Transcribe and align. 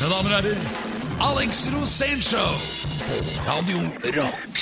Mine 0.00 0.14
damer 0.14 0.30
og 0.32 0.44
herrer, 0.44 0.60
Alex 1.20 1.58
Rosénshow 1.68 2.52
på 3.04 3.16
Radio 3.44 3.80
Rock. 4.16 4.60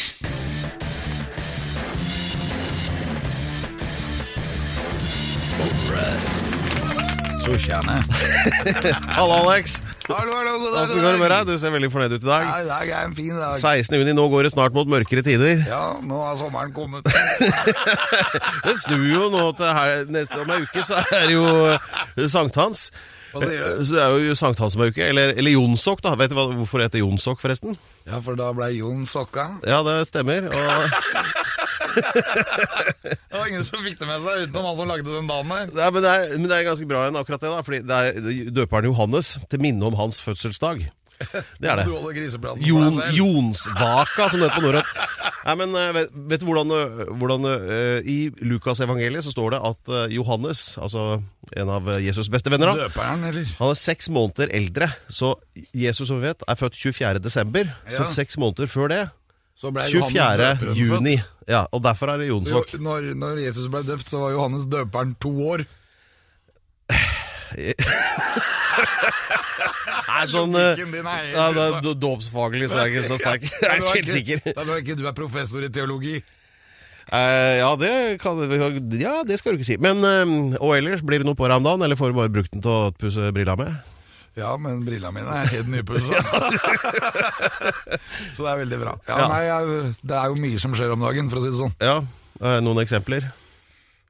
Tjorkjerne. 7.45 7.95
Hallo, 9.19 9.37
Alex. 9.46 9.77
Hallo, 10.09 10.32
hallo, 10.35 10.58
god 10.58 10.74
dag. 10.74 10.87
Hvordan 10.87 11.04
går 11.04 11.12
det 11.12 11.21
med 11.21 11.30
deg? 11.30 11.46
Du 11.46 11.58
ser 11.58 11.70
veldig 11.70 11.90
fornøyd 11.92 12.16
ut 12.16 12.26
i 12.26 12.26
dag. 12.26 12.48
Ja, 12.48 12.56
i 12.58 12.66
dag 12.66 12.90
er 12.90 13.06
en 13.06 13.14
fin 13.16 13.38
dag. 13.38 13.54
16. 13.60 13.96
juni, 14.00 14.16
nå 14.18 14.24
går 14.32 14.42
det 14.48 14.50
snart 14.56 14.74
mot 14.74 14.90
mørkere 14.90 15.22
tider. 15.22 15.62
Ja, 15.68 15.84
nå 16.02 16.18
har 16.24 16.34
sommeren 16.41 16.74
kommet. 16.74 17.06
Det 18.66 18.74
snur 18.82 19.06
jo 19.06 19.30
nå 19.30 19.45
til 19.62 19.70
her, 19.78 20.02
neste 20.18 20.42
om 20.42 20.50
ei 20.56 20.59
uke, 20.66 20.82
så 20.82 20.98
er 20.98 21.30
det 21.30 21.38
jo 21.38 21.46
eh, 21.77 22.27
sankthans. 22.27 22.88
Du? 23.33 23.84
Så 23.84 23.95
det 23.95 24.02
er 24.02 24.15
jo 24.24 24.34
sankthansmørke. 24.38 25.05
eller, 25.05 25.34
eller 25.37 25.52
jonsokk, 25.52 26.01
da. 26.05 26.15
Vet 26.19 26.33
du 26.33 26.37
hva, 26.38 26.47
hvorfor 26.57 26.80
det 26.80 26.89
heter 26.89 27.02
jonsokk, 27.05 27.43
forresten? 27.43 27.77
Ja, 28.09 28.23
for 28.25 28.39
da 28.39 28.51
ble 28.57 28.71
Jon 28.79 29.05
sokka. 29.09 29.45
Ja, 29.69 29.83
det 29.87 29.98
stemmer. 30.09 30.48
Og, 30.48 30.57
Det 31.99 33.35
var 33.35 33.47
ingen 33.49 33.65
som 33.66 33.80
fikk 33.83 33.99
det 33.99 34.07
med 34.09 34.23
seg, 34.23 34.45
utenom 34.47 34.66
han 34.69 34.77
som 34.79 34.91
lagde 34.91 35.09
den 35.11 35.29
dagen 35.30 35.51
der. 35.52 35.71
Nei, 35.75 35.88
men, 35.95 36.05
det 36.05 36.12
er, 36.12 36.35
men 36.37 36.47
det 36.51 36.57
er 36.59 36.66
ganske 36.69 36.88
bra 36.91 37.05
igjen, 37.05 37.19
akkurat 37.21 37.43
det, 37.43 37.51
da. 37.52 37.65
Fordi 37.66 37.80
det 37.88 37.99
er 37.99 38.52
døperen 38.61 38.88
Johannes 38.91 39.33
til 39.51 39.63
minne 39.63 39.88
om 39.88 39.97
hans 39.99 40.21
fødselsdag. 40.24 40.85
Det 41.61 41.71
er 41.71 41.81
det. 41.81 41.87
Jon. 42.63 43.01
Jonsvaka, 43.15 44.29
som 44.31 44.41
det 44.41 44.49
heter 44.49 44.57
på 44.57 44.65
norrønt. 44.65 44.93
Nei, 45.49 45.55
men 45.63 45.75
eh, 45.81 45.91
vet, 45.97 46.17
vet 46.33 46.43
du 46.43 46.47
hvordan, 46.49 46.73
eh, 46.77 47.11
hvordan 47.21 47.47
uh, 47.49 47.99
I 48.05 48.17
Lukasevangeliet 48.45 49.25
så 49.27 49.33
står 49.33 49.57
det 49.57 49.61
at 49.71 49.93
uh, 49.93 50.01
Johannes, 50.13 50.63
altså 50.83 51.07
en 51.57 51.73
av 51.73 51.89
Jesus' 52.05 52.29
beste 52.33 52.53
venner, 52.53 52.75
da, 52.75 52.89
Døperen, 52.89 53.25
eller? 53.31 53.49
han 53.59 53.73
er 53.73 53.81
seks 53.81 54.11
måneder 54.13 54.53
eldre. 54.55 54.91
Så 55.09 55.33
Jesus, 55.73 56.11
som 56.11 56.21
vi 56.21 56.29
vet, 56.29 56.45
er 56.45 56.61
født 56.61 56.77
24. 56.77 57.23
desember. 57.25 57.73
Så 57.89 58.07
seks 58.13 58.39
måneder 58.41 58.71
før 58.71 58.93
det, 58.93 59.03
Så 59.59 59.73
ble 59.75 59.88
24. 59.91 60.75
Juni. 60.79 61.16
Ja, 61.49 61.65
og 61.73 61.82
derfor 61.82 62.13
er 62.13 62.21
det 62.21 62.29
Jonsvåg. 62.29 62.77
Når, 62.85 63.15
når 63.19 63.41
Jesus 63.47 63.71
ble 63.73 63.80
døpt, 63.88 64.06
så 64.10 64.20
var 64.27 64.36
Johannes 64.36 64.69
døperen 64.70 65.16
to 65.22 65.32
år. 65.48 65.64
Nei, 70.08 70.24
sånn 70.30 70.54
eh, 70.58 70.80
ja, 71.34 71.44
det 71.54 71.92
Dåpsfaglig 72.00 72.68
så 72.72 72.78
er 72.82 72.88
jeg 72.88 72.92
ikke 72.96 73.08
så 73.10 73.16
sterk. 73.22 73.42
Jeg 73.62 73.68
er 73.68 73.76
ikke 73.82 73.98
helt 73.98 74.12
sikker. 74.14 74.36
Da 74.48 74.60
er 74.64 74.80
ikke 74.82 74.96
du 74.98 75.04
er 75.08 75.14
professor 75.16 75.60
i 75.64 75.70
teologi. 75.72 76.16
Uh, 77.08 77.54
ja, 77.56 77.68
det 77.80 77.90
kan, 78.20 78.36
ja, 79.00 79.14
det 79.24 79.38
skal 79.40 79.54
du 79.54 79.60
ikke 79.60 79.70
si. 79.70 79.78
Men 79.80 79.96
uh, 80.04 80.58
Og 80.60 80.74
ellers, 80.76 81.00
blir 81.00 81.18
det 81.22 81.28
noe 81.28 81.38
på 81.38 81.46
deg 81.48 81.56
om 81.56 81.64
dagen, 81.64 81.84
eller 81.86 81.96
får 81.96 82.12
du 82.12 82.18
bare 82.18 82.32
brukt 82.34 82.52
den 82.52 82.60
til 82.64 82.72
å 82.74 82.90
pusse 82.92 83.30
brilla 83.32 83.54
med? 83.56 83.70
Ja, 84.38 84.52
men 84.60 84.84
brilla 84.86 85.08
mine 85.10 85.32
er 85.40 85.48
helt 85.50 85.70
nypussa. 85.72 86.20
så 88.36 88.44
det 88.44 88.50
er 88.52 88.60
veldig 88.60 88.78
bra. 88.84 88.92
Ja, 89.08 89.16
Ja. 89.16 89.24
Nei, 89.32 89.42
jeg, 89.48 89.62
det 90.06 90.16
er 90.20 90.26
jo 90.30 90.36
mye 90.44 90.58
som 90.62 90.76
skjer 90.78 90.92
om 90.94 91.02
dagen, 91.08 91.30
for 91.32 91.40
å 91.40 91.42
si 91.46 91.50
det 91.54 91.58
sånn. 91.62 91.74
Ja, 91.82 91.96
uh, 92.44 92.58
noen 92.62 92.78
eksempler? 92.84 93.22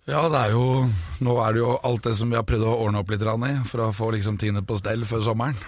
Ja, 0.09 0.23
det 0.33 0.39
er 0.41 0.55
jo 0.57 0.89
Nå 1.21 1.35
er 1.45 1.53
det 1.53 1.61
jo 1.61 1.75
alt 1.85 2.07
det 2.07 2.15
som 2.17 2.31
vi 2.33 2.39
har 2.39 2.47
prøvd 2.49 2.65
å 2.65 2.77
ordne 2.87 3.03
opp 3.03 3.11
litt 3.13 3.21
i, 3.21 3.51
for 3.69 3.83
å 3.85 3.93
få 3.93 4.13
liksom 4.15 4.39
tine 4.41 4.63
på 4.65 4.79
stell 4.79 5.05
før 5.05 5.21
sommeren. 5.27 5.59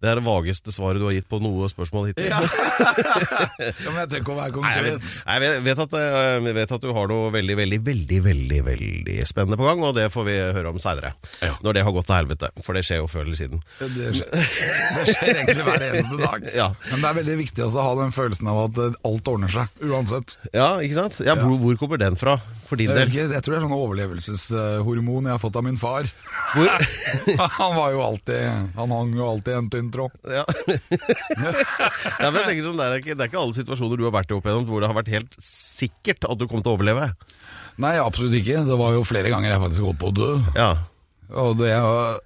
Det 0.00 0.08
er 0.08 0.16
det 0.16 0.24
vageste 0.24 0.72
svaret 0.72 1.00
du 1.02 1.04
har 1.08 1.12
gitt 1.12 1.28
på 1.28 1.40
noe 1.44 1.68
spørsmål 1.68 2.10
hittil. 2.10 2.30
Ja, 2.30 2.40
ja 3.84 3.90
men 3.90 3.98
jeg 4.00 4.12
tenker 4.14 4.22
ikke 4.24 4.32
å 4.32 4.38
være 4.38 4.62
Nei, 4.64 4.70
jeg 4.72 4.84
vet, 4.86 4.94
konkret. 4.96 5.16
Jeg 5.20 5.64
vet, 5.66 5.82
at, 5.84 5.96
eh, 6.00 6.36
jeg 6.48 6.56
vet 6.56 6.72
at 6.76 6.84
du 6.86 6.92
har 6.96 7.10
noe 7.10 7.32
veldig, 7.34 7.56
veldig, 7.60 7.80
veldig 7.90 8.20
veldig, 8.24 8.60
veldig 8.70 9.16
spennende 9.28 9.58
på 9.60 9.66
gang, 9.68 9.82
og 9.84 9.94
det 9.98 10.06
får 10.14 10.26
vi 10.28 10.36
høre 10.56 10.72
om 10.72 10.80
seinere. 10.82 11.12
Ja. 11.44 11.52
Når 11.64 11.76
det 11.76 11.84
har 11.86 11.94
gått 11.96 12.08
til 12.08 12.16
helvete. 12.16 12.50
For 12.64 12.76
det 12.76 12.84
skjer 12.88 13.02
jo 13.02 13.10
før 13.10 13.26
eller 13.26 13.38
siden. 13.38 13.62
Det 13.80 14.12
skjer, 14.16 14.30
det 14.32 15.16
skjer 15.16 15.32
egentlig 15.34 15.66
hver 15.68 15.86
eneste 15.90 16.22
dag. 16.24 16.48
Ja. 16.60 16.66
Men 16.90 17.04
det 17.04 17.08
er 17.08 17.16
veldig 17.20 17.34
viktig 17.38 17.62
altså, 17.62 17.78
å 17.80 17.84
ha 17.86 17.92
den 18.00 18.12
følelsen 18.14 18.48
av 18.50 18.58
at 18.64 18.78
eh, 18.82 18.96
alt 19.06 19.28
ordner 19.30 19.52
seg, 19.52 19.84
uansett. 19.86 20.34
Ja, 20.56 20.72
ikke 20.82 20.96
sant? 20.96 21.20
Ja, 21.24 21.36
Hvor, 21.38 21.56
hvor 21.62 21.78
kommer 21.80 22.00
den 22.00 22.16
fra, 22.20 22.38
for 22.68 22.80
din 22.80 22.90
Jeg, 22.90 22.96
del? 22.98 23.12
ikke, 23.12 23.28
jeg 23.36 23.44
tror 23.44 23.54
det 23.54 23.60
er 23.60 23.66
sånn 23.66 23.76
overlevelseshormon 23.76 25.28
jeg 25.28 25.36
har 25.36 25.42
fått 25.42 25.60
av 25.60 25.66
min 25.66 25.78
far. 25.80 26.10
Han 27.60 27.76
var 27.76 27.92
jo 27.94 28.00
alltid 28.02 28.46
Han 28.76 28.90
hang 28.94 29.12
jo 29.16 29.26
alltid 29.28 29.54
en 29.54 29.70
tynn 29.72 29.90
tråd. 29.94 30.14
Ja. 30.26 30.44
ja, 32.20 32.26
men 32.30 32.38
jeg 32.40 32.46
tenker 32.48 32.64
sånn, 32.66 32.78
det, 32.80 32.86
er 32.86 33.00
ikke, 33.02 33.16
det 33.16 33.24
er 33.26 33.30
ikke 33.30 33.42
alle 33.42 33.56
situasjoner 33.56 34.00
du 34.00 34.06
har 34.08 34.14
vært 34.16 34.32
i 34.32 34.36
opp 34.38 34.48
igjennom 34.48 34.66
hvor 34.70 34.82
det 34.82 34.90
har 34.90 34.98
vært 34.98 35.12
helt 35.14 35.36
sikkert 35.44 36.26
at 36.28 36.40
du 36.40 36.46
kom 36.50 36.62
til 36.64 36.72
å 36.72 36.76
overleve. 36.78 37.10
Nei, 37.80 37.94
absolutt 38.02 38.34
ikke. 38.40 38.62
Det 38.66 38.76
var 38.80 38.94
jo 38.96 39.06
flere 39.08 39.32
ganger 39.32 39.54
jeg 39.54 39.62
faktisk 39.64 39.86
holdt 39.88 40.00
på 40.02 40.10
å 40.10 40.16
dø. 40.20 40.30
Ja, 40.58 40.70
Og 41.40 41.56
det, 41.60 41.70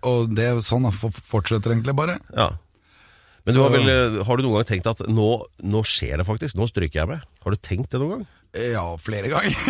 og 0.09 0.31
det 0.35 0.49
sånn 0.65 0.89
fortsetter 0.95 1.75
egentlig 1.75 1.95
bare. 1.99 2.19
ja. 2.37 2.51
Men 3.45 3.57
du 3.57 3.61
har, 3.61 3.75
vel, 3.75 3.91
eh, 3.93 4.23
har 4.25 4.39
du 4.41 4.47
noen 4.47 4.57
gang 4.57 4.71
tenkt 4.71 4.89
at 4.89 5.05
nå, 5.11 5.29
nå 5.69 5.85
skjer 5.85 6.17
det 6.21 6.25
faktisk, 6.29 6.57
nå 6.57 6.69
stryker 6.71 7.03
jeg 7.03 7.11
med? 7.11 7.27
Har 7.45 7.53
du 7.53 7.61
tenkt 7.61 7.93
det 7.93 8.01
noen 8.01 8.19
gang? 8.19 8.27
Ja, 8.55 8.85
flere 9.03 9.29
ganger. 9.29 9.55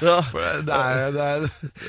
Ja. 0.00 0.20
Det 0.62 0.72
er, 0.72 1.10
det 1.14 1.22
er 1.22 1.44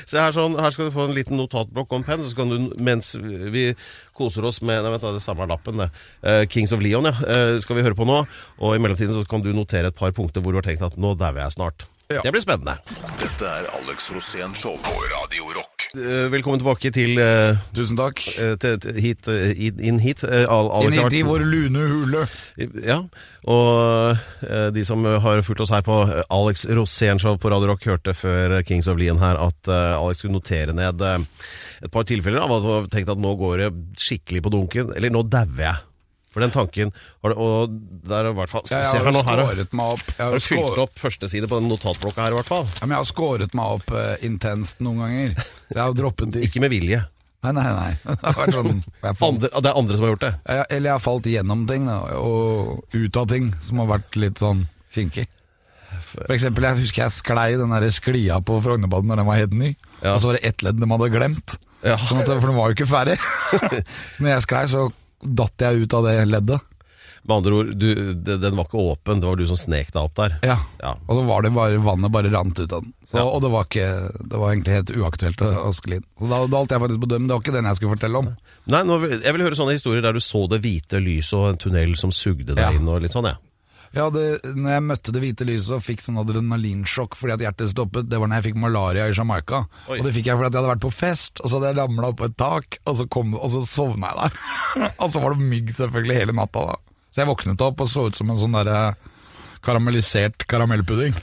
Se 0.08 0.18
her, 0.18 0.32
sånn, 0.34 0.56
her 0.58 0.72
skal 0.74 0.88
du 0.88 0.94
få 0.94 1.04
en 1.06 1.14
liten 1.14 1.38
notatblokk 1.38 1.92
og 1.92 2.00
en 2.00 2.06
penn, 2.06 2.24
så 2.26 2.34
kan 2.36 2.50
du, 2.50 2.72
mens 2.82 3.12
vi 3.18 3.68
koser 4.16 4.46
oss 4.48 4.58
med 4.64 4.82
nei, 4.82 4.92
vent, 4.94 5.04
da, 5.04 5.12
det 5.14 5.22
samme 5.22 5.46
lappen, 5.48 5.78
det. 5.84 5.88
Uh, 6.24 6.42
Kings 6.50 6.74
of 6.74 6.82
Leon, 6.82 7.06
ja. 7.06 7.14
Uh, 7.22 7.60
skal 7.62 7.78
vi 7.78 7.84
høre 7.86 7.98
på 7.98 8.08
nå. 8.08 8.22
Og 8.58 8.74
i 8.74 8.82
mellomtiden 8.82 9.14
så 9.14 9.22
kan 9.28 9.44
du 9.44 9.52
notere 9.54 9.92
et 9.92 9.98
par 9.98 10.14
punkter 10.16 10.42
hvor 10.42 10.56
du 10.56 10.60
har 10.60 10.66
tenkt 10.66 10.84
at 10.84 10.98
nå 11.00 11.14
dauer 11.20 11.44
jeg 11.44 11.56
snart. 11.58 11.86
Ja. 12.08 12.22
Det 12.24 12.30
blir 12.32 12.40
spennende. 12.40 12.72
Dette 13.20 13.44
er 13.44 13.66
Alex 13.76 14.06
Rosén 14.14 14.54
Show 14.56 14.78
på 14.80 14.92
Radio 15.12 15.50
Rock. 15.52 15.82
Eh, 15.92 16.28
velkommen 16.32 16.56
tilbake 16.62 16.88
til, 16.96 17.18
eh, 17.20 17.58
Tusen 17.76 17.98
takk. 18.00 18.22
eh, 18.38 18.54
til, 18.56 18.78
til 18.80 18.94
hit, 18.96 19.28
eh, 19.28 19.52
inn- 19.66 19.78
inn 19.84 19.98
hit. 20.00 20.24
Eh, 20.24 20.46
Al- 20.48 20.70
Alex 20.72 20.86
Inn 20.96 21.02
har 21.02 21.10
hit 21.10 21.18
i 21.18 21.22
vært- 21.22 21.28
vår 21.28 21.44
lune 21.44 21.82
hule. 21.92 22.22
Ja, 22.86 23.02
og 23.44 24.16
eh, 24.42 24.70
de 24.70 24.84
som 24.84 25.04
har 25.04 25.42
fulgt 25.42 25.60
oss 25.60 25.68
her 25.68 25.82
på 25.82 25.98
eh, 26.08 26.22
Alex 26.30 26.64
Rosén-show 26.64 27.36
på 27.38 27.50
Radio 27.52 27.68
Rock, 27.74 27.84
hørte 27.84 28.14
før 28.16 28.62
Kings 28.64 28.88
of 28.88 28.96
Lean 28.96 29.18
her 29.18 29.36
at 29.36 29.68
eh, 29.68 29.92
Alex 30.00 30.22
skulle 30.22 30.32
notere 30.40 30.72
ned 30.72 31.02
eh, 31.02 31.18
et 31.82 31.90
par 31.92 32.04
tilfeller 32.04 32.40
av 32.40 32.50
at 32.56 32.62
du 32.62 32.68
har 32.72 32.86
tenkt 32.88 33.10
at 33.12 33.18
nå 33.20 33.36
går 33.36 33.58
det 33.58 33.70
skikkelig 34.00 34.40
på 34.42 34.50
dunken, 34.56 34.96
eller 34.96 35.10
nå 35.10 35.28
dauer 35.28 35.60
jeg. 35.60 35.76
For 36.38 36.46
den 36.46 36.54
tanken 36.54 36.92
har 36.94 37.34
du, 37.34 37.40
Og 37.42 37.74
der 38.06 38.28
er 38.28 38.30
i 38.30 38.38
hvert 38.38 38.52
fall 38.52 38.62
Ja, 38.70 38.84
Se 38.86 38.98
jeg 39.00 39.04
her 39.08 39.14
nå, 39.14 39.24
har 39.26 39.42
her 39.42 39.50
har 39.50 39.62
meg 39.74 39.94
opp. 39.98 40.04
Jeg 40.14 40.22
har 40.22 40.30
har, 40.30 40.38
du 40.38 40.46
fylt 40.46 40.62
skåret, 40.62 40.82
opp 40.86 41.02
første 41.02 41.30
side 41.32 41.50
på 41.50 41.58
den 41.58 41.70
notatblokka 41.72 42.28
her, 42.28 42.36
i 42.36 42.38
hvert 42.38 42.50
fall. 42.54 42.66
ja, 42.70 42.86
men 42.86 42.94
jeg 42.94 43.02
har 43.02 43.08
skåret 43.10 43.56
meg 43.58 43.78
opp 43.78 43.90
uh, 43.90 44.14
intenst 44.28 44.82
noen 44.84 45.02
ganger. 45.02 45.48
Jeg 45.74 45.80
har 45.82 45.96
droppet 45.98 46.30
de 46.32 46.44
Ikke 46.46 46.62
med 46.62 46.72
vilje. 46.72 47.02
Nei, 47.44 47.52
nei, 47.54 47.66
nei. 47.74 47.90
Det 48.14 48.50
sånn 48.50 48.70
Andre, 49.28 49.50
det 49.52 49.68
er 49.68 49.76
andre 49.78 49.98
som 49.98 50.06
har 50.06 50.14
gjort 50.14 50.24
det. 50.24 50.30
jeg, 50.48 50.64
Eller 50.74 50.88
jeg 50.88 50.94
har 50.96 51.02
falt 51.04 51.28
gjennom 51.30 51.66
ting, 51.68 51.84
da, 51.86 51.98
og 52.18 52.94
ut 52.94 53.18
av 53.20 53.28
ting 53.30 53.50
som 53.62 53.82
har 53.82 53.90
vært 53.92 54.18
litt 54.18 54.42
sånn 54.42 54.64
kinkig. 54.94 55.26
For 56.08 56.34
eksempel, 56.34 56.66
jeg 56.66 56.82
husker 56.82 57.04
jeg 57.04 57.14
sklei 57.14 57.48
den 57.60 57.74
der 57.74 57.86
sklia 57.94 58.40
på 58.44 58.58
Frognerbadet 58.64 59.10
når 59.10 59.20
den 59.22 59.28
var 59.28 59.40
helt 59.42 59.56
ny. 59.56 59.70
Ja. 60.00 60.14
Og 60.14 60.22
så 60.22 60.30
var 60.30 60.38
det 60.38 60.50
ett 60.50 60.64
ledd 60.66 60.80
de 60.80 60.88
hadde 60.90 61.10
glemt. 61.12 61.58
Ja. 61.84 61.98
Sånn 62.08 62.22
at, 62.24 62.30
for 62.32 62.48
den 62.48 62.58
var 62.58 62.72
jo 62.72 62.78
ikke 62.78 62.90
ferdig. 62.90 63.18
så 64.16 64.24
når 64.24 64.32
jeg 64.34 64.46
sklei, 64.46 64.64
så 64.72 64.88
datt 65.22 65.64
jeg 65.64 65.84
ut 65.86 65.94
av 65.98 66.04
det 66.08 66.16
leddet. 66.30 66.60
Med 67.28 67.34
andre 67.42 67.52
ord, 67.58 67.70
du, 67.76 67.88
den 68.24 68.56
var 68.56 68.64
ikke 68.64 68.80
åpen, 68.80 69.20
det 69.20 69.26
var 69.28 69.36
du 69.36 69.42
som 69.50 69.58
snek 69.58 69.90
deg 69.92 69.98
opp 70.00 70.14
der. 70.16 70.36
Ja. 70.46 70.54
Ja. 70.80 70.94
Og 71.10 71.18
så 71.18 71.24
var 71.28 71.42
det 71.44 71.50
bare 71.52 71.80
vannet 71.84 72.12
bare 72.14 72.30
rant 72.32 72.56
ut 72.56 72.72
av 72.72 72.82
den. 72.86 72.94
Så, 73.04 73.18
Ja. 73.18 73.24
Og 73.26 73.42
det 73.44 73.50
var, 73.52 73.66
ikke, 73.68 73.88
det 74.30 74.38
var 74.40 74.52
egentlig 74.54 74.76
helt 74.78 74.92
uaktuelt 74.96 75.42
å, 75.44 75.50
å 75.68 75.72
skli 75.76 75.98
inn. 75.98 76.06
Så 76.16 76.28
da, 76.30 76.38
da 76.48 76.62
holdt 76.62 76.72
jeg 76.72 76.80
faktisk 76.86 77.02
på 77.04 77.10
dømmen, 77.10 77.28
det 77.28 77.36
var 77.36 77.42
ikke 77.44 77.56
den 77.58 77.68
jeg 77.68 77.80
skulle 77.80 77.96
fortelle 77.98 78.22
om. 78.22 78.30
Nei, 78.68 78.80
nå, 78.84 78.96
Jeg 79.24 79.32
vil 79.34 79.44
høre 79.44 79.56
sånne 79.58 79.76
historier 79.76 80.04
der 80.04 80.16
du 80.16 80.20
så 80.24 80.44
det 80.48 80.62
hvite 80.64 81.00
lyset 81.04 81.36
og 81.36 81.46
en 81.50 81.60
tunnel 81.60 81.94
som 82.00 82.12
sugde 82.14 82.54
deg 82.54 82.64
Ja. 82.64 82.70
inn. 82.76 82.88
og 82.88 83.02
litt 83.04 83.12
sånn, 83.12 83.28
ja. 83.28 83.36
Ja, 83.96 84.08
det, 84.12 84.24
når 84.52 84.74
jeg 84.74 84.84
møtte 84.84 85.14
det 85.14 85.22
hvite 85.22 85.46
lyset 85.48 85.76
og 85.78 85.84
fikk 85.84 86.02
sånn 86.04 86.20
adrenalinsjokk 86.20 87.16
fordi 87.18 87.36
at 87.38 87.44
hjertet 87.46 87.72
stoppet, 87.72 88.08
det 88.10 88.20
var 88.20 88.30
når 88.30 88.40
jeg 88.40 88.48
fikk 88.50 88.60
malaria 88.60 89.06
i 89.08 89.14
Jamaica. 89.16 89.62
Oi. 89.88 90.00
Og 90.00 90.08
det 90.08 90.12
fikk 90.16 90.28
jeg 90.28 90.40
fordi 90.40 90.50
at 90.50 90.56
jeg 90.56 90.62
hadde 90.62 90.74
vært 90.74 90.84
på 90.84 90.92
fest, 90.94 91.40
og 91.42 91.48
så 91.48 91.58
hadde 91.58 91.72
jeg 91.72 91.80
ramla 91.80 92.12
på 92.18 92.28
et 92.28 92.36
tak, 92.40 92.80
og 92.84 93.00
så, 93.00 93.08
kom, 93.08 93.32
og 93.38 93.48
så 93.54 93.64
sovna 93.68 94.12
jeg 94.12 94.20
der. 94.20 94.92
og 95.02 95.14
så 95.14 95.24
var 95.24 95.34
det 95.34 95.50
mygg 95.54 95.72
selvfølgelig 95.78 96.20
hele 96.20 96.36
natta 96.36 96.66
da. 96.72 96.76
Så 97.08 97.22
jeg 97.22 97.30
våknet 97.30 97.64
opp 97.64 97.80
og 97.82 97.90
så 97.90 98.06
ut 98.08 98.18
som 98.18 98.30
en 98.30 98.40
sånn 98.40 98.56
derre 98.58 98.82
karamellisert 99.64 100.44
karamellpudding. 100.50 101.16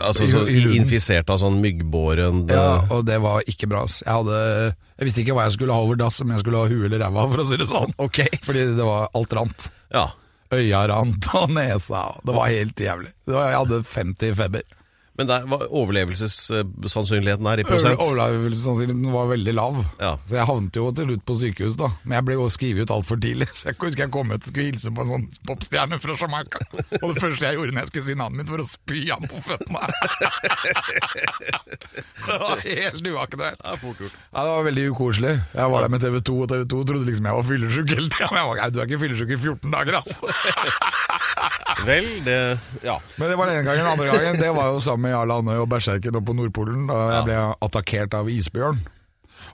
Altså 0.00 0.24
så. 0.30 0.44
Infisert 0.48 1.28
av 1.28 1.42
sånn 1.42 1.58
myggbåren 1.60 2.46
Ja, 2.48 2.78
eh, 2.78 2.92
og 2.94 3.02
det 3.08 3.18
var 3.20 3.44
ikke 3.50 3.68
bra. 3.68 3.82
Jeg, 3.88 4.08
hadde, 4.08 4.38
jeg 4.96 5.08
visste 5.08 5.22
ikke 5.24 5.36
hva 5.36 5.44
jeg 5.48 5.58
skulle 5.58 5.76
ha 5.76 5.84
over 5.84 5.98
dass, 6.00 6.22
om 6.24 6.32
jeg 6.32 6.40
skulle 6.40 6.62
ha 6.62 6.70
huet 6.70 6.86
eller 6.88 7.04
ræva, 7.04 7.26
for 7.32 7.42
å 7.42 7.46
si 7.48 7.58
det 7.60 7.68
sånn. 7.68 7.92
Ok. 8.00 8.22
Fordi 8.46 8.64
det 8.78 8.86
var 8.88 9.10
alt 9.18 9.36
rant. 9.36 9.68
Ja. 9.92 10.06
Øya 10.54 10.86
rant 10.88 11.28
og 11.36 11.50
nesa. 11.52 12.02
Det 12.24 12.34
var 12.36 12.52
helt 12.52 12.80
jævlig. 12.80 13.12
Jeg 13.28 13.56
hadde 13.58 13.82
50 13.84 14.30
i 14.30 14.34
feber. 14.38 14.64
Men 15.18 15.26
der 15.26 15.46
var 15.50 15.64
overlevelsessannsynligheten 15.66 17.46
her 17.50 17.58
i 17.58 17.64
prosent? 17.66 17.98
Overlevelsessannsynligheten 17.98 19.10
var 19.12 19.26
veldig 19.32 19.54
lav. 19.56 19.80
Ja. 19.98 20.12
Så 20.28 20.36
jeg 20.38 20.46
havnet 20.46 20.76
jo 20.78 20.84
til 20.94 21.08
slutt 21.08 21.24
på 21.26 21.34
sykehus, 21.40 21.74
da. 21.80 21.88
Men 22.04 22.14
jeg 22.20 22.24
ble 22.28 22.34
jo 22.38 22.44
skrevet 22.54 22.86
ut 22.86 22.92
altfor 22.94 23.18
tidlig. 23.24 23.48
Så 23.58 23.62
jeg 23.72 23.76
husker 23.80 24.02
jeg 24.04 24.12
kom 24.14 24.30
ut 24.30 24.38
og 24.38 24.46
skulle 24.46 24.68
hilse 24.68 24.92
på 24.94 25.00
en 25.02 25.10
sånn 25.10 25.26
popstjerne 25.48 25.96
fra 26.04 26.12
Jamaica. 26.22 26.58
Og 27.00 27.06
det 27.10 27.18
første 27.24 27.44
jeg 27.48 27.54
gjorde 27.58 27.72
når 27.74 27.82
jeg 27.82 27.90
skulle 27.90 28.06
si 28.06 28.14
navnet 28.20 28.38
mitt, 28.44 28.52
var 28.54 28.62
å 28.62 28.68
spy 28.68 29.00
han 29.08 29.26
på 29.32 29.38
føttene. 29.48 29.82
det 32.28 32.38
var 32.44 32.56
helt 32.68 33.04
uaktuelt. 33.10 33.58
Er. 33.58 33.82
Ja, 33.82 34.38
det 34.44 34.54
var 34.54 34.62
veldig 34.68 34.84
ukoselig. 34.94 35.34
Jeg 35.58 35.66
var 35.74 35.78
der 35.82 35.90
med 35.96 36.00
TV 36.06 36.14
2, 36.30 36.38
og 36.46 36.50
TV 36.54 36.62
2 36.76 36.86
trodde 36.92 37.10
liksom 37.10 37.26
jeg 37.32 37.36
var 37.40 37.46
fyllesyk 37.50 37.88
hele 37.96 38.06
tida. 38.06 38.30
Men 38.30 38.38
jeg 38.44 38.48
var, 38.52 38.56
«Nei, 38.62 38.70
du 38.70 38.76
er 38.78 38.86
ikke 38.86 39.02
fyllesyk 39.02 39.30
i 39.34 39.42
14 39.42 39.74
dager, 39.74 39.92
altså. 39.98 40.22
Vel, 41.86 42.06
det 42.26 42.38
Ja. 42.82 42.98
Men 43.16 43.30
det 43.30 43.36
var 43.38 43.50
den 43.50 43.58
ene 43.58 43.66
gangen. 43.66 43.84
Den 43.84 43.92
andre 43.92 44.06
gangen 44.06 44.40
det 44.40 44.50
var 44.54 44.72
jo 44.72 44.80
sammen 44.82 45.07
med 45.08 45.16
Jarl 45.16 45.34
Andøy 45.40 45.56
og 45.64 45.72
Berserken 45.72 46.20
oppe 46.20 46.30
på 46.30 46.36
Nordpolen, 46.38 46.86
da 46.92 47.00
jeg 47.16 47.26
ble 47.30 47.40
attakkert 47.64 48.14
av 48.20 48.28
isbjørn. 48.32 48.84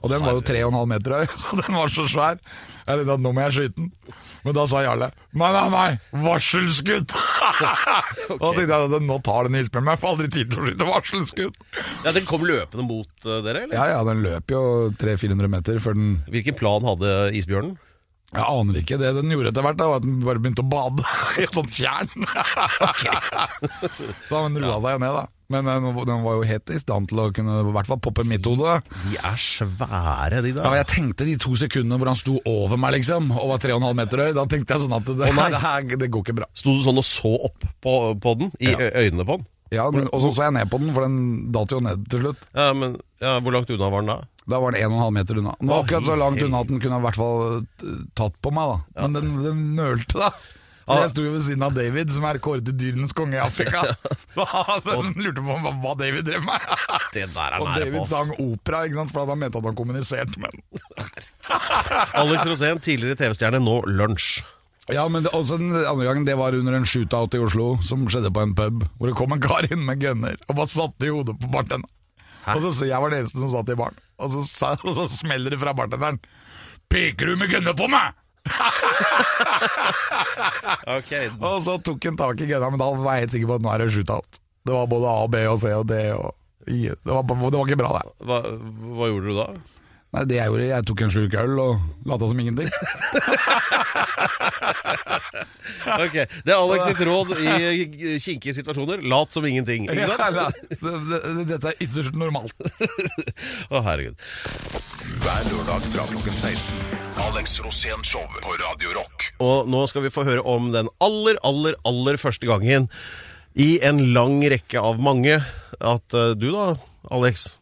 Og 0.03 0.11
den 0.11 0.21
var 0.25 0.35
jo 0.35 0.41
3,5 0.45 0.75
meter 0.91 1.13
høy, 1.15 1.25
så 1.41 1.55
den 1.57 1.77
var 1.79 1.89
så 1.93 2.03
svær. 2.11 2.39
Jeg 2.85 2.99
tenkte 2.99 3.15
at 3.15 3.23
nå 3.23 3.31
må 3.33 3.45
jeg 3.47 3.55
skyte 3.55 3.79
den. 3.79 3.91
Men 4.45 4.53
da 4.53 4.65
sa 4.69 4.83
Jarle 4.85 5.07
nei, 5.33 5.47
nei, 5.55 5.61
nei, 5.73 5.85
varselskudd! 6.21 7.15
Og 8.35 8.43
da 8.43 8.51
tenkte 8.53 8.67
jeg 8.75 8.89
at 8.91 9.07
nå 9.07 9.15
tar 9.25 9.47
den 9.47 9.57
isbjørnen 9.57 9.87
meg, 9.87 9.95
jeg 9.95 10.01
får 10.03 10.11
aldri 10.11 10.27
tid 10.35 10.51
til 10.51 10.59
å 10.61 10.67
skyte 10.67 10.89
varselskudd. 10.91 11.57
ja, 12.03 12.13
Den 12.19 12.27
kom 12.29 12.45
løpende 12.45 12.85
mot 12.85 13.25
eh, 13.25 13.39
dere, 13.47 13.63
eller? 13.65 13.73
Ja 13.79 13.87
ja, 13.95 14.03
den 14.05 14.21
løp 14.25 14.53
jo 14.53 14.61
300-400 15.01 15.51
meter 15.55 15.81
før 15.81 15.97
den 15.97 16.13
Hvilken 16.29 16.59
plan 16.59 16.85
hadde 16.85 17.15
isbjørnen? 17.39 17.73
Jeg 18.35 18.43
aner 18.51 18.77
ikke. 18.81 18.97
Det 18.99 19.11
den 19.15 19.31
gjorde 19.31 19.51
etter 19.53 19.63
hvert, 19.65 19.77
da, 19.79 19.87
var 19.89 20.01
at 20.01 20.05
den 20.05 20.19
bare 20.25 20.41
begynte 20.43 20.61
å 20.65 20.69
bade 20.69 21.05
i 21.39 21.45
et 21.47 21.55
sånt 21.55 21.73
tjern. 21.73 22.09
så 24.27 24.43
den 24.49 24.59
roa 24.61 24.77
seg 24.83 25.01
ned, 25.01 25.15
da. 25.15 25.25
Men 25.53 25.67
den, 25.69 25.87
den 26.09 26.23
var 26.25 26.39
jo 26.39 26.45
helt 26.49 26.71
i 26.73 26.79
stand 26.81 27.09
til 27.11 27.21
å 27.21 27.27
kunne 27.35 27.59
i 27.61 27.73
hvert 27.75 27.89
fall 27.89 27.99
poppe 28.01 28.25
mitt 28.25 28.45
hode. 28.49 28.79
De 29.05 29.17
er 29.19 29.41
svære, 29.41 30.41
de 30.41 30.53
Ja, 30.55 30.71
jeg 30.79 30.89
tenkte 30.89 31.27
de 31.27 31.35
to 31.41 31.53
sekundene 31.59 31.99
hvor 32.01 32.09
han 32.09 32.17
sto 32.19 32.39
over 32.49 32.79
meg 32.81 32.95
liksom 32.97 33.29
og 33.35 33.51
var 33.53 33.61
3,5 33.61 33.85
meter 34.01 34.23
høy, 34.25 34.29
da 34.37 34.45
tenkte 34.49 34.77
jeg 34.77 34.85
sånn 34.87 34.97
at 34.97 35.09
det, 35.11 35.33
nei. 35.37 35.49
det, 35.55 35.61
her, 35.61 35.89
det 36.05 36.09
går 36.13 36.25
ikke 36.25 36.39
bra. 36.41 36.49
Sto 36.57 36.73
du 36.77 36.81
sånn 36.85 37.01
og 37.01 37.05
så 37.07 37.35
opp 37.49 37.67
på, 37.85 37.93
på 38.21 38.37
den? 38.41 38.53
I 38.59 38.73
ja. 38.73 38.89
øynene 39.05 39.27
på 39.27 39.37
den? 39.39 39.51
Ja, 39.73 39.89
men- 39.91 40.09
Og 40.13 40.21
så 40.21 40.31
så 40.33 40.45
jeg 40.45 40.53
ned 40.53 40.69
på 40.69 40.77
den, 40.81 40.93
for 40.93 41.05
den 41.05 41.51
datt 41.53 41.71
jo 41.73 41.79
ned 41.81 42.05
til 42.09 42.21
slutt. 42.21 42.41
Ja, 42.53 42.71
men 42.73 42.97
ja, 43.21 43.39
Hvor 43.41 43.53
langt 43.55 43.69
unna 43.73 43.89
var 43.89 44.01
den 44.03 44.11
da? 44.13 44.17
Da 44.45 44.59
var 44.61 44.71
den 44.75 44.91
1,5 44.91 45.11
meter 45.13 45.39
unna. 45.41 45.55
Den 45.59 45.69
var 45.71 45.83
akkurat 45.83 46.05
så 46.05 46.17
langt 46.19 46.41
unna 46.45 46.59
at 46.61 46.69
den 46.69 46.79
kunne 46.83 46.99
i 46.99 47.05
hvert 47.05 47.17
fall 47.17 47.39
eh, 47.57 47.95
tatt 48.13 48.35
på 48.45 48.51
meg, 48.53 48.75
da. 48.75 49.01
Men 49.01 49.17
den, 49.17 49.31
den 49.41 49.63
nølte, 49.77 50.21
da. 50.21 50.29
For 50.85 51.01
Jeg 51.01 51.11
sto 51.15 51.23
jo 51.25 51.31
ved 51.33 51.41
siden 51.47 51.63
av 51.65 51.73
David, 51.73 52.11
som 52.13 52.25
er 52.29 52.37
kåret 52.45 52.65
til 52.67 52.75
dyrenes 52.77 53.13
konge 53.17 53.39
i 53.39 53.41
Afrika. 53.41 53.81
Han 54.85 55.13
lurte 55.17 55.41
på 55.41 55.55
hva- 55.81 55.95
David 55.97 56.27
drev 56.27 56.43
med. 56.45 56.67
Det 57.15 57.23
der 57.33 57.55
er 57.55 57.61
Og 57.63 57.69
nære 57.71 57.85
David 57.87 57.99
på 58.03 58.09
sang 58.11 58.33
opera, 58.37 58.83
ikke 58.85 58.99
sant? 58.99 59.13
for 59.15 59.31
han 59.31 59.39
mente 59.41 59.57
at 59.61 59.65
han 59.69 59.77
kommuniserte 59.79 60.41
med 60.43 60.53
den. 60.53 60.83
Alex 62.21 62.45
Rosén, 62.49 62.81
tidligere 62.83 63.17
TV-stjerne, 63.23 63.61
nå 63.63 63.79
lunsj. 63.87 64.43
Ja, 64.93 65.07
men 65.09 65.23
det, 65.25 65.31
også 65.33 65.57
den 65.57 65.71
andre 65.73 66.05
gangen 66.05 66.27
det 66.27 66.35
var 66.37 66.53
under 66.53 66.75
en 66.77 66.85
shootout 66.85 67.33
i 67.33 67.39
Oslo, 67.41 67.71
som 67.81 68.03
skjedde 68.11 68.29
på 68.35 68.43
en 68.45 68.53
pub, 68.57 68.83
hvor 68.99 69.09
det 69.09 69.15
kom 69.17 69.33
en 69.33 69.41
kar 69.41 69.65
inn 69.71 69.81
med 69.87 69.97
gunner 70.03 70.37
og 70.45 70.59
bare 70.59 70.69
satte 70.69 71.07
i 71.07 71.13
hodet 71.13 71.33
på 71.41 71.49
bartenderen. 71.49 71.89
Og 72.53 72.61
så, 72.61 72.69
så 72.77 72.85
jeg 72.91 73.01
var 73.01 73.09
den 73.09 73.23
eneste 73.23 73.41
som 73.41 73.49
satt 73.49 73.71
i 73.73 73.77
baren, 73.79 73.97
og 74.21 74.35
så, 74.45 74.75
og 74.85 74.93
så 74.99 75.07
smeller 75.09 75.55
det 75.55 75.57
fra 75.63 75.73
bartenderen. 75.73 76.19
Peker 76.93 77.31
du 77.33 77.39
med 77.41 77.49
gunner 77.49 77.73
på 77.73 77.89
meg?! 77.89 78.13
Ok, 80.95 81.11
Og 81.41 81.61
så 81.65 81.77
tok 81.81 82.05
han 82.09 82.17
tak 82.19 82.41
i 82.41 82.47
gønna, 82.49 82.69
men 82.71 82.79
da 82.81 82.89
var 82.93 83.15
jeg 83.17 83.25
helt 83.25 83.35
sikker 83.35 83.49
på 83.51 83.57
at 83.59 83.63
nå 83.65 83.71
er 83.73 83.83
det 83.83 83.91
shootout. 83.95 84.39
Det 84.65 84.73
var 84.73 84.87
både 84.89 85.11
A, 85.11 85.27
B 85.29 85.41
og 85.49 85.59
C 85.61 85.71
og 85.75 85.85
D 85.89 85.99
og 86.15 86.31
I. 86.69 86.87
Det 86.89 87.11
var, 87.11 87.23
det 87.25 87.57
var 87.57 87.65
ikke 87.67 87.79
bra, 87.81 87.91
det. 87.99 88.13
hva, 88.25 88.39
hva 88.97 89.09
gjorde 89.11 89.29
du 89.29 89.35
da? 89.39 89.47
Nei, 90.15 90.23
det 90.29 90.37
jeg 90.37 90.47
gjorde, 90.47 90.67
jeg 90.69 90.85
tok 90.87 91.01
en 91.03 91.11
slurk 91.11 91.33
øl 91.41 91.57
og 91.59 91.79
lata 92.07 92.29
som 92.31 92.39
ingenting. 92.39 92.69
Ok, 95.85 96.15
Det 96.45 96.51
er 96.53 96.57
Alex 96.57 96.85
sitt 96.87 97.01
råd 97.05 97.31
i 97.37 98.17
kinkige 98.21 98.53
situasjoner. 98.57 99.01
Lat 99.05 99.33
som 99.33 99.45
ingenting. 99.47 99.85
Ikke 99.89 100.07
sant? 100.09 100.21
Ja, 100.21 100.47
det- 100.69 100.79
det- 100.79 101.47
Dette 101.51 101.67
er 101.71 101.77
ytterst 101.85 102.15
normalt. 102.17 102.53
Å, 103.73 103.81
herregud. 103.85 104.15
Hver 105.23 105.43
lørdag 105.51 105.81
fra 105.93 106.05
klokken 106.09 106.37
16. 106.37 106.71
Alex 107.27 107.59
Rosén 107.65 108.03
Show 108.05 108.25
på 108.41 108.55
Radio 108.61 108.93
Rock. 108.97 109.29
Og 109.39 109.67
nå 109.69 109.83
skal 109.89 110.01
vi 110.05 110.09
få 110.13 110.23
høre 110.27 110.43
om 110.45 110.71
den 110.73 110.89
aller, 111.01 111.37
aller, 111.43 111.75
aller 111.85 112.17
første 112.21 112.45
gangen 112.49 112.89
i 113.55 113.79
en 113.85 114.01
lang 114.13 114.41
rekke 114.51 114.79
av 114.81 114.99
mange 114.99 115.37
at 115.79 116.13
eh, 116.17 116.33
du 116.35 116.49
da, 116.51 116.75
Alex, 117.11 117.57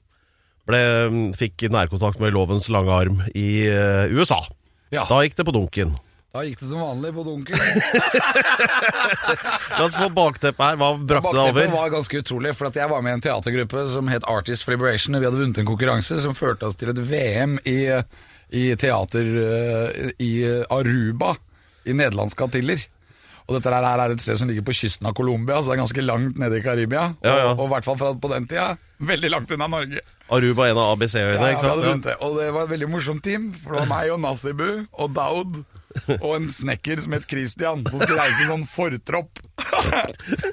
ble, 0.70 0.80
mm, 1.12 1.28
fikk 1.40 1.68
nærkontakt 1.74 2.22
med 2.24 2.34
lovens 2.36 2.70
lange 2.72 2.92
arm 2.94 3.22
i 3.36 3.66
eh, 3.68 4.14
USA. 4.16 4.40
Ja. 4.94 5.04
Da 5.10 5.24
gikk 5.26 5.36
det 5.40 5.46
på 5.48 5.56
dunken. 5.56 5.96
Da 6.34 6.42
gikk 6.48 6.64
det 6.64 6.70
som 6.72 6.82
vanlig 6.82 7.12
på 7.14 7.22
dunken. 7.28 7.54
La 9.78 9.84
oss 9.86 9.98
få 9.98 10.08
bakteppet 10.14 10.64
her. 10.66 10.78
Hva 10.82 10.90
brakte 10.98 11.14
det 11.14 11.22
Bakteppet 11.28 11.52
over? 11.52 11.68
var 11.76 11.92
ganske 11.94 12.22
utrolig, 12.24 12.54
for 12.58 12.70
at 12.72 12.80
jeg 12.80 12.90
var 12.90 13.04
med 13.06 13.14
i 13.14 13.18
en 13.20 13.26
teatergruppe 13.26 13.84
som 13.92 14.10
het 14.10 14.26
Artist 14.30 14.66
for 14.66 14.74
Liberation. 14.74 15.14
og 15.18 15.22
Vi 15.22 15.28
hadde 15.30 15.42
vunnet 15.44 15.60
en 15.62 15.70
konkurranse 15.70 16.18
som 16.24 16.34
førte 16.38 16.66
oss 16.70 16.78
til 16.80 16.90
et 16.94 17.02
VM 17.10 17.60
i, 17.70 17.78
i 18.54 18.64
teater 18.82 19.30
eh, 19.44 20.10
i 20.26 20.32
Aruba 20.74 21.36
i 21.86 21.94
nederlandske 21.98 22.48
Antiller. 22.48 22.82
Og 23.44 23.58
dette 23.58 23.74
her 23.76 23.84
er 23.84 24.14
et 24.14 24.22
sted 24.24 24.38
som 24.40 24.48
ligger 24.50 24.64
på 24.66 24.74
kysten 24.78 25.06
av 25.10 25.14
Colombia, 25.18 25.58
så 25.60 25.74
det 25.74 25.76
er 25.76 25.82
ganske 25.84 26.04
langt 26.06 26.38
nede 26.40 26.62
i 26.62 26.64
Karibia. 26.64 27.10
Ja, 27.26 27.34
ja. 27.42 27.50
Og, 27.52 27.60
og 27.60 27.66
i 27.68 27.72
hvert 27.76 27.88
fall 27.90 27.98
fra 28.00 28.14
på 28.16 28.30
den 28.32 28.46
tida, 28.48 28.70
veldig 29.04 29.34
langt 29.34 29.52
unna 29.52 29.68
Norge. 29.68 30.00
Aruba, 30.34 30.68
en 30.70 30.80
av 30.82 30.96
ABC-øyene, 30.96 31.52
Ja, 31.54 31.62
ja, 31.62 31.94
det. 32.04 32.18
Og 32.22 32.40
det 32.40 32.50
var 32.56 32.66
et 32.66 32.74
veldig 32.74 32.90
morsomt 32.92 33.24
team, 33.26 33.52
for 33.62 33.76
det 33.76 33.84
var 33.84 33.92
meg 33.92 34.12
og 34.16 34.22
Nasibu 34.24 34.68
og 34.92 35.14
Daud 35.16 35.64
og 36.20 36.32
en 36.36 36.48
snekker 36.54 37.02
som 37.04 37.14
het 37.14 37.26
Christian, 37.30 37.84
som 37.86 38.02
skulle 38.02 38.20
reise 38.20 38.48
sånn 38.50 38.66
fortropp. 38.70 39.42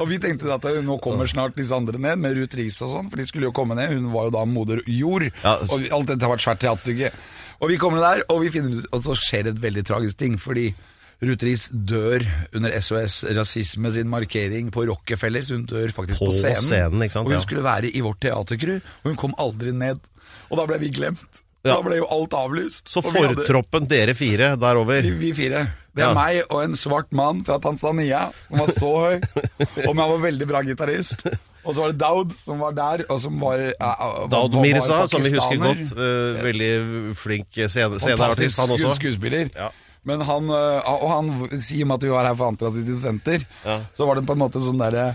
og 0.00 0.06
vi 0.10 0.18
tenkte 0.22 0.50
at 0.52 0.66
nå 0.84 0.98
kommer 1.02 1.28
snart 1.30 1.56
disse 1.58 1.74
andre 1.76 2.00
ned, 2.00 2.20
med 2.20 2.36
Ruth 2.36 2.58
Riis 2.58 2.80
og 2.84 2.92
sånn, 2.92 3.10
for 3.12 3.20
de 3.20 3.26
skulle 3.28 3.48
jo 3.48 3.54
komme 3.56 3.76
ned. 3.78 3.94
Hun 3.96 4.10
var 4.14 4.28
jo 4.28 4.34
da 4.36 4.44
moder 4.48 4.82
jord, 4.86 5.28
Ja, 5.42 5.56
og 5.60 5.88
alt 5.96 6.12
dette 6.12 6.26
har 6.26 6.34
vært 6.34 6.44
svært 6.44 6.62
teaterstykke. 6.64 7.12
Og 7.60 7.68
vi 7.72 7.80
kommer 7.80 8.00
der, 8.00 8.22
og, 8.28 8.40
vi 8.44 8.52
finner, 8.52 8.84
og 8.92 9.04
så 9.04 9.16
skjer 9.18 9.48
det 9.48 9.56
et 9.56 9.64
veldig 9.64 9.84
tragisk 9.88 10.20
ting, 10.20 10.38
fordi 10.40 10.70
Ruth 11.20 11.44
Riis 11.44 11.66
dør 11.70 12.22
under 12.56 12.72
SOS 12.80 13.18
Rasisme 13.36 13.90
sin 13.92 14.08
markering 14.08 14.70
på 14.72 14.86
Rockefeller, 14.88 15.42
så 15.44 15.58
hun 15.58 15.66
dør 15.68 15.92
faktisk 15.92 16.22
på, 16.22 16.30
På 16.30 16.36
scenen. 16.36 16.64
scenen, 16.64 17.04
sant, 17.10 17.26
Og 17.26 17.34
hun 17.34 17.38
ja. 17.38 17.44
skulle 17.44 17.64
være 17.66 17.90
i 17.92 18.00
vårt 18.00 18.22
teatercrew, 18.24 18.80
og 19.02 19.10
hun 19.12 19.18
kom 19.20 19.34
aldri 19.38 19.74
ned. 19.76 20.00
Og 20.50 20.56
da 20.58 20.64
ble 20.70 20.78
vi 20.80 20.88
glemt. 20.96 21.42
Ja. 21.60 21.74
Da 21.76 21.82
ble 21.84 21.98
jo 22.00 22.06
alt 22.08 22.32
avlyst. 22.32 22.88
Så 22.88 23.02
fortroppen, 23.04 23.84
hadde- 23.84 23.90
dere 23.92 24.14
fire 24.16 24.54
derover. 24.56 25.02
vi, 25.04 25.10
vi 25.20 25.32
fire. 25.36 25.66
Det 25.92 26.04
er 26.04 26.08
Ja. 26.08 26.14
meg 26.14 26.42
og 26.48 26.62
en 26.64 26.72
svart 26.78 27.12
mann 27.12 27.44
fra 27.44 27.58
Tanzania 27.58 28.32
som 28.48 28.58
var 28.62 28.66
så 28.72 28.92
høy. 29.04 29.20
Og 29.88 29.90
han 29.90 29.96
var 29.96 30.18
veldig 30.22 30.46
bra 30.48 30.62
gitarist. 30.62 31.26
Og 31.64 31.74
så 31.74 31.82
var 31.82 31.90
det 31.92 31.98
Daud 32.00 32.32
som 32.38 32.58
var 32.62 32.72
der, 32.72 33.04
og 33.10 33.20
som 33.20 33.36
var 33.42 33.58
uh, 33.60 34.28
Daud 34.32 34.54
Mirza, 34.62 35.02
som 35.10 35.20
vi 35.20 35.34
husker 35.34 35.58
godt. 35.60 35.92
Uh, 35.92 36.40
veldig 36.40 37.14
flink 37.18 37.50
scene, 37.68 37.98
sceneartist, 38.00 38.56
han 38.56 38.70
også. 38.70 38.86
Fantastisk 38.86 39.02
skuespiller. 39.02 39.50
Ja. 39.54 39.68
Men 40.08 40.22
han, 40.24 40.48
øh, 40.48 40.92
og 40.94 41.08
han 41.12 41.60
sier 41.60 41.84
med 41.88 41.98
at 42.00 42.06
vi 42.06 42.12
var 42.14 42.24
her 42.24 42.36
for 42.38 42.48
Antirasistisk 42.54 43.02
Senter, 43.02 43.42
Ja. 43.64 43.80
så 43.96 44.06
var 44.08 44.16
det 44.16 44.26
på 44.26 44.32
en 44.32 44.40
måte 44.40 44.62
sånn 44.64 44.80
derre 44.80 45.10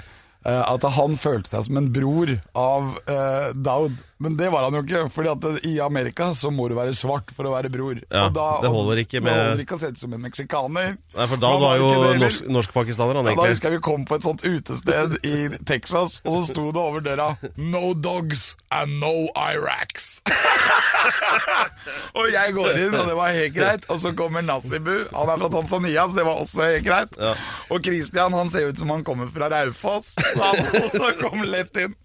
øh, 0.46 0.64
at 0.74 0.84
han 0.94 1.16
følte 1.18 1.50
seg 1.50 1.64
som 1.66 1.78
en 1.82 1.88
bror 1.96 2.36
av 2.54 2.92
uh, 3.10 3.48
Daud. 3.58 3.96
Men 4.18 4.38
det 4.40 4.48
var 4.50 4.64
han 4.64 4.74
jo 4.78 4.80
ikke, 4.86 5.00
fordi 5.12 5.28
at 5.28 5.66
i 5.68 5.74
Amerika 5.84 6.30
så 6.34 6.48
må 6.50 6.70
du 6.72 6.76
være 6.78 6.94
svart 6.96 7.32
for 7.36 7.44
å 7.50 7.52
være 7.52 7.68
bror. 7.74 7.98
Ja, 8.10 8.30
da- 8.32 8.62
det 8.64 8.70
holder 8.72 9.02
ikke 9.04 9.20
Det 9.20 9.24
med- 9.24 9.36
holder 9.36 9.64
ikke 9.66 9.76
å 9.76 9.80
se 9.82 9.88
ut 9.92 9.98
som 10.00 10.14
en 10.14 10.22
meksikaner. 10.24 10.98
Nei, 11.18 11.28
for 11.28 11.36
da 11.36 11.48
Han 11.52 11.62
var 11.62 11.78
jo 11.78 11.90
det 12.14 12.22
norsk- 12.22 12.48
norsk-pakistaner, 12.48 13.16
han 13.20 13.26
Ja, 13.26 13.36
da 13.36 13.50
husker 13.52 13.72
jeg 13.72 13.80
vi 13.80 13.84
kom 13.84 14.06
på 14.06 14.16
et 14.16 14.24
sånt 14.24 14.42
utested 14.48 15.18
i 15.26 15.50
Texas, 15.66 16.22
og 16.26 16.32
så 16.46 16.54
sto 16.54 16.72
det 16.72 16.80
over 16.80 17.02
døra 17.02 17.38
'No 17.58 17.94
dogs 17.94 18.56
and 18.72 19.00
no 19.02 19.28
Iraqs'. 19.36 20.22
og 22.16 22.30
jeg 22.32 22.54
går 22.56 22.78
inn, 22.86 22.96
og 22.96 23.08
det 23.10 23.16
var 23.18 23.34
helt 23.36 23.54
greit. 23.56 23.86
Og 23.92 24.00
så 24.02 24.14
kommer 24.18 24.42
Nasibu, 24.46 24.94
han 25.12 25.30
er 25.30 25.38
fra 25.44 25.50
Tanzania, 25.50 26.08
så 26.08 26.16
det 26.16 26.26
var 26.28 26.40
også 26.44 26.62
helt 26.72 26.86
greit. 26.88 27.18
Ja. 27.20 27.34
Og 27.70 27.84
Christian 27.86 28.34
han 28.34 28.50
ser 28.54 28.70
ut 28.72 28.80
som 28.80 28.90
han 28.90 29.04
kommer 29.04 29.28
fra 29.34 29.50
Raufoss, 29.52 30.16
så 30.16 30.40
han 30.40 30.56
også 30.86 31.12
kom 31.22 31.44
lett 31.44 31.76
inn. 31.84 31.96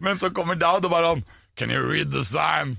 Men 0.00 0.18
så 0.22 0.30
kommer 0.32 0.54
Daud 0.58 0.84
og 0.84 0.90
bare 0.94 1.12
han 1.14 1.24
Can 1.56 1.70
you 1.70 1.80
read 1.80 2.12
the 2.12 2.22
sign? 2.22 2.76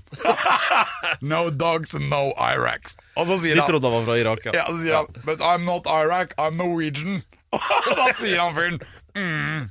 no 1.20 1.50
dogs 1.50 1.94
and 1.94 2.08
no 2.08 2.32
Iraqs. 2.38 2.96
Og 3.16 3.26
så 3.26 3.38
sier 3.42 3.54
De 3.58 3.60
han 3.60 3.70
trodde 3.70 3.90
han 3.90 3.96
var 3.98 4.04
fra 4.06 4.18
Irak, 4.18 4.44
ja. 4.46 4.52
ja, 4.54 4.66
så 4.68 4.78
sier 4.78 4.94
han 5.00 5.06
But 5.24 5.40
I'm 5.42 5.64
not 5.66 5.86
Iraq, 5.86 6.36
I'm 6.38 6.54
Norwegian. 6.56 7.22
Og 7.50 7.96
da 7.98 8.12
sier 8.20 8.38
han 8.38 8.54
fyren 8.54 8.78
mm. 9.16 9.70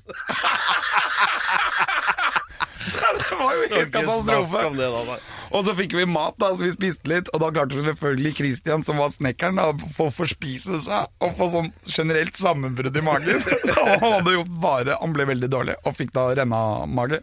det 3.17 3.35
var 3.39 3.53
jo 3.53 3.61
helt 3.71 3.93
katastrofe. 3.93 5.19
Og 5.55 5.63
så 5.63 5.75
fikk 5.77 5.95
vi 5.95 6.05
mat, 6.09 6.35
da, 6.41 6.51
så 6.55 6.65
vi 6.65 6.73
spiste 6.73 7.07
litt. 7.07 7.31
Og 7.31 7.41
da 7.43 7.51
klarte 7.55 7.79
selvfølgelig 7.85 8.33
Christian, 8.35 8.83
som 8.87 8.99
var 9.01 9.13
snekkeren, 9.15 9.61
å 9.61 9.71
få 9.95 10.09
forspise 10.13 10.81
seg 10.83 11.23
og 11.23 11.35
få 11.39 11.49
sånn 11.53 11.71
generelt 11.87 12.35
sammenbrudd 12.39 12.99
i 12.99 13.05
magen. 13.05 13.39
Og 13.71 13.87
han 13.87 14.05
hadde 14.19 14.35
gjort 14.35 14.53
bare 14.63 14.99
Han 15.01 15.15
ble 15.15 15.27
veldig 15.31 15.51
dårlig 15.51 15.77
og 15.83 15.95
fikk 15.99 16.13
da 16.17 16.29
renna-mage. 16.41 17.21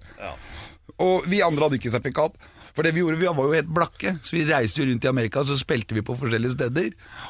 Og 1.03 1.25
vi 1.31 1.43
andre 1.43 1.67
hadde 1.67 1.81
ikke 1.81 1.95
sertifikat. 1.95 2.37
For 2.75 2.83
det 2.83 2.91
vi 2.97 3.05
gjorde, 3.05 3.21
vi 3.21 3.29
var 3.31 3.47
jo 3.47 3.55
helt 3.55 3.69
blakke, 3.71 4.17
så 4.27 4.35
vi 4.35 4.41
reiste 4.49 4.81
jo 4.83 4.89
rundt 4.89 5.05
i 5.07 5.07
Amerika, 5.07 5.45
og 5.45 5.47
så 5.47 5.55
spilte 5.55 5.95
vi 5.95 6.03
på 6.03 6.17
forskjellige 6.19 6.57
steder. 6.57 6.89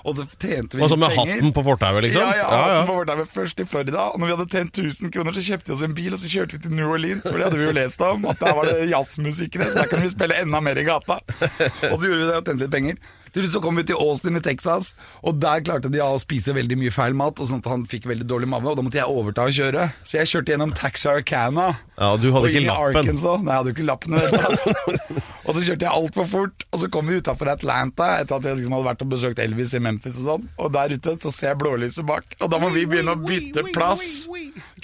Og 0.09 0.17
så 0.17 0.25
tjente 0.41 0.79
vi 0.79 0.81
Og 0.81 0.89
så 0.89 0.97
litt 0.97 1.03
med 1.03 1.19
hatten 1.19 1.53
på 1.53 1.65
fortauet, 1.67 2.07
liksom? 2.07 2.25
Ja, 2.25 2.39
ja, 2.39 2.47
hatten 2.49 2.89
på 2.89 2.97
fortauet 3.03 3.29
først 3.29 3.61
i 3.61 3.67
Florida. 3.69 4.07
Og 4.15 4.23
når 4.23 4.31
vi 4.31 4.37
hadde 4.39 4.47
tjent 4.55 4.81
1000 4.81 5.13
kroner, 5.13 5.37
så 5.37 5.45
kjøpte 5.45 5.69
vi 5.69 5.75
oss 5.77 5.85
en 5.85 5.97
bil, 5.99 6.17
og 6.17 6.23
så 6.23 6.31
kjørte 6.33 6.57
vi 6.57 6.63
til 6.65 6.73
New 6.79 6.89
Orleans, 6.89 7.27
for 7.29 7.37
det 7.37 7.51
hadde 7.51 7.61
vi 7.61 7.69
jo 7.69 7.75
lest 7.77 8.07
om. 8.09 8.25
At 8.33 8.41
der 8.41 8.57
var 8.57 8.71
det 8.71 8.89
jazzmusikere, 8.89 9.69
så 9.69 9.77
der 9.83 9.93
kunne 9.93 10.07
vi 10.09 10.15
spille 10.15 10.41
enda 10.41 10.63
mer 10.65 10.81
i 10.81 10.87
gata. 10.89 11.21
Og 11.21 11.99
så 11.99 12.09
gjorde 12.09 12.23
vi 12.23 12.25
det 12.31 12.39
og 12.41 12.49
tjente 12.49 12.65
litt 12.65 12.73
penger. 12.79 13.05
Til 13.35 13.43
slutt 13.43 13.57
så 13.57 13.61
kom 13.65 13.75
vi 13.81 13.83
til 13.89 13.99
Austin 13.99 14.39
i 14.39 14.43
Texas, 14.45 14.93
og 15.27 15.41
der 15.43 15.63
klarte 15.67 15.91
de 15.91 15.99
å 16.05 16.13
spise 16.23 16.55
veldig 16.55 16.77
mye 16.79 16.93
feil 16.95 17.17
mat, 17.19 17.41
og 17.43 17.49
sånn 17.51 17.63
at 17.65 17.71
han 17.73 17.83
fikk 17.91 18.07
veldig 18.07 18.29
dårlig 18.31 18.47
mage, 18.53 18.71
og 18.71 18.79
da 18.79 18.85
måtte 18.87 19.01
jeg 19.01 19.11
overta 19.11 19.49
å 19.49 19.55
kjøre. 19.57 19.89
Så 20.07 20.21
jeg 20.21 20.31
kjørte 20.31 20.55
gjennom 20.55 20.75
Taxarcana. 20.79 21.67
Ja, 21.99 22.13
du 22.15 22.29
hadde 22.31 22.47
og 22.47 22.51
ikke 22.53 22.63
lappen. 22.69 23.01
Arkansas. 23.03 23.43
Nei, 23.43 23.51
jeg 23.51 23.59
hadde 23.59 23.73
jo 23.73 23.77
ikke 23.77 23.89
lappen 23.91 25.25
Og 25.45 25.53
så 25.53 25.63
kjørte 25.67 25.85
jeg 25.85 25.93
altfor 25.93 26.29
fort, 26.29 26.65
og 26.73 26.81
så 26.81 26.89
kom 26.93 27.11
vi 27.11 27.19
utafor 27.21 27.51
Atlanta 27.53 28.07
etter 28.23 28.39
at 28.39 28.47
jeg 28.49 28.59
liksom 28.59 28.75
hadde 28.77 28.87
vært 28.89 29.03
og 29.05 29.11
besøkt 29.13 29.43
Elvis 29.45 29.75
i 29.77 29.81
Memphis 29.85 30.17
og 30.23 30.29
sånn, 30.29 30.47
og 30.57 30.71
der 30.73 30.95
ute 30.97 31.17
så 31.21 31.33
ser 31.35 31.51
jeg 31.51 31.59
blålyset 31.61 32.07
bak, 32.09 32.37
og 32.41 32.53
da 32.53 32.61
må 32.63 32.71
vi 32.73 32.87
begynne 32.89 33.13
å 33.13 33.21
bytte 33.21 33.67
plass. 33.75 34.25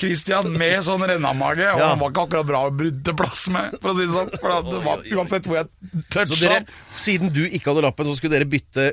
Christian 0.00 0.50
med 0.60 0.76
sånn 0.84 1.04
rennamage, 1.08 1.64
og 1.72 1.80
han 1.80 2.02
var 2.02 2.12
ikke 2.12 2.26
akkurat 2.28 2.48
bra 2.50 2.64
å 2.68 2.74
bytte 2.76 3.14
plass 3.16 3.46
med, 3.54 3.78
for 3.80 3.92
å 3.92 3.96
si 3.96 4.04
det 4.04 4.16
sånn. 4.16 4.34
For 4.40 4.56
det 4.68 4.82
var, 4.84 5.06
uansett 5.16 5.48
hvor 5.48 5.60
jeg 5.62 5.70
Så 6.26 6.36
toucha 6.36 6.60
siden 7.00 7.32
du 7.32 7.46
ikke 7.46 7.72
hadde 7.72 7.86
lappen, 7.88 8.10
så 8.10 8.18
skulle 8.18 8.36
dere 8.36 8.48
bytte 8.50 8.90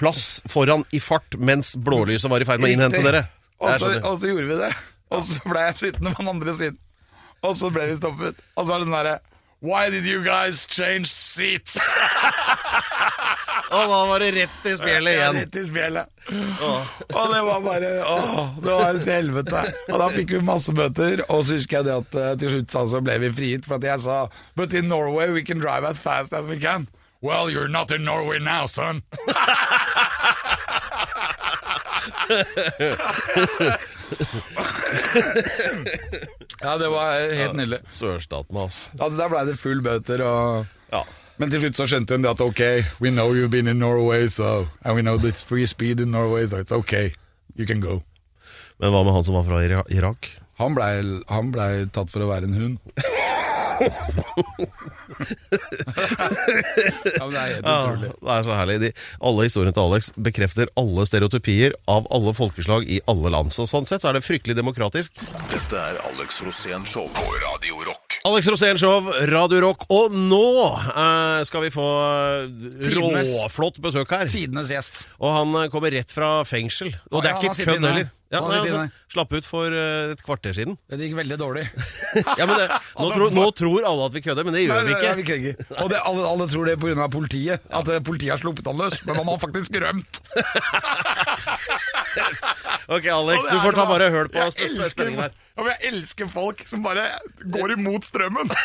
plass 0.00 0.40
foran 0.48 0.86
i 0.96 1.00
fart 1.02 1.34
mens 1.36 1.74
blålyset 1.76 2.30
var 2.32 2.40
i 2.40 2.46
ferd 2.48 2.62
med 2.62 2.70
å 2.70 2.76
innhente 2.76 3.02
dere? 3.04 3.26
Og 3.60 3.74
så, 3.82 3.90
og 3.98 4.14
så 4.22 4.30
gjorde 4.30 4.46
vi 4.48 4.60
det. 4.62 4.70
Og 5.10 5.26
så 5.26 5.42
ble 5.50 5.66
jeg 5.66 5.76
sittende 5.80 6.14
på 6.14 6.22
den 6.22 6.30
andre 6.32 6.54
siden. 6.56 6.78
Og 7.44 7.56
så 7.58 7.68
ble 7.72 7.88
vi 7.90 7.98
stoppet. 7.98 8.38
Og 8.54 8.62
så 8.62 8.72
var 8.72 8.80
det 8.80 8.86
den 8.88 8.96
derre 8.96 9.18
Why 9.60 9.90
did 9.90 10.06
you 10.06 10.24
guys 10.24 10.66
change 10.66 11.10
seats? 11.12 11.76
Og 13.70 13.84
da 13.86 13.98
var 14.08 14.18
det 14.18 14.30
rett 14.34 14.64
i 14.66 14.72
spjeldet 14.74 15.12
Ja, 15.14 15.18
igjen. 15.20 15.36
Rett 15.36 15.56
i 15.60 15.64
spjeldet. 15.68 16.06
Og 17.12 17.34
det 17.34 17.42
var 17.46 17.60
bare 17.62 17.90
Åh, 18.02 18.48
det 18.64 18.72
var 18.72 18.98
et 18.98 19.10
helvete. 19.12 19.60
Og 19.92 19.98
da 20.00 20.08
fikk 20.16 20.32
vi 20.34 20.40
masse 20.42 20.72
bøter. 20.74 21.22
Og 21.28 21.44
så 21.46 21.58
husker 21.58 21.78
jeg 21.78 21.86
det 21.86 21.94
at 22.00 22.18
eh, 22.18 22.32
til 22.40 22.54
slutt 22.56 22.74
så 22.94 23.02
ble 23.04 23.18
vi 23.22 23.30
frigitt 23.36 23.68
for 23.68 23.78
at 23.78 23.86
jeg 23.92 24.02
sa 24.08 24.16
But 24.58 24.74
in 24.74 24.88
Norway 24.90 25.30
we 25.30 25.44
can 25.46 25.60
drive 25.62 25.84
as 25.86 26.00
fast 26.02 26.32
as 26.34 26.48
we 26.50 26.58
can. 26.58 26.88
Well, 27.22 27.50
you're 27.52 27.68
not 27.68 27.92
in 27.92 28.02
Norway 28.02 28.38
now, 28.40 28.64
son. 28.66 29.02
ja, 36.60 36.76
det 36.78 36.88
var 36.88 37.34
helt 37.34 37.54
nydelig. 37.58 37.78
Sørstaten, 37.94 38.56
altså. 38.56 38.90
Altså, 38.98 39.16
Der 39.18 39.28
blei 39.32 39.44
det 39.48 39.58
full 39.60 39.82
bøter 39.84 40.20
og 40.26 40.66
Ja. 40.92 41.02
Men 41.40 41.50
til 41.50 41.60
slutt 41.62 41.76
så 41.78 41.86
skjønte 41.88 42.14
hun 42.16 42.22
det 42.24 42.30
at 42.34 42.40
ok, 42.44 42.60
we 43.00 43.10
know 43.10 43.32
you've 43.32 43.48
been 43.48 43.68
in 43.70 43.78
Norway, 43.80 44.28
so 44.28 44.66
And 44.84 44.94
we 44.94 45.02
know 45.02 45.16
it's 45.16 45.42
free 45.42 45.66
speed 45.66 46.00
in 46.00 46.10
Norway, 46.10 46.46
so 46.46 46.56
it's 46.60 46.72
ok, 46.72 46.92
you 47.56 47.66
can 47.66 47.80
go. 47.80 48.02
Men 48.78 48.90
hva 48.92 49.04
med 49.04 49.12
han 49.14 49.24
som 49.24 49.34
var 49.38 49.44
fra 49.48 49.62
Irak? 49.88 50.28
Han 50.60 50.74
blei 50.76 51.00
ble 51.54 51.86
tatt 51.94 52.10
for 52.12 52.20
å 52.26 52.28
være 52.28 52.44
en 52.44 52.54
hund. 52.60 52.78
ja, 55.20 57.24
men 57.24 57.34
det 57.34 57.40
er 57.40 57.54
helt 57.54 57.66
Ja, 57.66 57.76
utrolig. 57.84 58.10
det 58.20 58.34
er 58.36 58.46
så 58.48 58.56
herlig. 58.58 58.76
De, 58.84 58.90
alle 59.30 59.46
historiene 59.48 59.76
til 59.76 59.86
Alex 59.86 60.10
bekrefter 60.30 60.72
alle 60.80 61.06
stereotypier 61.08 61.76
av 61.90 62.08
alle 62.14 62.34
folkeslag 62.36 62.86
i 62.88 63.00
alle 63.10 63.32
land. 63.34 63.52
Så 63.54 63.66
sånn 63.70 63.88
sett 63.88 64.02
så 64.04 64.08
er 64.12 64.18
det 64.18 64.24
fryktelig 64.26 64.56
demokratisk. 64.58 65.10
Dette 65.52 65.76
er 65.90 66.00
Alex 66.10 66.42
Rosén 66.46 66.86
Show 66.88 67.06
på 67.14 67.26
Radio 67.44 67.82
Rock. 67.88 68.09
Alex 68.24 68.46
Rosén 68.52 68.78
Show, 68.78 69.06
Radio 69.30 69.60
Rock. 69.64 69.84
Og 69.94 70.12
nå 70.12 70.42
eh, 70.76 71.40
skal 71.48 71.62
vi 71.66 71.70
få 71.72 71.86
eh, 72.04 72.46
Tidenes. 72.84 73.30
råflott 73.42 73.80
besøk 73.84 74.10
her. 74.16 74.26
Tidenes 74.30 74.70
gjest. 74.74 75.04
Og 75.22 75.32
han 75.38 75.54
eh, 75.64 75.68
kommer 75.72 75.94
rett 75.94 76.12
fra 76.14 76.40
fengsel. 76.48 76.92
Og 77.10 77.20
Å, 77.20 77.22
det 77.24 77.30
er 77.30 77.38
han 77.38 77.44
ikke 77.46 77.58
sitter 77.60 77.72
kødd 77.74 77.80
inne. 77.84 77.92
heller. 77.94 78.10
Ja, 78.30 78.38
Han 78.44 78.52
nei, 78.52 78.58
sitter 78.60 78.76
altså, 78.76 78.82
inne. 78.86 79.08
slapp 79.10 79.32
ut 79.34 79.46
for 79.48 79.74
eh, 79.74 80.12
et 80.14 80.20
kvarter 80.22 80.52
siden. 80.54 80.76
Det 80.92 81.00
gikk 81.02 81.16
veldig 81.18 81.38
dårlig. 81.40 81.64
Ja, 82.40 82.44
men 82.46 82.56
det, 82.58 82.64
nå, 82.66 82.78
Altså, 82.98 83.14
tror, 83.14 83.30
nå 83.36 83.42
tror 83.54 83.84
alle 83.86 84.06
at 84.10 84.14
vi 84.16 84.20
kødder, 84.24 84.46
men 84.46 84.54
det 84.56 84.64
gjør 84.64 84.80
vi 84.82 84.90
Nei, 84.90 84.96
ikke. 84.98 85.10
nei, 85.14 85.24
kødder 85.26 85.50
ikke. 85.52 85.66
Og 85.84 85.90
det, 85.92 85.98
alle, 86.10 86.24
alle 86.26 86.46
tror 86.50 86.66
det 86.70 86.74
pga. 86.82 87.06
politiet. 87.14 87.62
At 87.80 87.90
eh, 87.94 88.00
politiet 88.06 88.34
har 88.34 88.42
sluppet 88.42 88.66
han 88.70 88.78
løs. 88.82 88.98
Men 89.06 89.18
han 89.22 89.30
har 89.30 89.40
faktisk 89.46 89.78
rømt. 89.82 90.20
Ok, 92.90 93.04
Alex, 93.06 93.44
det 93.46 93.52
du 93.54 93.58
er 93.60 93.62
får 93.62 93.76
ta 93.76 93.84
bra. 93.84 93.90
bare 93.92 94.06
hør 94.10 94.26
på 94.32 94.40
Jeg 94.40 94.50
elsker, 94.50 94.88
spenningen 94.90 95.20
her. 95.22 95.34
Ja, 95.56 95.62
men 95.62 95.72
jeg 95.74 95.92
elsker 95.92 96.30
folk 96.30 96.62
som 96.68 96.82
bare 96.86 97.08
går 97.52 97.76
imot 97.78 98.06
strømmen. 98.08 98.50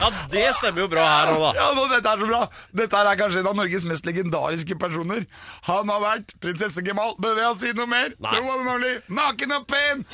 Ja, 0.00 0.08
det 0.32 0.54
stemmer 0.56 0.80
jo 0.80 0.88
bra 0.88 1.02
her 1.04 1.28
nå, 1.28 1.34
da. 1.42 1.48
Ja, 1.58 1.66
nå, 1.76 1.82
Dette 1.90 2.08
er 2.08 2.22
så 2.22 2.28
bra. 2.30 2.38
Dette 2.80 3.00
er 3.04 3.18
kanskje 3.20 3.42
en 3.42 3.48
av 3.50 3.56
Norges 3.58 3.84
mest 3.84 4.06
legendariske 4.08 4.76
personer. 4.80 5.26
Han 5.68 5.92
har 5.92 6.00
vært 6.00 6.32
prinsesse 6.40 6.80
Gemal. 6.86 7.12
Bør 7.20 7.36
jeg 7.42 7.58
si 7.60 7.72
noe 7.76 7.88
mer? 7.90 8.14
Nei. 8.16 8.32
And 8.38 8.48
only, 8.72 8.94
naken 9.12 9.52
og 9.58 9.66
pen, 9.68 10.04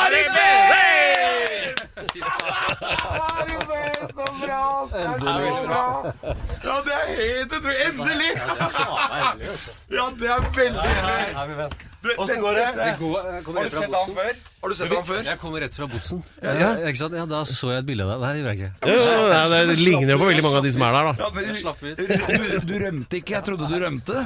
Ari 0.00 0.24
Behn! 0.34 1.78
Ari 3.06 3.58
Behn, 3.70 4.06
så 4.10 4.28
bra! 4.42 4.62
Det 4.90 5.06
er 5.06 5.18
så 5.22 5.56
bra. 5.70 5.84
Ja, 6.66 6.78
det 6.88 6.96
er 6.98 7.06
helt 7.14 7.58
utrolig. 7.60 7.78
Endelig! 7.86 8.32
Ja, 9.94 10.10
det 10.18 10.32
er 10.34 10.48
veldig 10.58 10.80
hyggelig. 10.82 11.86
Åssen 12.18 12.40
går 12.40 12.52
det? 12.54 12.64
Har 12.66 13.64
du 13.64 13.70
sett 13.70 13.94
han 13.94 14.14
før? 14.14 14.34
Har 14.62 14.68
du 14.68 14.74
sett 14.78 14.92
han 14.98 15.06
før? 15.08 15.20
Jeg 15.30 15.38
kommer 15.42 15.62
rett 15.64 15.76
fra 15.78 15.88
botsen. 15.90 16.22
Ja, 16.42 16.70
ikke 16.90 17.00
sant? 17.00 17.16
ja, 17.18 17.24
Da 17.30 17.40
så 17.48 17.70
jeg 17.72 17.84
et 17.84 17.88
bilde 17.88 18.06
av 18.06 18.12
deg. 18.12 18.22
Nei, 18.24 18.30
det 18.32 18.42
gjorde 18.42 18.54
jeg 18.54 18.60
ikke. 18.60 18.92
Ja, 18.92 19.46
ja, 19.56 19.64
det 19.70 19.78
ligner 19.80 20.12
jo 20.14 20.18
på 20.22 20.28
veldig 20.30 20.44
mange 20.46 20.60
av 20.60 20.68
de 20.68 20.72
som 20.76 20.86
er 20.88 20.96
der, 20.98 21.10
da. 21.10 21.14
Ja, 21.24 21.30
men, 21.36 21.48
Jeg 21.50 21.62
slapp 21.62 21.82
ut. 21.86 21.96
du, 21.96 22.70
du 22.70 22.76
rømte 22.84 23.20
ikke. 23.20 23.36
Jeg 23.36 23.46
trodde 23.50 23.70
du 23.72 23.76
rømte. 23.84 24.22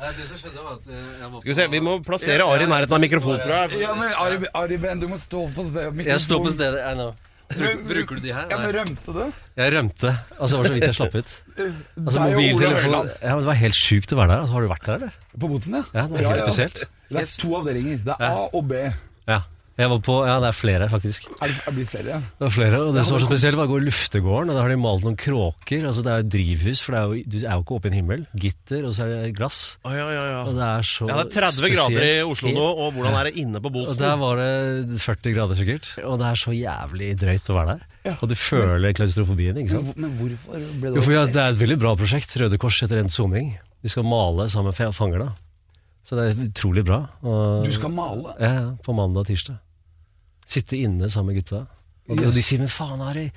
Nei, 0.00 0.12
det 0.18 0.28
som 0.28 0.42
skjedde 0.42 0.60
var 0.64 0.76
at 0.78 0.90
eh, 0.90 1.08
jeg 1.20 1.32
var 1.32 1.40
Skal 1.40 1.50
vi 1.52 1.58
se, 1.60 1.66
Vi 1.76 1.82
må 1.84 1.96
plassere 2.06 2.46
Ari 2.50 2.68
i 2.68 2.70
nærheten 2.70 2.96
av 2.98 3.02
mikrofonen, 3.06 3.42
tror 3.44 3.56
jeg. 3.58 3.82
Ja, 3.84 3.96
men 3.98 4.14
Ari, 4.24 4.40
Ari 4.64 4.78
Ben, 4.82 5.02
du 5.02 5.08
må 5.10 5.18
stå 5.20 5.46
på 5.56 5.66
stedet. 5.70 6.06
Jeg 6.06 6.22
står 6.26 6.46
på 6.46 6.54
stedet. 6.56 6.80
I 6.86 6.94
know. 6.98 7.12
Bruker 7.50 8.14
du 8.14 8.20
de 8.22 8.30
her? 8.30 8.44
Ja, 8.46 8.58
men 8.60 8.68
Nei. 8.70 8.74
rømte 8.78 9.12
du? 9.16 9.22
Jeg 9.58 9.72
rømte. 9.74 10.10
Altså, 10.38 10.52
det 10.54 10.60
var 10.60 10.68
så 10.68 10.74
vidt 10.76 10.84
jeg 10.86 10.94
slapp 11.00 11.16
ut. 11.18 11.32
Altså, 11.58 11.64
Deg 11.98 12.20
og 12.20 12.20
Ola 12.20 12.34
mobiltelefon 12.36 12.92
ja, 13.10 13.32
men 13.34 13.40
Det 13.42 13.48
var 13.48 13.58
helt 13.58 13.78
sjukt 13.80 14.14
å 14.14 14.18
være 14.20 14.30
der. 14.30 14.42
Altså, 14.44 14.54
har 14.54 14.62
du 14.62 14.68
vært 14.70 14.86
der, 14.86 15.00
eller? 15.00 15.16
På 15.34 15.50
Botsen, 15.50 15.74
ja. 15.80 15.82
Ja, 15.98 16.04
det 16.12 16.20
er 16.22 16.28
helt 16.30 16.44
spesielt. 16.44 16.84
Det 17.10 17.24
er 17.24 17.32
to 17.42 17.50
avdelinger. 17.58 17.98
Det 18.06 18.14
er 18.20 18.36
A 18.38 18.44
og 18.54 18.68
B. 18.70 18.84
Ja. 19.26 19.40
Jeg 19.80 19.88
var 19.88 20.00
på, 20.04 20.14
ja, 20.28 20.34
det 20.42 20.48
er 20.50 20.56
flere, 20.56 20.86
faktisk. 20.92 21.26
Er 21.40 21.48
det 21.48 21.56
er 21.66 21.76
det 21.78 21.86
flere? 21.88 22.08
ja? 22.12 22.18
Det 22.20 22.44
var 22.44 22.52
flere, 22.52 22.80
og 22.84 22.94
det 22.96 23.04
som 23.08 23.16
var 23.16 23.22
så 23.24 23.28
spesielt 23.30 23.56
var 23.56 23.68
å 23.68 23.72
gå 23.72 23.78
i 23.80 23.84
luftegården, 23.86 24.52
og 24.52 24.58
da 24.58 24.64
har 24.66 24.72
de 24.74 24.76
malt 24.80 25.06
noen 25.06 25.16
kråker. 25.20 25.86
Altså 25.88 26.04
Det 26.04 26.12
er 26.12 26.20
jo 26.20 26.28
drivhus, 26.36 26.82
for 26.84 26.92
det 26.96 27.00
er 27.00 27.06
jo, 27.08 27.22
du 27.32 27.36
er 27.40 27.54
jo 27.54 27.64
ikke 27.64 27.76
oppe 27.78 27.88
i 27.88 27.92
en 27.92 27.96
himmel. 27.96 28.24
Gitter, 28.44 28.84
og 28.84 28.92
så 28.96 29.06
er 29.06 29.14
det 29.14 29.32
glass. 29.38 29.60
Oh, 29.88 29.94
ja, 29.96 30.06
ja, 30.12 30.24
ja. 30.34 30.42
Og 30.44 30.58
det 30.58 30.66
er 30.68 30.88
så 30.90 31.08
Ja, 31.08 31.16
det 31.22 31.26
er 31.30 31.48
30 31.48 31.74
grader 31.74 32.06
i. 32.06 32.12
Oslo 32.30 32.52
nå, 32.54 32.66
og 32.84 32.92
hvordan 32.98 33.18
er 33.20 33.30
det 33.30 33.34
inne 33.40 33.64
på 33.64 33.72
Bolsen? 33.72 33.96
Og 33.96 34.04
der 34.04 34.20
var 34.20 34.42
det 34.44 35.00
40 35.06 35.36
grader 35.38 35.60
sikkert. 35.62 35.90
Og 36.04 36.18
det 36.20 36.28
er 36.28 36.42
så 36.44 36.54
jævlig 36.56 37.10
drøyt 37.24 37.50
å 37.50 37.58
være 37.60 37.78
der. 37.78 38.16
Og 38.20 38.26
du 38.30 38.36
føler 38.36 38.96
klaustrofobien, 38.96 39.58
ikke 39.60 39.78
sant. 39.78 39.96
Men 39.96 40.12
hvorfor 40.20 40.60
ble 40.82 40.94
Jo, 40.96 41.04
for 41.04 41.16
ja, 41.16 41.24
Det 41.30 41.40
er 41.40 41.54
et 41.54 41.60
veldig 41.60 41.78
bra 41.80 41.96
prosjekt. 41.96 42.36
Røde 42.40 42.60
Kors 42.60 42.82
etter 42.84 43.00
endt 43.00 43.14
soning. 43.16 43.54
De 43.80 43.88
skal 43.92 44.04
male 44.04 44.44
sammen 44.52 44.74
med 44.76 44.92
fanger, 44.96 45.24
da. 45.24 45.32
Så 46.04 46.16
det 46.16 46.30
er 46.30 46.46
utrolig 46.48 46.84
bra. 46.84 47.02
Og, 47.22 47.64
Du 47.64 47.72
skal 47.72 47.92
male? 47.94 48.32
Ja, 48.40 48.52
ja, 48.56 48.68
på 48.84 48.94
mandag 48.96 49.24
og 49.24 49.28
tirsdag. 49.30 49.58
Sitte 50.50 50.74
inne 50.82 51.06
sammen 51.12 51.30
med 51.34 51.42
gutta. 51.44 51.60
Og, 52.10 52.16
de- 52.18 52.26
og 52.26 52.32
de 52.34 52.42
sier 52.42 52.58
'men 52.58 52.68
faen, 52.72 53.00
Ari, 53.06 53.28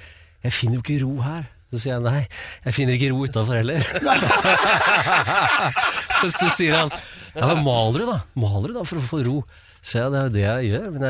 jeg 0.44 0.52
finner 0.56 0.76
jo 0.80 0.84
ikke 0.86 1.02
ro 1.06 1.14
her'. 1.22 1.46
Så 1.74 1.80
sier 1.82 1.94
jeg 1.96 2.04
nei, 2.06 2.28
jeg 2.66 2.74
finner 2.74 2.94
ikke 2.94 3.10
ro 3.10 3.24
utafor 3.26 3.56
heller. 3.58 3.82
så 6.30 6.48
sier 6.54 6.76
han 6.78 6.92
ja, 7.34 7.48
men 7.50 7.64
maler 7.66 8.04
du 8.04 8.06
da? 8.12 8.18
Maler 8.38 8.70
du 8.70 8.76
da 8.78 8.84
for 8.86 9.00
å 9.02 9.06
få 9.08 9.24
ro? 9.26 9.40
Så 9.84 9.98
jeg, 10.00 10.12
det 10.14 10.20
er 10.20 10.28
jo 10.28 10.34
det 10.36 10.44
jeg 10.44 10.68
gjør, 10.70 10.86
men 10.94 11.02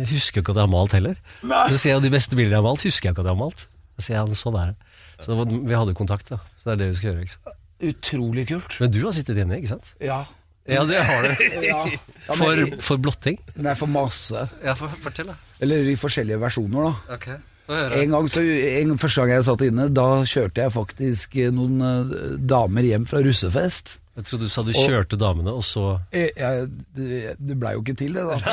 jeg 0.00 0.08
husker 0.14 0.40
ikke 0.40 0.52
at 0.54 0.58
jeg 0.58 0.64
har 0.64 0.72
malt 0.72 0.94
heller. 0.96 1.16
Så 1.44 1.76
sier 1.78 1.92
jeg 1.92 2.02
de 2.06 2.10
beste 2.14 2.34
bildene 2.38 2.56
jeg 2.56 2.62
har 2.62 2.66
malt, 2.66 2.86
husker 2.88 3.04
jeg 3.10 3.14
ikke 3.14 3.22
at 3.22 3.28
jeg 3.28 3.36
har 3.36 3.42
malt. 3.42 3.60
Så 3.98 4.06
sier 4.08 4.18
han 4.22 4.32
sånn 4.40 4.56
er 4.62 4.66
det. 4.72 4.78
Så 5.26 5.36
vi 5.44 5.74
hadde 5.76 5.94
kontakt, 5.98 6.26
da. 6.32 6.38
Så 6.56 6.62
det 6.70 6.72
er 6.72 6.80
det 6.80 6.88
vi 6.88 6.96
skal 7.02 7.08
gjøre. 7.12 7.26
ikke 7.28 7.36
sant? 7.36 7.60
Utrolig 7.92 8.44
kult. 8.48 8.72
Men 8.82 8.90
du 8.96 9.00
har 9.04 9.12
sittet 9.14 9.38
inne, 9.44 9.54
ikke 9.60 9.70
sant? 9.74 9.92
Ja. 10.02 10.22
Ja, 10.68 10.84
det 10.88 11.02
har 11.08 11.24
du. 11.24 11.44
ja. 11.70 11.82
ja 11.88 12.34
For, 12.36 12.56
men, 12.56 12.80
for 12.84 13.00
blotting? 13.00 13.38
nei, 13.56 13.74
for 13.78 13.90
masse. 13.90 14.48
Ja, 14.64 14.74
for, 14.78 14.92
fortell, 15.02 15.32
da. 15.32 15.38
Eller 15.64 15.88
i 15.88 15.96
forskjellige 15.98 16.40
versjoner, 16.42 16.90
da. 16.90 17.16
Ok. 17.16 17.30
En 17.68 18.14
gang 18.14 18.28
så, 18.32 18.40
en, 18.40 18.94
Første 18.96 19.20
gang 19.20 19.34
jeg 19.34 19.44
satt 19.44 19.64
inne, 19.66 19.88
da 19.92 20.06
kjørte 20.28 20.64
jeg 20.64 20.72
faktisk 20.72 21.34
eh, 21.36 21.50
noen 21.52 21.82
eh, 21.84 22.14
damer 22.48 22.86
hjem 22.86 23.04
fra 23.08 23.20
russefest. 23.24 23.98
Jeg 24.18 24.26
trodde 24.26 24.46
du 24.48 24.50
sa 24.50 24.62
du 24.66 24.72
kjørte 24.74 25.14
damene, 25.14 25.52
og 25.54 25.62
så 25.62 25.82
Jeg, 26.10 26.32
jeg, 26.34 26.64
det, 26.96 27.18
det 27.38 27.54
blei 27.60 27.76
jo 27.76 27.84
ikke 27.84 27.94
til, 28.00 28.16
det, 28.18 28.24
da. 28.26 28.38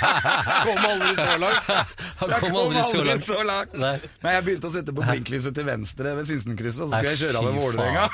Jeg 0.00 0.60
kom 0.68 0.84
aldri 0.86 1.10
så 1.18 1.32
langt. 1.42 1.70
Han 2.20 2.34
kom 2.44 2.58
aldri 2.60 2.84
så 2.86 3.00
langt. 3.02 3.24
så 3.26 3.38
langt. 3.46 3.74
Men 3.74 4.36
jeg 4.36 4.44
begynte 4.46 4.68
å 4.70 4.72
sette 4.72 4.94
på 4.94 5.02
blinklyset 5.02 5.56
til 5.56 5.66
venstre 5.66 6.12
ved 6.20 6.28
Sinsenkrysset, 6.30 6.84
og 6.84 6.92
så 6.92 7.00
skulle 7.00 7.14
jeg 7.16 7.20
kjøre 7.24 7.40
av 7.40 7.48
med 7.48 7.58
Vålerenga. 7.58 8.04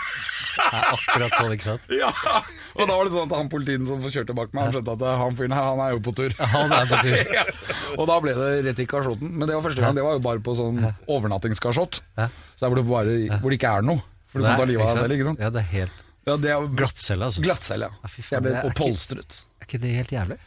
Er 0.64 0.88
akkurat 0.94 1.36
sånn, 1.36 1.52
ikke 1.58 1.66
sant? 1.66 1.92
Ja, 2.00 2.08
og 2.76 2.88
da 2.88 2.96
var 2.96 3.04
det 3.08 3.12
sånn 3.12 3.28
at 3.28 3.36
han 3.36 3.50
politien 3.52 3.84
som 3.88 4.06
kjørte 4.08 4.36
bak 4.36 4.56
meg, 4.56 4.64
han 4.70 4.74
skjønte 4.78 4.96
at 4.96 5.04
han 5.20 5.36
fyren 5.38 5.56
her, 5.58 5.68
han 5.74 5.84
er 5.84 5.92
jo 5.98 6.00
på 6.08 6.14
tur. 6.16 6.36
Han 6.56 6.72
er 6.78 6.88
på 6.88 7.02
tur. 7.04 7.20
Ja. 7.36 7.44
Og 7.98 8.08
da 8.08 8.16
ble 8.22 8.32
det 8.36 8.48
rett 8.70 8.80
i 8.80 8.88
kasjotten. 8.88 9.28
Men 9.36 9.48
det 9.50 9.58
var 9.58 9.66
første 9.68 9.84
gang, 9.84 9.96
det 9.98 10.04
var 10.06 10.16
jo 10.16 10.24
bare 10.24 10.40
på 10.44 10.56
sånn 10.56 10.80
overnattingskasjott. 11.04 12.00
Så 12.16 12.64
der 12.64 12.72
hvor 12.72 12.80
det, 12.80 12.88
bare, 12.88 13.20
hvor 13.42 13.52
det 13.52 13.60
ikke 13.60 13.76
er 13.76 13.86
noe. 13.92 14.00
For 14.32 14.40
du 14.40 14.48
må 14.48 14.56
ta 14.56 14.66
livet 14.68 14.88
av 14.88 14.96
deg 14.96 15.04
selv, 15.04 15.16
ikke 15.18 15.30
sant? 15.30 15.44
Ja, 15.44 15.52
det 15.52 15.62
er 15.62 15.70
helt 15.76 16.05
Ja, 16.26 16.34
det 16.42 16.50
er 16.50 16.66
glattcelle, 16.74 17.28
altså. 17.28 17.42
glattcelle, 17.44 17.86
Ja, 17.86 18.02
ja. 18.02 18.08
faen, 18.10 18.24
Jeg 18.34 18.42
ble 18.42 18.50
det 18.50 18.58
er 18.58 18.70
ikke- 18.70 18.82
Er 19.60 19.66
ikke 19.68 19.78
det 19.80 19.90
helt 19.94 20.10
jævlig? 20.10 20.38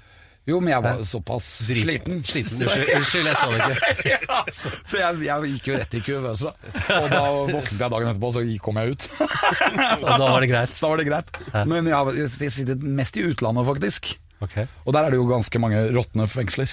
Jo, 0.50 0.60
men 0.60 0.72
jeg 0.74 0.82
var 0.84 0.98
såpass 1.06 1.46
sliten. 1.68 2.24
Sliten, 2.26 2.58
unnskyld, 2.64 3.28
jeg 3.30 3.38
sa 3.38 3.48
det 3.52 3.60
ikke. 3.60 4.10
Ja, 4.30 4.44
så 4.52 4.98
jeg, 4.98 5.20
jeg 5.28 5.52
gikk 5.54 5.68
jo 5.70 5.76
rett 5.78 5.94
i 5.94 6.02
kuvøse. 6.02 6.52
Og 6.96 7.10
da 7.12 7.22
våknet 7.52 7.78
jeg 7.80 7.92
dagen 7.94 8.10
etterpå, 8.10 8.32
så 8.34 8.44
kom 8.66 8.80
jeg 8.82 8.96
ut. 8.96 9.08
Og 10.04 10.10
da 10.10 10.18
var 10.26 10.40
det 10.42 10.50
greit. 10.50 10.74
Da 10.80 10.90
var 10.90 10.98
det 10.98 11.08
greit. 11.08 11.30
Men 11.70 11.86
jeg, 11.86 11.94
har- 11.96 12.18
jeg 12.18 12.52
sitter 12.56 12.76
mest 12.82 13.16
i 13.22 13.28
utlandet, 13.30 13.68
faktisk. 13.70 14.18
Okay. 14.42 14.68
Og 14.88 14.94
der 14.96 15.06
er 15.06 15.12
det 15.14 15.20
jo 15.22 15.28
ganske 15.30 15.60
mange 15.62 15.86
råtne 15.94 16.26
fengsler. 16.32 16.72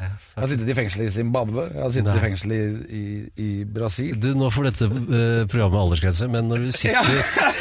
Jeg 0.00 0.40
har 0.40 0.48
sittet 0.52 0.70
i 0.72 0.74
fengsel 0.78 1.02
i 1.04 1.10
Zimbabwe, 1.12 1.66
jeg 1.74 1.82
har 1.84 1.92
sittet 1.92 2.08
Nei. 2.10 2.16
i 2.16 2.24
fengsel 2.24 2.52
i, 2.56 2.60
i, 3.00 3.02
i 3.44 3.48
Brasil. 3.68 4.14
Du, 4.20 4.30
nå 4.38 4.48
får 4.54 4.70
dette 4.70 4.88
eh, 4.88 5.42
programmet 5.50 5.80
aldersgrense, 5.82 6.28
men 6.32 6.48
når 6.48 6.64
du 6.66 6.70
sitter, 6.72 7.10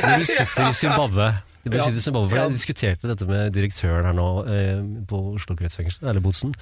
når 0.05 0.23
du 0.23 0.27
sitter 0.29 0.69
i 0.69 0.73
Zimbabwe 0.77 1.29
du 1.69 1.75
Ja. 1.75 1.83
sitter 1.83 1.99
i 1.99 2.05
Zimbabwe, 2.05 2.29
for 2.31 2.39
Jeg 2.39 2.53
diskuterte 2.55 3.09
dette 3.11 3.27
med 3.29 3.51
direktøren 3.53 4.07
her 4.07 4.15
nå 4.17 4.29
eh, 4.47 4.79
på 5.09 5.19
Oslo 5.35 5.57
kretsfengsel, 5.59 6.07
eller 6.07 6.23
Botsen, 6.23 6.55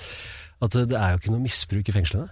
at 0.65 0.75
eh, 0.75 0.87
det 0.89 0.97
er 0.97 1.13
jo 1.13 1.21
ikke 1.21 1.35
noe 1.35 1.43
misbruk 1.45 1.87
i 1.93 1.95
fengslene. 1.95 2.27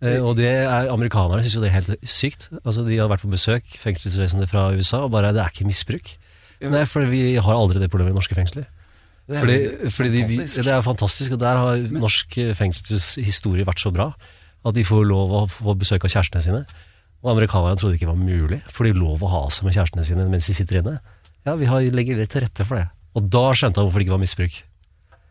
Eh, 0.00 0.16
og 0.24 0.38
det 0.38 0.46
er, 0.48 0.86
Amerikanerne 0.94 1.42
syns 1.44 1.58
jo 1.58 1.64
det 1.64 1.72
er 1.72 1.78
helt 1.80 2.06
sykt. 2.08 2.46
Altså, 2.62 2.86
de 2.86 2.96
har 2.96 3.10
vært 3.10 3.26
på 3.26 3.32
besøk, 3.34 3.66
fengselsvesenet 3.82 4.48
fra 4.48 4.68
USA, 4.72 5.02
og 5.04 5.10
bare 5.12 5.34
det 5.36 5.42
er 5.42 5.50
ikke 5.52 5.66
misbruk. 5.68 6.14
Nei, 6.62 6.84
for 6.88 7.04
vi 7.10 7.34
har 7.40 7.56
aldri 7.58 7.80
det 7.82 7.90
problemet 7.92 8.14
i 8.14 8.20
norske 8.20 8.36
fengsler. 8.38 8.64
Det 9.30 9.36
er 9.38 9.44
Fordi, 9.44 9.90
fordi 9.94 10.10
de, 10.10 10.22
fantastisk. 10.26 10.64
det 10.66 10.72
er 10.74 10.80
fantastisk, 10.82 11.34
og 11.36 11.40
der 11.42 11.58
har 11.62 11.82
norsk 11.94 12.38
eh, 12.42 12.52
fengselshistorie 12.58 13.66
vært 13.68 13.82
så 13.84 13.92
bra 13.94 14.08
at 14.66 14.74
de 14.76 14.82
får 14.84 15.04
lov 15.06 15.30
å 15.38 15.42
få 15.48 15.72
besøk 15.78 16.04
av 16.04 16.10
kjærestene 16.12 16.42
sine. 16.44 16.62
Og 17.22 17.30
amerikanerne 17.36 17.78
trodde 17.78 17.94
det 17.94 18.00
ikke 18.00 18.10
var 18.10 18.18
mulig, 18.18 18.58
for 18.72 18.88
de 18.88 18.92
lov 18.96 19.22
å 19.22 19.30
ha 19.30 19.42
seg 19.54 19.68
med 19.68 19.76
kjærestene 19.76 20.04
sine 20.08 20.26
mens 20.32 20.48
de 20.50 20.56
sitter 20.56 20.80
inne. 20.80 20.96
Ja, 21.46 21.54
vi 21.60 21.68
har, 21.70 21.84
legger 21.94 22.18
litt 22.18 22.32
til 22.34 22.42
rette 22.44 22.66
for 22.66 22.80
det. 22.80 22.88
Og 23.16 23.30
da 23.32 23.46
skjønte 23.56 23.80
han 23.80 23.86
hvorfor 23.88 24.02
det 24.02 24.08
ikke 24.08 24.16
var 24.18 24.24
misbruk. 24.24 24.58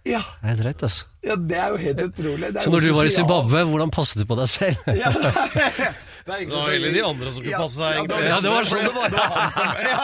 Ja, 0.07 0.21
Det 0.39 0.45
er 0.47 0.53
helt 0.55 0.63
rett, 0.65 0.83
altså. 0.87 1.05
ja, 1.27 1.35
det 1.35 1.57
er 1.59 1.73
jo 1.73 1.77
helt 1.83 1.99
utrolig. 2.07 2.47
Det 2.53 2.61
er 2.61 2.63
Så 2.63 2.71
når 2.71 2.85
du 2.85 2.91
var 2.95 3.05
i. 3.05 3.11
Zimbabwe, 3.13 3.63
hvordan 3.67 3.91
passet 3.91 4.21
du 4.21 4.25
på 4.29 4.37
deg 4.39 4.47
selv? 4.49 4.77
ja, 4.95 5.11
det 5.19 6.37
er 6.39 6.47
var 6.49 6.69
heller 6.71 6.93
de 6.95 7.03
andre 7.03 7.33
som 7.33 7.43
skulle 7.43 7.59
passe 7.59 7.75
seg, 7.75 7.99
egentlig. 7.99 8.29
Ja, 8.31 8.39
det 8.45 8.53
var 8.53 8.69
sånn 8.69 8.85
det 8.87 8.93
var. 8.95 9.11
Det 9.11 9.19
var 9.19 9.29
han 9.35 9.51
som, 9.51 9.67
ja, 9.83 9.99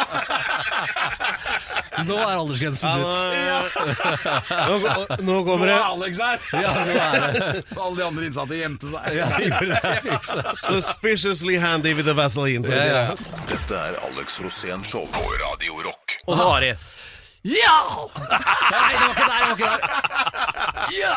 Nå 2.03 2.17
er 2.19 2.33
aldersgrensen 2.35 3.01
ut. 3.01 3.15
Nå, 4.51 4.79
nå 5.27 5.35
nå 5.35 5.37
kommer 5.47 5.71
er 5.71 5.79
Alex 5.79 6.19
her! 6.19 6.41
Ja, 6.63 6.73
nå 6.87 6.95
er 6.95 7.35
det. 7.35 7.63
Så 7.73 7.85
alle 7.87 7.95
de 7.99 8.05
andre 8.07 8.27
innsatte 8.29 8.59
gjemte 8.59 8.91
seg. 8.91 9.05
Suspiciously 10.65 11.57
handy 11.61 11.93
with 11.93 12.07
the 12.07 12.15
Vaseline, 12.17 12.65
som 12.65 12.73
vi 12.73 12.81
sier. 12.81 12.95
Ja, 12.95 13.45
Dette 13.51 13.81
er 13.91 13.99
Alex 14.09 14.39
Rosén 14.43 14.83
Show 14.87 15.07
på 15.13 15.23
Radio 15.43 15.81
Rock. 15.85 16.19
Og 16.25 16.37
så 16.39 16.51
Ari. 16.57 16.73
Ja! 17.45 17.77
Nei, 18.17 18.91
det 18.95 19.01
var 19.01 19.11
ikke 19.13 19.25
der, 19.29 19.41
det 19.41 19.45
var 19.45 19.55
ikke 19.55 19.69
der. 19.69 19.79
Ja! 20.95 21.15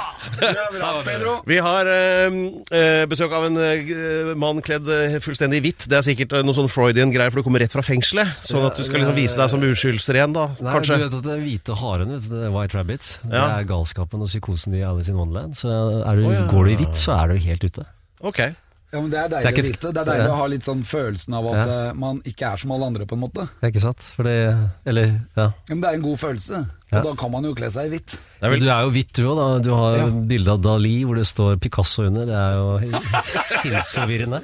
Bra, 0.74 0.90
Pedro. 1.06 1.32
Vi 1.48 1.56
har 1.64 1.88
eh, 1.88 2.36
eh, 2.76 3.04
besøk 3.10 3.32
av 3.36 3.46
en 3.48 3.56
eh, 3.62 4.30
mann 4.38 4.60
kledd 4.64 4.88
eh, 4.92 5.16
fullstendig 5.24 5.60
i 5.62 5.64
hvitt. 5.64 5.86
Det 5.88 5.96
er 5.98 6.04
sikkert 6.04 6.36
eh, 6.36 6.44
noe 6.46 6.56
sånn 6.56 6.68
Freudian-greier, 6.72 7.32
for 7.32 7.40
du 7.40 7.46
kommer 7.48 7.64
rett 7.64 7.72
fra 7.74 7.84
fengselet. 7.86 8.36
Sånn 8.44 8.66
at 8.68 8.76
du 8.78 8.84
skal 8.86 9.00
liksom 9.02 9.16
vise 9.16 9.40
deg 9.40 9.52
som 9.54 9.64
uskyldsren, 9.70 10.36
da, 10.36 10.46
Nei, 10.60 10.76
kanskje. 10.76 11.00
du 11.00 11.06
vet 11.06 11.18
at 11.22 11.28
den 11.32 11.42
hvite 11.46 11.78
haren, 11.80 12.12
vet 12.16 12.28
det 12.30 12.44
er 12.50 12.54
White 12.54 12.78
Rabbit, 12.78 13.08
det 13.24 13.34
Ja. 13.40 13.46
er 13.58 13.68
galskapen 13.72 14.24
og 14.24 14.28
psykosen 14.30 14.76
i 14.78 14.84
Alice 14.84 15.08
in 15.12 15.16
Wonderland. 15.20 15.56
Så 15.58 15.72
er 16.04 16.20
du, 16.20 16.28
går 16.52 16.68
du 16.68 16.74
i 16.76 16.78
hvitt, 16.84 16.96
så 17.08 17.16
er 17.22 17.32
du 17.32 17.40
helt 17.48 17.64
ute. 17.64 17.88
Ok. 18.20 18.44
Ja, 18.92 19.00
men 19.00 19.10
Det 19.10 19.18
er 19.18 19.28
Det 19.28 19.38
er 19.38 19.42
deilig 19.42 19.52
ikke- 19.58 19.62
å 19.62 19.68
vite. 19.68 19.92
Det 19.92 20.00
er 20.00 20.04
deilig 20.12 20.24
Ja. 20.26 20.32
å 20.32 20.36
ha 20.36 20.46
litt 20.46 20.62
sånn 20.64 20.82
følelsen 20.84 21.34
av 21.34 21.46
at 21.46 21.66
ja. 21.68 21.92
man 21.94 22.20
ikke 22.22 22.52
er 22.52 22.56
som 22.56 22.70
alle 22.72 22.86
andre, 22.86 23.04
på 23.06 23.12
en 23.12 23.20
måte. 23.20 23.48
Ikke 23.62 23.80
sant? 23.80 23.98
Fordi 24.16 24.32
det, 24.32 24.70
eller, 24.86 25.06
ja. 25.36 25.44
Ja, 25.44 25.52
Men 25.68 25.80
det 25.80 25.90
er 25.90 25.94
en 25.94 26.02
god 26.02 26.18
følelse. 26.18 26.66
Ja. 26.90 27.02
Og 27.02 27.04
da 27.04 27.10
kan 27.20 27.30
man 27.30 27.44
jo 27.44 27.50
kle 27.52 27.68
seg 27.70 27.90
i 27.90 27.90
hvitt. 27.92 28.14
Nei, 28.40 28.48
men 28.48 28.60
Du 28.62 28.68
er 28.72 28.80
jo 28.86 28.90
hvitt 28.94 29.10
du 29.12 29.22
òg, 29.28 29.36
da. 29.36 29.46
Du 29.60 29.74
har 29.76 29.96
Ja. 29.98 30.06
bilde 30.08 30.48
av 30.54 30.60
Dali 30.64 31.04
hvor 31.04 31.16
det 31.20 31.26
står 31.28 31.58
Picasso 31.60 32.06
under. 32.06 32.24
Det 32.24 32.34
er 32.34 32.54
jo 32.56 32.92
sinnsforvirrende. 33.60 34.40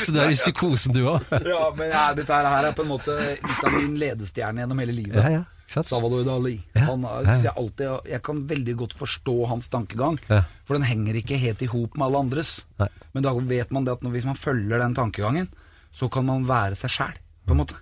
så 0.00 0.12
du 0.14 0.20
er 0.22 0.30
i 0.32 0.36
psykosen 0.38 0.94
du 0.96 1.02
òg. 1.10 1.26
Ja, 1.44 1.62
men 1.76 1.90
ja, 1.92 2.04
dette 2.16 2.32
her 2.38 2.68
er 2.70 2.72
på 2.76 2.84
en 2.86 2.90
måte 2.92 3.16
litt 3.20 3.64
av 3.66 3.76
min 3.76 3.98
ledestjerne 4.00 4.64
gjennom 4.64 4.80
hele 4.82 4.94
livet. 4.96 5.18
Ja, 5.20 5.28
ja. 5.40 5.42
Salvador 5.72 6.24
Dali. 6.26 6.58
Ja, 6.76 6.86
Han, 6.90 7.04
er- 7.08 7.24
ja. 7.28 7.36
jeg, 7.46 7.52
alltid, 7.56 8.08
jeg 8.12 8.22
kan 8.26 8.42
veldig 8.48 8.74
godt 8.82 8.92
forstå 8.98 9.36
hans 9.48 9.68
tankegang, 9.72 10.18
Ja. 10.28 10.42
for 10.68 10.74
den 10.76 10.84
henger 10.84 11.14
ikke 11.16 11.38
helt 11.40 11.62
i 11.62 11.66
hop 11.72 11.96
med 11.96 12.06
alle 12.10 12.18
andres. 12.26 12.66
Nei. 12.78 12.88
Men 13.14 13.22
da 13.24 13.32
vet 13.32 13.70
man 13.72 13.84
det 13.84 13.92
at 13.94 14.02
når, 14.04 14.10
hvis 14.12 14.24
man 14.28 14.36
følger 14.36 14.78
den 14.82 14.94
tankegangen, 14.94 15.48
så 15.92 16.10
kan 16.12 16.24
man 16.26 16.44
være 16.48 16.76
seg 16.76 16.90
sjæl, 16.90 17.16
på 17.46 17.52
en 17.56 17.62
måte. 17.64 17.74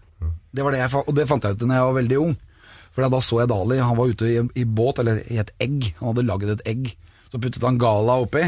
Det 0.54 0.62
var 0.66 0.70
det 0.74 0.80
jeg, 0.82 0.94
og 1.06 1.14
det 1.14 1.26
fant 1.28 1.42
jeg 1.46 1.54
ut 1.54 1.58
da 1.62 1.74
jeg 1.74 1.86
var 1.86 1.98
veldig 2.02 2.18
ung. 2.20 2.36
For 2.94 3.06
da 3.06 3.20
så 3.22 3.40
jeg 3.42 3.48
Dali, 3.52 3.78
han 3.78 3.96
var 3.96 4.10
ute 4.10 4.26
i, 4.26 4.40
i 4.60 4.64
båt, 4.64 4.98
eller 4.98 5.20
i 5.30 5.38
et 5.38 5.50
egg. 5.62 5.92
Han 6.00 6.10
hadde 6.12 6.26
laget 6.26 6.54
et 6.58 6.66
egg. 6.66 6.92
Så 7.30 7.38
puttet 7.38 7.62
han 7.62 7.78
Gala 7.78 8.18
oppi. 8.24 8.44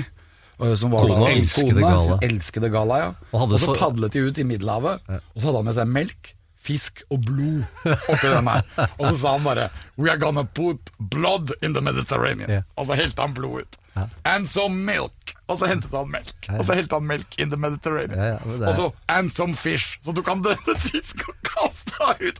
Som 0.78 0.92
var 0.94 1.08
Kona 1.08 1.30
elskede 1.32 1.80
kona, 1.80 1.88
Gala. 1.96 2.18
Elskede 2.22 2.68
Gala, 2.70 2.98
ja. 3.00 3.10
Og 3.34 3.54
så 3.58 3.74
padlet 3.74 4.12
de 4.14 4.20
ut 4.28 4.38
i 4.38 4.44
Middelhavet, 4.46 5.00
og 5.10 5.36
så 5.40 5.48
hadde 5.48 5.58
han 5.62 5.66
med 5.70 5.74
seg 5.78 5.88
melk, 5.90 6.32
fisk 6.62 7.00
og 7.10 7.24
blod 7.26 7.64
oppi 7.90 8.28
den 8.30 8.46
her. 8.46 8.62
Og 9.00 9.08
så 9.08 9.14
sa 9.24 9.32
han 9.34 9.42
bare 9.46 9.64
We 9.98 10.10
are 10.12 10.18
gonna 10.22 10.44
put 10.46 10.92
blood 11.00 11.50
in 11.62 11.74
the 11.74 11.82
Mediterranean. 11.82 12.50
Yeah. 12.50 12.62
Og 12.78 12.86
så 12.86 12.94
helte 13.00 13.24
han 13.24 13.34
blod 13.34 13.64
ut. 13.64 13.78
Ja. 13.96 14.04
And 14.24 14.46
some 14.48 14.84
milk. 14.86 15.34
Og 15.50 15.58
så 15.58 15.66
hentet 15.72 15.90
han 15.98 16.12
melk. 16.14 16.36
Ja, 16.46 16.52
ja. 16.54 16.60
Og 16.62 16.68
så 16.68 16.76
helte 16.78 16.94
han 17.00 17.08
melk 17.10 17.34
in 17.42 17.50
the 17.50 17.58
Mediterranean. 17.58 18.14
Ja, 18.14 18.36
ja, 18.36 18.54
er- 18.60 18.68
Og 18.70 18.76
så 18.78 18.86
and 19.10 19.32
some 19.34 19.56
fish. 19.58 19.98
Så 20.06 20.14
tok 20.14 20.30
han 20.30 20.44
denne 20.46 20.76
fisk 20.80 21.26
og 21.26 21.34
kasta 21.50 22.14
ut. 22.22 22.38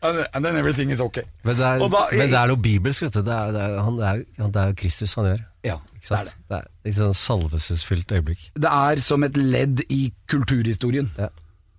And, 0.00 0.44
then 0.44 0.54
everything 0.56 0.90
is 0.94 1.00
okay. 1.02 1.24
Men 1.42 1.56
det 1.58 1.64
er, 1.66 1.78
da- 1.82 2.04
men 2.12 2.28
det 2.30 2.38
er 2.38 2.46
noe 2.52 2.60
bibelsk, 2.62 3.02
vet 3.02 3.16
du. 3.18 3.22
Det 3.26 3.34
er, 3.34 3.50
det 3.56 3.62
er, 3.64 3.78
han, 3.82 3.96
det 3.98 4.06
er, 4.12 4.48
det 4.54 4.62
er 4.62 4.74
Kristus 4.78 5.14
han 5.18 5.24
gjør. 5.32 5.40
Ja, 5.66 5.76
det 5.98 6.12
er 6.20 6.24
det. 6.28 6.34
Det 6.48 6.58
er 6.60 6.68
et 6.92 6.94
sånn 7.00 7.16
salvelsesfylt 7.18 8.14
øyeblikk. 8.14 8.44
Det 8.54 8.70
er 8.70 9.02
som 9.02 9.26
et 9.26 9.36
ledd 9.36 9.82
i 9.90 10.12
kulturhistorien. 10.30 11.10
Ja. 11.18 11.28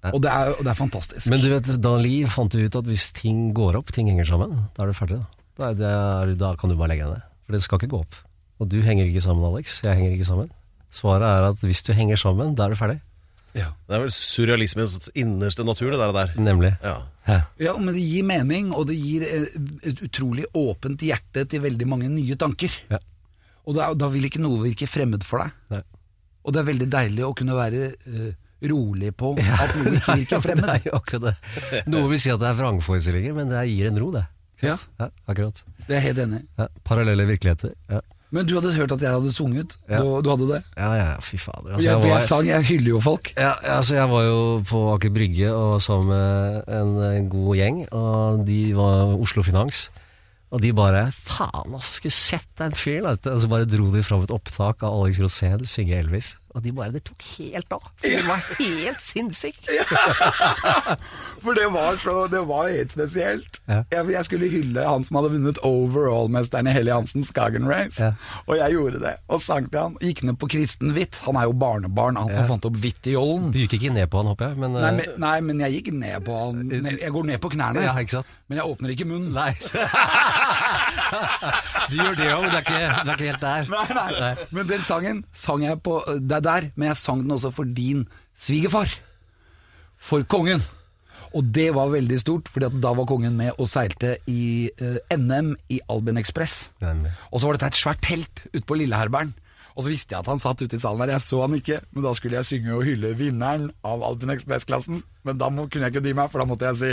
Ja. 0.04 0.12
Og 0.16 0.22
det 0.24 0.32
er, 0.32 0.52
og 0.56 0.62
det 0.64 0.72
er 0.72 0.78
fantastisk. 0.80 1.28
Men 1.32 1.42
du 1.44 1.50
vet, 1.52 1.70
Dali 1.84 2.14
fant 2.32 2.56
ut 2.56 2.76
at 2.80 2.88
hvis 2.88 3.10
ting 3.18 3.50
går 3.56 3.76
opp, 3.82 3.90
ting 3.96 4.08
henger 4.08 4.28
sammen, 4.30 4.54
da 4.78 4.84
er 4.86 4.92
du 4.94 4.96
ferdig. 4.96 5.18
Da, 5.60 5.74
da, 5.76 5.90
er- 6.24 6.36
da 6.40 6.54
kan 6.60 6.72
du 6.72 6.78
bare 6.80 6.94
legge 6.94 7.04
deg 7.08 7.18
ned. 7.18 7.26
For 7.48 7.56
det 7.58 7.64
skal 7.66 7.80
ikke 7.82 7.92
gå 7.96 8.00
opp. 8.06 8.16
Og 8.60 8.70
du 8.72 8.78
henger 8.84 9.08
ikke 9.10 9.24
sammen, 9.24 9.44
Alex. 9.48 9.80
Jeg 9.84 9.96
henger 10.00 10.16
ikke 10.16 10.28
sammen. 10.28 10.52
Svaret 10.92 11.24
er 11.28 11.50
at 11.54 11.64
hvis 11.64 11.84
du 11.88 11.92
henger 11.96 12.20
sammen, 12.20 12.56
da 12.56 12.66
er 12.68 12.76
du 12.76 12.80
ferdig. 12.80 13.00
Ja. 13.58 13.70
det 13.88 13.96
er 13.98 14.04
vel 14.06 14.12
surrealismens 14.14 15.10
innerste 15.18 15.64
natur, 15.68 15.92
det 15.94 16.00
der. 16.02 16.14
der. 16.16 16.34
Nemlig. 16.42 16.74
Ja. 16.84 16.98
Ja, 17.62 17.76
men 17.78 17.94
det 17.94 18.02
gir 18.02 18.24
mening, 18.26 18.72
og 18.74 18.88
det 18.90 18.96
gir 18.98 19.22
eh, 19.28 19.48
et 19.86 20.00
utrolig 20.06 20.48
åpent 20.58 21.02
hjerte 21.06 21.44
til 21.52 21.62
veldig 21.62 21.86
mange 21.90 22.10
nye 22.10 22.38
tanker. 22.42 22.74
Ja. 22.90 22.98
Og 23.70 23.76
da, 23.78 23.92
da 23.94 24.08
vil 24.10 24.26
ikke 24.26 24.42
noe 24.42 24.64
virke 24.64 24.88
fremmed 24.90 25.26
for 25.28 25.44
deg. 25.44 25.52
Nei. 25.76 25.84
Og 26.48 26.56
det 26.56 26.62
er 26.64 26.70
veldig 26.72 26.88
deilig 26.90 27.26
å 27.28 27.34
kunne 27.38 27.54
være 27.58 27.90
uh, 28.08 28.30
rolig 28.72 29.12
på 29.20 29.34
at 29.62 29.76
noe 29.78 29.94
ikke 30.00 30.16
virker 30.24 30.42
fremmed. 30.42 30.66
Det 30.66 30.78
er 30.80 30.88
jo 30.90 30.96
akkurat 30.98 31.28
det. 31.28 31.84
Noe 31.94 32.10
vil 32.10 32.22
si 32.24 32.32
at 32.34 32.42
det 32.42 32.50
er 32.50 32.58
vrangforestillinger, 32.64 33.36
men 33.38 33.52
det 33.54 33.66
gir 33.70 33.92
en 33.92 34.00
ro, 34.02 34.10
det. 34.16 34.26
Ja, 34.64 34.74
Ja, 35.00 35.12
akkurat. 35.30 35.62
det 35.86 35.94
er 35.94 36.00
jeg 36.00 36.08
helt 36.10 36.24
enig. 36.26 36.40
i. 36.42 36.50
Ja, 36.64 36.66
parallelle 36.88 37.28
virkeligheter. 37.30 37.76
Ja, 37.94 38.02
Men 38.36 38.46
du 38.46 38.54
hadde 38.60 38.74
hørt 38.76 38.92
at 38.94 39.02
jeg 39.02 39.10
hadde 39.10 39.32
sunget? 39.34 39.78
Ja. 39.90 40.02
Du, 40.04 40.20
du 40.22 40.30
hadde 40.30 40.50
det? 40.52 40.60
ja, 40.78 40.90
ja 40.98 41.08
fy 41.26 41.40
fader. 41.42 41.74
Altså, 41.74 41.86
jeg, 41.88 42.02
jeg 42.04 42.12
var, 42.14 42.26
sang, 42.28 42.50
jeg 42.50 42.68
hyller 42.70 42.92
jo 42.94 43.00
folk. 43.02 43.32
ja, 43.36 43.56
ja, 43.64 43.78
altså, 43.80 43.96
jeg 43.98 44.10
var 44.12 44.28
jo 44.28 44.44
på 44.70 44.84
Aker 44.94 45.16
Brygge 45.16 45.54
og 45.54 45.82
sammen 45.82 46.14
med 46.14 46.70
en, 46.80 46.94
en 47.10 47.32
god 47.32 47.56
gjeng, 47.58 47.82
og 47.90 48.46
de 48.46 48.60
var 48.78 49.16
Oslo 49.18 49.46
Finans. 49.46 49.88
Og 50.50 50.62
de 50.64 50.72
bare 50.74 51.08
Faen, 51.14 51.74
altså, 51.78 51.98
skulle 52.00 52.16
sett 52.16 52.48
den 52.58 52.74
fyren! 52.78 53.10
Altså, 53.10 53.34
og 53.36 53.42
så 53.44 53.50
bare 53.52 53.70
dro 53.70 53.90
de 53.94 54.06
fram 54.06 54.26
et 54.26 54.34
opptak 54.34 54.86
av 54.86 54.98
Alex 54.98 55.22
Rosén 55.22 55.66
synge 55.70 55.98
Elvis. 55.98 56.36
Og 56.56 56.64
de 56.64 56.72
bare 56.74 56.92
Det 56.94 57.04
tok 57.06 57.26
helt 57.38 57.74
av. 57.76 57.84
Det 58.04 58.20
var 58.26 58.42
helt 58.58 59.04
sinnssykt. 59.04 59.70
For 61.44 61.56
det 61.56 61.68
var, 61.74 62.00
så, 62.02 62.16
det 62.32 62.42
var 62.50 62.70
helt 62.72 62.96
spesielt. 62.96 63.60
Ja. 63.70 63.84
Jeg, 63.94 64.10
jeg 64.16 64.26
skulle 64.28 64.50
hylle 64.52 64.86
han 64.88 65.06
som 65.08 65.20
hadde 65.20 65.32
vunnet 65.36 65.62
overall-mesteren 65.66 66.70
i 66.70 66.74
Helly 66.76 66.94
Hansen 66.96 67.26
Skagen 67.28 67.70
Race. 67.70 68.02
Ja. 68.02 68.14
Og 68.48 68.58
jeg 68.60 68.76
gjorde 68.76 69.04
det. 69.04 69.16
Og 69.30 69.44
sang 69.46 69.70
til 69.70 69.80
han. 69.80 69.98
Gikk 70.04 70.24
ned 70.28 70.40
på 70.42 70.50
Kristen 70.52 70.94
Hvitt. 70.96 71.22
Han 71.28 71.40
er 71.40 71.48
jo 71.50 71.56
barnebarn, 71.60 72.20
han 72.20 72.34
som 72.34 72.50
fant 72.50 72.66
opp 72.68 72.80
hvitt 72.82 73.12
i 73.12 73.16
jollen. 73.16 73.52
Du 73.54 73.62
gikk 73.62 73.78
ikke 73.80 73.94
ned 73.96 74.10
på 74.12 74.24
han, 74.24 74.32
håper 74.34 74.52
jeg, 74.52 74.62
men 74.64 74.78
Nei 74.80 74.90
eh, 74.90 74.98
men, 75.00 75.16
nei, 75.22 75.36
men 75.46 75.64
jeg 75.66 75.80
gikk 75.80 75.94
ned 76.00 76.26
på 76.26 76.40
han. 76.40 76.66
Jeg 76.90 77.14
går 77.16 77.30
ned 77.30 77.42
på 77.44 77.54
knærne, 77.54 77.86
Ja, 77.86 77.96
men 78.50 78.62
jeg 78.62 78.66
åpner 78.66 78.96
ikke 78.96 79.08
munnen. 79.10 79.32
Nei. 79.36 79.54
du 81.90 81.96
gjør 82.00 82.16
det 82.18 82.30
òg, 82.34 82.42
men 82.46 82.52
det 82.54 82.58
er, 82.58 82.66
ikke, 82.66 82.80
det 82.80 83.12
er 83.12 83.14
ikke 83.14 83.30
helt 83.30 83.44
der. 83.44 83.70
Nei, 83.74 84.10
nei. 84.20 84.32
Men 84.56 84.68
den 84.70 84.84
sangen 84.88 85.22
sang 85.36 85.64
jeg 85.66 85.80
på 85.86 86.00
Det 86.20 86.40
er 86.40 86.46
der, 86.46 86.68
men 86.76 86.92
jeg 86.92 87.00
sang 87.02 87.24
den 87.24 87.36
også 87.38 87.52
for 87.56 87.64
din 87.78 88.06
svigerfar. 88.40 88.94
For 90.00 90.24
kongen. 90.32 90.62
Og 91.36 91.46
det 91.54 91.68
var 91.76 91.92
veldig 91.94 92.18
stort, 92.22 92.48
Fordi 92.50 92.70
da 92.82 92.94
var 92.98 93.06
kongen 93.10 93.36
med 93.38 93.52
og 93.60 93.68
seilte 93.70 94.16
i 94.32 94.70
eh, 94.82 95.18
NM 95.18 95.52
i 95.70 95.80
Albin 95.90 96.18
Express. 96.18 96.70
Og 97.32 97.42
så 97.42 97.48
var 97.50 97.58
dette 97.60 97.70
et 97.74 97.82
svært 97.84 98.02
telt 98.06 98.46
ute 98.54 98.66
på 98.66 98.80
Lilleherbergen. 98.80 99.36
Og 99.76 99.84
så 99.86 99.90
visste 99.92 100.16
jeg 100.16 100.24
at 100.24 100.32
han 100.32 100.42
satt 100.42 100.62
ute 100.64 100.76
i 100.76 100.82
salen 100.82 101.02
der, 101.04 101.14
jeg 101.16 101.26
så 101.26 101.42
han 101.46 101.56
ikke. 101.60 101.78
Men 101.94 102.06
da 102.08 102.12
skulle 102.18 102.40
jeg 102.40 102.46
synge 102.50 102.74
og 102.78 102.86
hylle 102.88 103.14
vinneren 103.20 103.70
av 103.86 104.04
Alpin 104.08 104.34
Express-klassen. 104.34 105.04
Men 105.28 105.38
da 105.40 105.50
må, 105.54 105.68
kunne 105.70 105.88
jeg 105.88 105.96
ikke 105.96 106.06
dy 106.08 106.14
meg, 106.18 106.32
for 106.32 106.42
da 106.42 106.48
måtte 106.50 106.70
jeg 106.72 106.78
si 106.80 106.92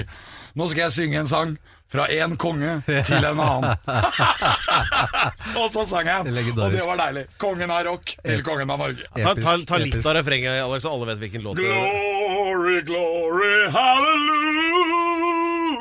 Nå 0.59 0.67
skal 0.71 0.87
jeg 0.87 0.95
synge 0.97 1.21
en 1.23 1.29
sang 1.31 1.51
fra 1.93 2.09
én 2.11 2.33
konge 2.41 2.73
til 2.87 3.25
en 3.29 3.39
annen. 3.39 3.77
og 5.61 5.69
så 5.75 5.85
sang 5.87 6.07
jeg, 6.09 6.21
og 6.27 6.73
det 6.75 6.83
var 6.83 6.99
deilig. 7.05 7.25
Kongen 7.39 7.71
av 7.71 7.85
rock 7.87 8.17
til 8.27 8.43
kongen 8.47 8.71
av 8.75 8.79
Norge. 8.83 9.07
Ta, 9.15 9.35
ta, 9.39 9.55
ta 9.69 9.77
litt 9.83 9.95
Episk. 9.95 10.09
av 10.11 10.15
refrenget, 10.19 10.51
Alex, 10.65 10.83
så 10.83 10.91
alle 10.97 11.07
vet 11.13 11.23
hvilken 11.23 11.43
låt 11.47 11.57
det 11.61 11.69
er. 11.71 11.75
Glory, 11.77 12.79
glory, 12.89 13.55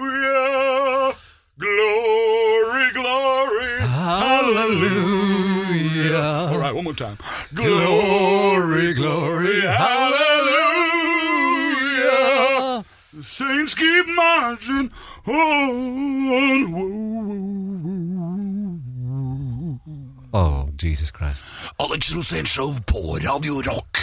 hallelujah. 0.05 1.15
Glory, 1.57 2.85
glory, 2.99 3.71
hallelujah. 3.95 5.34
All 6.13 6.57
right, 6.57 6.73
one 6.75 6.83
more 6.83 6.93
time. 6.93 7.17
Glory, 7.53 8.93
glory, 8.93 9.61
hallelujah. 9.61 9.95
The 13.13 13.23
saints 13.23 13.73
keep 13.75 14.07
marching 14.07 14.91
on. 15.27 16.65
Oh, 20.33 20.69
Jesus 20.77 21.11
Christ. 21.11 21.45
Alex 21.79 22.13
Rosén 22.13 22.45
Show 22.45 22.73
på 22.85 23.17
Radio 23.21 23.53
Rock. 23.61 23.97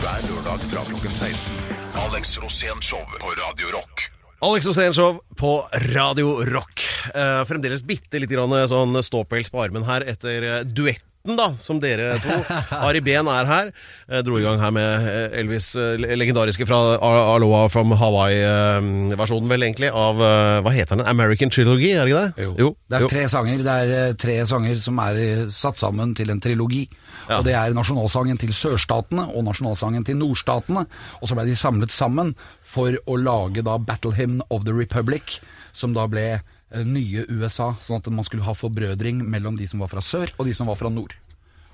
Hver 0.00 0.22
lørdag 0.28 0.60
fra 0.60 0.84
klokken 0.84 1.14
16. 1.14 1.52
Alex 1.94 2.38
Rosén 2.38 2.82
Show 2.82 3.00
på 3.20 3.26
Radio 3.26 3.66
Rock. 3.76 4.10
Alex 4.42 4.66
Rosén 4.66 4.92
Show 4.92 5.20
på 5.36 5.64
Radio 5.94 6.44
Rock. 6.54 6.81
Eh, 7.14 7.42
fremdeles 7.48 7.82
bitte 7.86 8.20
litt 8.22 8.30
grann 8.32 8.54
sånn 8.70 8.98
ståpels 9.02 9.50
på 9.52 9.62
armen 9.64 9.86
her 9.88 10.04
etter 10.12 10.48
uh, 10.48 10.60
duetten 10.66 11.12
da, 11.22 11.52
som 11.54 11.78
dere 11.78 12.16
to. 12.18 12.34
Ari 12.86 13.00
Behn 13.04 13.28
er 13.30 13.46
her. 13.46 13.68
Jeg 14.10 14.24
dro 14.26 14.38
i 14.40 14.42
gang 14.42 14.58
her 14.58 14.72
med 14.74 15.06
eh, 15.06 15.36
Elvis, 15.38 15.68
eh, 15.78 15.94
legendariske 16.18 16.66
fra 16.66 16.80
Aloha 16.98 17.68
from 17.70 17.94
Hawaii-versjonen, 17.94 19.46
vel 19.52 19.62
egentlig, 19.68 19.92
av 19.94 20.18
eh, 20.18 20.58
Hva 20.64 20.72
heter 20.74 20.98
den? 20.98 21.06
American 21.06 21.52
Trilogy, 21.54 21.92
er 21.94 22.08
det 22.08 22.12
ikke 22.12 22.24
det? 22.24 22.48
Jo. 22.58 22.72
Det 22.90 22.98
er 22.98 23.08
tre 23.12 23.26
sanger 23.30 23.62
Det 23.62 23.76
er 23.84 23.94
eh, 24.00 24.16
tre 24.18 24.36
sanger 24.50 24.82
som 24.82 24.98
er 25.04 25.20
eh, 25.22 25.44
satt 25.54 25.78
sammen 25.78 26.14
til 26.18 26.32
en 26.34 26.42
trilogi. 26.42 26.88
Ja. 27.28 27.38
Og 27.38 27.46
Det 27.46 27.54
er 27.54 27.76
nasjonalsangen 27.76 28.40
til 28.42 28.50
sørstatene 28.56 29.28
og 29.30 29.46
nasjonalsangen 29.46 30.02
til 30.08 30.18
nordstatene. 30.18 30.88
Og 31.20 31.30
så 31.30 31.38
ble 31.38 31.46
de 31.46 31.54
samlet 31.58 31.94
sammen 31.94 32.34
for 32.66 32.98
å 33.06 33.20
lage 33.20 33.62
da 33.62 33.78
Battle 33.78 34.16
Hymn 34.18 34.42
of 34.50 34.66
the 34.66 34.74
Republic, 34.74 35.38
som 35.72 35.94
da 35.94 36.08
ble 36.10 36.26
eh, 36.34 36.42
nye 36.86 37.24
USA. 37.28 37.72
Sånn 37.80 38.00
at 38.00 38.08
man 38.12 38.24
skulle 38.24 38.46
ha 38.46 38.54
forbrødring 38.56 39.22
mellom 39.28 39.56
de 39.58 39.66
som 39.68 39.82
var 39.84 39.92
fra 39.92 40.02
sør 40.04 40.32
og 40.38 40.46
de 40.48 40.54
som 40.56 40.70
var 40.70 40.78
fra 40.80 40.90
nord. 40.92 41.16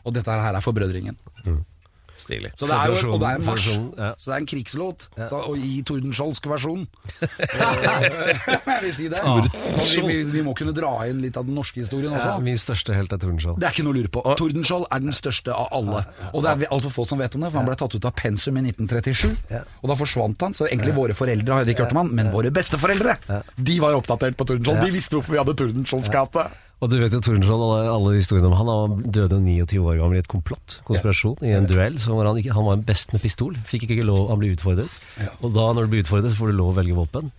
Og 0.05 0.15
dette 0.15 0.31
her 0.31 0.55
er 0.55 0.65
forbrødringen. 0.65 1.19
Stilig. 2.19 2.51
Så 2.59 2.67
det 2.67 2.75
er 2.75 2.91
jo 2.91 3.13
og 3.15 3.21
det 3.23 3.29
er 3.31 3.39
en 3.39 3.45
marsj. 3.47 3.69
Ja. 3.95 4.11
Så 4.19 4.31
det 4.31 4.35
er 4.35 4.41
en 4.43 4.49
krigslåt. 4.51 5.07
Så, 5.15 5.39
og 5.39 5.59
i 5.63 5.79
Tordenskjoldsk 5.87 6.49
versjon. 6.51 6.83
jeg 7.23 8.79
vil 8.85 8.95
si 8.97 9.07
det. 9.13 9.21
Vi, 9.23 10.03
vi, 10.09 10.17
vi 10.33 10.43
må 10.47 10.55
kunne 10.59 10.75
dra 10.77 10.91
inn 11.09 11.23
litt 11.23 11.39
av 11.39 11.47
den 11.47 11.55
norske 11.59 11.81
historien 11.83 12.13
også. 12.13 12.35
Ja, 12.35 12.43
min 12.43 12.59
største 12.59 12.97
helt 12.97 13.15
er 13.15 13.23
Tordenskjold. 13.23 13.61
Det 13.63 13.71
er 13.71 13.77
ikke 13.77 13.87
noe 13.87 13.95
å 13.95 13.99
lure 14.01 14.13
på. 14.19 14.25
Tordenskjold 14.43 14.89
er 14.91 15.05
den 15.07 15.17
største 15.17 15.55
av 15.55 15.71
alle. 15.79 16.05
Og 16.33 16.43
det 16.45 16.55
er 16.55 16.75
altfor 16.75 16.97
få 16.99 17.07
som 17.09 17.23
vet 17.23 17.39
om 17.39 17.47
det, 17.47 17.53
for 17.55 17.63
han 17.63 17.71
ble 17.71 17.79
tatt 17.79 17.95
ut 17.95 18.09
av 18.11 18.15
pensum 18.19 18.59
i 18.59 18.67
1937. 18.67 19.29
Og 19.83 19.93
da 19.93 19.99
forsvant 20.03 20.47
han, 20.49 20.57
så 20.59 20.67
egentlig 20.69 20.97
våre 20.99 21.17
foreldre 21.19 21.61
har 21.61 21.71
ikke 21.71 21.87
hørt 21.87 21.95
om 21.97 22.03
han, 22.03 22.15
men 22.19 22.33
våre 22.35 22.51
besteforeldre, 22.55 23.19
de 23.57 23.79
var 23.83 23.97
oppdatert 23.99 24.39
på 24.39 24.49
Tordenskjold. 24.51 24.83
De 24.83 24.95
visste 24.95 25.19
hvorfor 25.19 25.37
vi 25.37 25.43
hadde 25.45 25.57
Tordenskiolds 25.63 26.11
gate. 26.13 26.49
Og 26.79 26.91
du 26.93 26.95
vet 27.01 27.15
jo 27.15 27.19
Tordenskjold, 27.19 27.63
alle, 27.65 27.79
alle 27.91 28.13
historiene 28.15 28.53
om 28.53 28.55
han, 28.55 28.69
han 28.71 29.15
døde 29.15 29.41
29 29.43 29.81
år 29.83 29.97
gammel 29.99 30.21
i 30.21 30.23
et 30.23 30.31
komplott, 30.31 30.77
konspirasjon, 30.87 31.41
i 31.43 31.57
en 31.57 31.67
duell. 31.67 31.97
Så 31.99 32.15
var 32.15 32.31
han, 32.31 32.39
ikke, 32.39 32.55
han 32.55 32.69
var 32.69 32.85
best 32.87 33.15
med 33.15 33.25
pistol, 33.25 33.57
fikk 33.67 33.89
ikke 33.89 34.07
lov, 34.07 34.29
han 34.31 34.39
ble 34.39 34.53
utfordret. 34.55 35.01
Og 35.43 35.51
da 35.57 35.73
når 35.75 35.89
du 35.89 35.95
blir 35.95 36.05
utfordret, 36.05 36.31
så 36.31 36.39
får 36.39 36.53
du 36.53 36.59
lov 36.61 36.71
å 36.71 36.77
velge 36.79 36.95
våpen. 36.99 37.33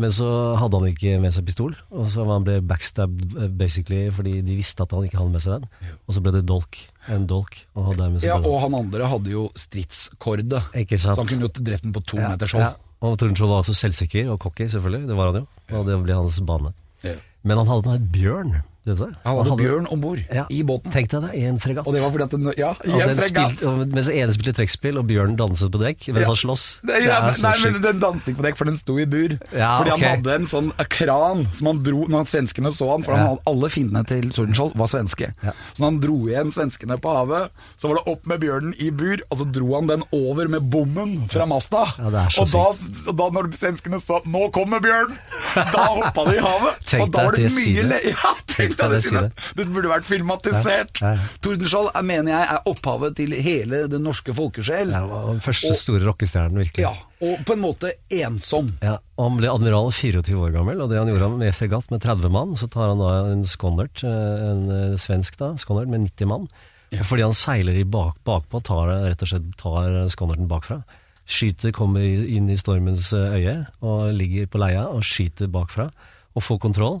Men 0.00 0.12
så 0.14 0.26
hadde 0.56 0.78
han 0.80 0.88
ikke 0.90 1.18
med 1.20 1.34
seg 1.34 1.46
pistol, 1.46 1.74
og 1.92 2.06
så 2.10 2.24
han 2.26 2.44
ble 2.46 2.56
backstabbed 2.64 3.34
eh, 3.36 3.50
basically 3.52 4.06
fordi 4.14 4.38
de 4.46 4.56
visste 4.56 4.84
at 4.86 4.94
han 4.96 5.04
ikke 5.04 5.18
hadde 5.20 5.34
med 5.34 5.44
seg 5.44 5.58
den. 5.58 5.96
Og 6.08 6.16
så 6.16 6.22
ble 6.24 6.32
det 6.38 6.44
dolk, 6.48 6.78
en 7.12 7.26
dolk, 7.30 7.58
og 7.76 8.00
Ja, 8.24 8.38
og 8.38 8.56
han 8.64 8.78
andre 8.78 9.10
hadde 9.12 9.34
jo 9.34 9.48
stridskorde, 9.58 10.62
så 10.96 11.14
han 11.18 11.28
kunne 11.28 11.46
jo 11.50 11.52
drept 11.58 11.84
den 11.84 11.94
på 11.94 12.02
to 12.14 12.18
Ja, 12.18 12.32
meters 12.32 12.56
ja. 12.56 12.72
Og 13.00 13.16
Tordenskjold 13.16 13.48
var 13.48 13.62
også 13.62 13.76
selvsikker 13.76 14.28
og 14.28 14.40
cocky, 14.42 14.66
selvfølgelig. 14.68 15.06
Det 15.08 15.16
var 15.16 15.30
han 15.30 15.42
jo. 15.42 15.46
Og 15.78 15.86
det 15.88 15.94
ble 16.04 16.16
hans 16.18 16.36
bane. 16.44 16.72
Ja. 17.04 17.14
Men 17.48 17.62
han 17.62 17.70
hadde 17.70 17.94
en 17.96 18.08
bjørn, 18.12 18.58
vet 18.92 19.00
du? 19.00 19.18
Han 19.24 19.40
hadde 19.40 19.56
bjørn 19.60 19.88
om 19.92 20.02
bord 20.02 20.20
ja, 20.26 20.44
i 20.52 20.60
båten. 20.66 20.92
Tenk 20.94 21.10
deg 21.12 21.26
det, 21.26 21.32
i 21.38 21.44
en 21.50 21.60
fregatt. 21.62 21.88
Og 21.88 21.96
det 21.96 22.02
var 22.04 22.14
fordi 22.14 22.26
at 22.26 22.36
den, 22.36 22.50
Ja, 22.58 22.72
i 22.84 22.94
en 22.96 23.14
fregatt. 23.20 23.56
Spil, 23.56 23.84
mens 23.94 24.10
ene 24.12 24.36
spilte 24.36 24.54
trekkspill, 24.58 25.00
og 25.00 25.08
bjørnen 25.10 25.36
danset 25.38 25.72
på 25.72 25.80
dekk 25.82 26.08
mens 26.10 26.24
Ja. 26.24 26.28
han 26.32 26.40
slåss. 26.42 26.64
Det, 26.86 27.00
ja, 27.06 27.20
nei, 27.30 27.54
men. 27.64 27.80
Den 27.84 28.02
danset 28.02 28.32
ikke 28.32 28.42
på 28.42 28.46
dekk, 28.48 28.58
for 28.60 28.70
den 28.70 28.78
sto 28.78 28.98
i 29.00 29.06
bur. 29.10 29.36
Fordi 29.50 29.94
okay. 29.94 29.94
han 29.94 30.04
hadde 30.18 30.36
en 30.40 30.48
sånn 30.50 30.72
kran 30.90 31.46
som 31.56 31.70
han 31.70 31.82
dro 31.86 32.04
når 32.10 32.28
svenskene 32.30 32.72
så 32.74 32.90
han. 32.92 33.06
For 33.06 33.16
han 33.16 33.32
hadde, 33.32 33.44
alle 33.50 33.72
finnene 33.72 34.04
til 34.08 34.30
Tordenskjold 34.34 34.76
var 34.80 34.90
svenske. 34.92 35.32
Så 35.40 35.78
når 35.82 35.86
han 35.86 36.00
dro 36.04 36.18
igjen 36.28 36.54
svenskene 36.54 36.98
på 37.00 37.14
havet, 37.14 37.54
så 37.80 37.90
var 37.90 38.00
det 38.00 38.14
opp 38.14 38.26
med 38.30 38.42
bjørnen 38.42 38.76
i 38.80 38.90
bur, 38.94 39.22
og 39.30 39.40
så 39.40 39.48
dro 39.48 39.74
han 39.76 39.90
den 39.90 40.04
over 40.16 40.50
med 40.52 40.68
bommen 40.72 41.16
fra 41.32 41.46
masta. 41.50 41.86
Og, 42.00 42.12
da, 42.14 42.66
da 43.16 43.30
når 43.34 43.50
svenskene 43.58 44.00
så 44.02 44.20
'nå 44.24 44.50
kommer 44.54 44.82
bjørnen', 44.82 45.18
da 45.54 45.86
hoppa 45.96 46.26
de 46.28 46.36
i 46.38 46.44
havet. 46.44 46.94
Og 47.00 47.12
da 47.12 47.24
var 47.26 47.36
det 47.36 47.48
det 47.48 47.54
mye 47.56 47.86
le 47.90 48.00
Ja, 48.10 48.32
tenk 48.50 48.76
deg 48.80 48.94
det 48.96 49.00
synet. 49.04 49.44
Det 49.58 49.66
burde 49.68 49.90
vært 49.92 50.06
filmatisert. 50.08 51.00
Ja, 51.02 51.12
ja. 51.18 51.28
Tordenskjold 51.44 51.90
er, 51.94 52.06
mener 52.06 52.32
jeg 52.32 52.48
er 52.54 52.70
opphavet 52.72 53.16
til 53.20 53.34
hele 53.36 53.82
den 53.92 54.02
norske 54.06 54.34
folkesjel. 54.36 54.90
Ja, 54.94 55.02
den 55.28 55.40
første 55.44 55.70
Og- 55.74 55.76
store 55.82 56.04
rockestjernen, 56.08 56.58
virkelig. 56.62 56.86
Ja, 56.86 56.94
og 57.28 57.44
på 57.44 57.52
en 57.56 57.60
måte 57.64 57.92
ensom. 58.10 58.72
Ja, 58.82 58.96
og 59.18 59.28
Han 59.30 59.38
ble 59.38 59.50
admiral 59.52 59.90
24 59.92 60.38
år 60.40 60.52
gammel, 60.56 60.80
og 60.80 60.88
det 60.90 60.98
han 60.98 61.08
gjorde 61.12 61.30
med 61.38 61.54
fregatt 61.54 61.90
med 61.90 62.00
30 62.00 62.30
mann, 62.30 62.56
så 62.56 62.70
tar 62.70 62.88
han 62.94 62.98
da 62.98 63.12
en 63.32 63.44
skonnert, 63.44 64.02
eh, 64.02 64.50
en 64.50 64.64
eh, 64.70 64.96
svensk 64.96 65.36
da, 65.36 65.52
skonnert 65.60 65.88
med 65.88 66.00
90 66.08 66.26
mann. 66.26 66.48
Fordi 66.90 67.22
han 67.22 67.32
seiler 67.36 67.76
i 67.78 67.84
bak, 67.84 68.16
bakpå, 68.26 68.58
tar 68.66 68.88
rett 69.06 69.20
og 69.22 69.28
slett 69.30 69.52
tar 69.60 70.08
skonnerten 70.10 70.48
bakfra. 70.50 70.80
Skyter, 71.30 71.70
kommer 71.70 72.02
inn 72.02 72.48
i 72.50 72.56
stormens 72.58 73.12
eh, 73.14 73.36
øye 73.38 73.66
og 73.86 74.08
ligger 74.18 74.48
på 74.50 74.58
leia 74.58 74.88
og 74.90 75.04
skyter 75.06 75.46
bakfra 75.46 75.86
og 76.34 76.42
får 76.42 76.58
kontroll. 76.64 76.96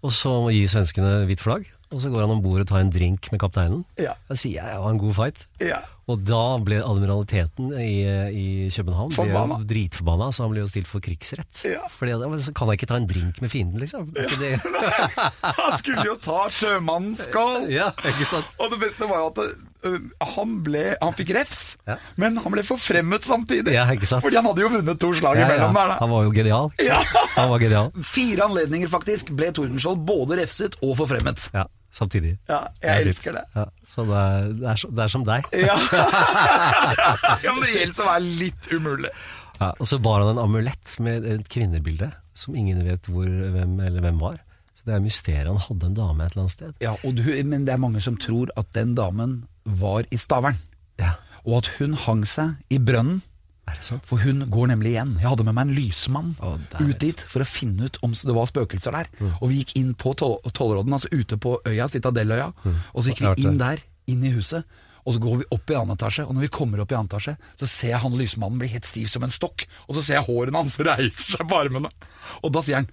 Og 0.00 0.14
så 0.16 0.32
gir 0.54 0.68
svenskene 0.70 1.24
hvitt 1.28 1.42
flagg, 1.44 1.66
og 1.90 2.00
så 2.00 2.10
går 2.12 2.24
han 2.24 2.36
om 2.36 2.42
bord 2.44 2.62
og 2.62 2.68
tar 2.70 2.80
en 2.80 2.92
drink 2.92 3.28
med 3.32 3.40
kapteinen. 3.42 3.82
Ja. 4.00 4.14
Da 4.28 4.36
sier 4.38 4.62
jeg 4.62 4.76
ja, 4.76 4.80
en 4.88 5.00
god 5.00 5.16
fight. 5.18 5.46
Ja. 5.60 5.82
Og 6.10 6.22
da 6.26 6.42
ble 6.66 6.80
admiraliteten 6.82 7.70
i, 7.78 7.94
i 8.34 8.46
København 8.74 9.12
Forbanna. 9.14 9.60
Ble 9.62 9.68
dritforbanna, 9.70 10.30
så 10.34 10.44
han 10.46 10.54
ble 10.54 10.64
jo 10.64 10.70
stilt 10.72 10.88
for 10.90 11.02
krigsrett. 11.04 11.62
Ja. 11.70 11.84
Fordi 11.94 12.16
så 12.42 12.54
kan 12.56 12.70
jeg 12.72 12.80
ikke 12.80 12.90
ta 12.90 12.98
en 13.00 13.08
drink 13.10 13.40
med 13.44 13.52
fienden, 13.52 13.78
liksom. 13.82 14.10
Ja. 14.18 14.58
Han 15.60 15.76
skulle 15.78 16.04
jo 16.08 16.16
ta 16.22 16.46
sjømannens 16.54 17.26
skål! 17.28 17.68
ja, 17.72 17.90
ikke 18.10 18.26
sant? 18.28 18.54
Og 18.60 18.72
det 18.72 18.80
beste 18.82 19.06
var 19.10 19.22
jo 19.22 19.28
at 19.30 19.40
uh, 19.86 19.96
han, 20.34 20.54
ble, 20.66 20.82
han 21.00 21.14
fikk 21.16 21.32
refs, 21.36 21.62
Ja. 21.88 21.96
men 22.20 22.36
han 22.42 22.52
ble 22.54 22.64
forfremmet 22.66 23.24
samtidig. 23.26 23.74
Ja, 23.76 23.86
ikke 23.94 24.08
sant? 24.08 24.24
Fordi 24.24 24.38
han 24.40 24.48
hadde 24.50 24.64
jo 24.64 24.70
vunnet 24.74 25.00
to 25.02 25.12
slag 25.16 25.40
imellom 25.44 25.76
der. 25.76 25.92
da. 25.94 25.98
Han 26.02 26.12
var 26.12 26.26
jo 26.28 26.34
genial. 26.36 26.72
Ja. 26.84 26.98
Han 27.36 27.50
var 27.54 27.62
genial. 27.62 27.90
Fire 28.04 28.48
anledninger 28.50 28.90
faktisk 28.92 29.32
ble 29.38 29.52
Tordenskjold 29.56 30.02
både 30.08 30.40
refset 30.42 30.76
og 30.84 30.96
forfremmet. 31.00 31.48
Ja, 31.56 31.66
samtidig. 31.94 32.36
Ja, 32.48 32.60
jeg 32.82 33.04
det 33.06 33.12
elsker 33.14 33.36
det. 33.36 33.44
Ja, 33.56 33.66
så 33.86 34.04
det 34.08 34.20
er, 34.20 34.48
det, 34.60 34.72
er, 34.72 34.84
det 34.96 35.04
er 35.04 35.12
som 35.14 35.26
deg. 35.26 35.50
Ja. 35.68 35.76
ja, 37.44 37.52
men 37.52 37.62
det 37.64 37.72
gjelder 37.74 37.96
som 37.96 38.10
er 38.12 38.26
litt 38.26 38.70
umulig. 38.72 39.12
Ja, 39.60 39.72
og 39.74 39.88
så 39.88 39.98
bar 40.00 40.22
han 40.24 40.34
en 40.34 40.42
amulett 40.42 40.94
med 41.04 41.26
et 41.28 41.48
kvinnebilde 41.52 42.12
som 42.36 42.56
ingen 42.56 42.80
vet 42.86 43.10
hvor, 43.12 43.26
hvem 43.28 43.76
eller 43.84 44.06
hvem 44.06 44.20
var. 44.22 44.38
Så 44.78 44.86
det 44.88 44.94
er 44.96 45.02
mysteriet. 45.04 45.50
Han 45.50 45.60
hadde 45.60 45.90
en 45.90 45.96
dame 45.98 46.24
et 46.24 46.32
eller 46.32 46.46
annet 46.46 46.54
sted. 46.54 46.76
Ja, 46.80 46.94
og 47.04 47.18
du, 47.18 47.26
Men 47.44 47.66
det 47.66 47.74
er 47.74 47.82
mange 47.82 48.00
som 48.00 48.16
tror 48.16 48.52
at 48.56 48.70
den 48.72 48.94
damen 48.96 49.42
var 49.64 50.08
i 50.08 50.16
Stavern. 50.16 50.56
Ja. 51.00 51.14
og 51.48 51.62
at 51.62 51.68
hun 51.78 51.94
hang 51.96 52.26
seg 52.28 52.58
i 52.68 52.76
brønnen. 52.76 53.22
For 54.04 54.18
hun 54.22 54.44
går 54.50 54.66
nemlig 54.72 54.92
igjen. 54.94 55.14
Jeg 55.20 55.28
hadde 55.30 55.44
med 55.44 55.54
meg 55.54 55.68
en 55.68 55.74
lysmann 55.76 56.34
oh, 56.42 56.56
ut 56.80 56.98
dit 56.98 57.20
for 57.20 57.40
å 57.44 57.48
finne 57.48 57.86
ut 57.90 57.98
om 58.02 58.12
det 58.12 58.34
var 58.36 58.46
spøkelser 58.50 58.92
der. 58.92 59.10
Og 59.40 59.48
vi 59.50 59.60
gikk 59.62 59.76
inn 59.80 59.94
på 59.94 60.14
tol- 60.18 60.40
tollråden, 60.52 60.92
altså 60.92 61.08
ute 61.12 61.36
på 61.40 61.56
øya, 61.66 61.88
Citadelløya. 61.88 62.52
Og 62.94 63.02
så 63.04 63.10
gikk 63.14 63.24
vi 63.36 63.46
inn 63.48 63.58
der, 63.60 63.82
inn 64.10 64.24
i 64.24 64.32
huset. 64.34 64.64
Og 65.08 65.14
så 65.16 65.20
går 65.22 65.38
vi 65.40 65.44
opp 65.56 65.70
i 65.72 65.74
annen 65.78 65.96
etasje, 65.96 66.26
og 66.28 66.34
når 66.36 66.42
vi 66.44 66.48
kommer 66.52 66.80
opp 66.82 66.90
i 66.92 66.94
annen 66.98 67.08
etasje, 67.08 67.32
så 67.56 67.66
ser 67.66 67.94
jeg 67.94 68.00
han 68.02 68.18
lysmannen 68.20 68.58
bli 68.60 68.68
helt 68.68 68.84
stiv 68.84 69.06
som 69.08 69.22
en 69.24 69.32
stokk. 69.32 69.64
Og 69.88 69.96
så 69.96 70.02
ser 70.04 70.18
jeg 70.18 70.26
hårene 70.28 70.60
hans 70.60 70.76
reiser 70.90 71.38
seg 71.38 71.46
på 71.48 71.56
armene. 71.56 71.88
Og 72.44 72.52
da 72.52 72.60
sier 72.66 72.82
han 72.82 72.90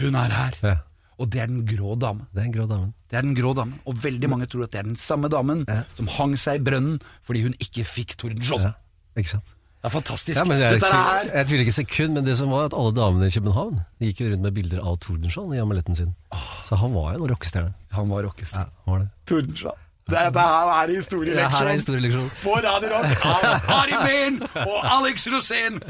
'Hun 0.00 0.14
er 0.16 0.30
her'. 0.32 0.56
Ja. 0.64 0.76
Og 1.20 1.28
det 1.28 1.40
er 1.42 1.46
den 1.52 1.66
grå 1.68 1.98
dame. 2.00 2.24
Det 2.32 2.40
er 2.40 2.44
den 2.48 2.52
grå 2.56 2.64
dame. 2.66 2.92
Det 3.10 3.16
er 3.18 3.22
den 3.26 3.34
grå 3.36 3.52
damen. 3.54 3.74
Og 3.84 3.94
veldig 4.02 4.28
mange 4.30 4.46
tror 4.48 4.64
at 4.64 4.70
det 4.72 4.78
er 4.80 4.86
den 4.88 4.96
samme 4.96 5.28
damen 5.28 5.66
Ja. 5.68 5.82
som 5.94 6.06
hang 6.08 6.32
seg 6.40 6.60
i 6.60 6.64
brønnen 6.64 7.00
fordi 7.22 7.42
hun 7.42 7.52
ikke 7.60 7.84
fikk 7.84 8.16
Tordenskiold. 8.16 8.62
Ja, 8.62 8.72
ikke 9.20 9.28
sant? 9.36 9.44
Det 9.80 9.88
er 9.88 9.92
fantastisk. 9.94 10.36
Ja, 10.36 10.44
jeg, 10.60 10.72
Dette 10.76 10.88
er 10.92 11.28
jeg 11.38 11.46
tviler 11.48 11.62
ikke 11.64 11.72
sekund, 11.72 12.18
men 12.18 12.26
det 12.26 12.34
som 12.36 12.50
var 12.52 12.66
at 12.68 12.74
alle 12.76 12.92
damene 12.92 13.30
i 13.30 13.32
København 13.32 13.78
de 13.80 14.10
gikk 14.10 14.18
jo 14.20 14.32
rundt 14.34 14.44
med 14.44 14.56
bilder 14.58 14.82
av 14.84 14.98
Tordenskjold 15.00 15.54
i 15.56 15.62
amuletten 15.62 15.96
sin. 15.96 16.10
Så 16.66 16.76
han 16.82 16.92
var 16.92 17.14
jo 17.14 17.22
en 17.24 17.32
rockestjerne. 17.32 17.72
Han 17.96 18.12
var 18.12 18.26
rockestjerne. 18.28 18.68
Ja, 18.68 18.92
var 18.92 19.06
det. 19.06 19.08
Tordenskjold. 19.30 19.86
Dette 20.10 20.44
her 20.44 20.70
er 20.74 20.90
Det 20.90 21.48
her 21.54 21.70
er 21.70 21.72
historieleksjon. 21.78 22.28
På 22.42 22.58
Radio 22.60 22.92
Rock 22.92 23.24
av 23.30 23.72
Ari 23.78 23.96
Behn 24.04 24.38
og 24.66 24.78
Alex 24.98 25.28
Rosén. 25.32 25.80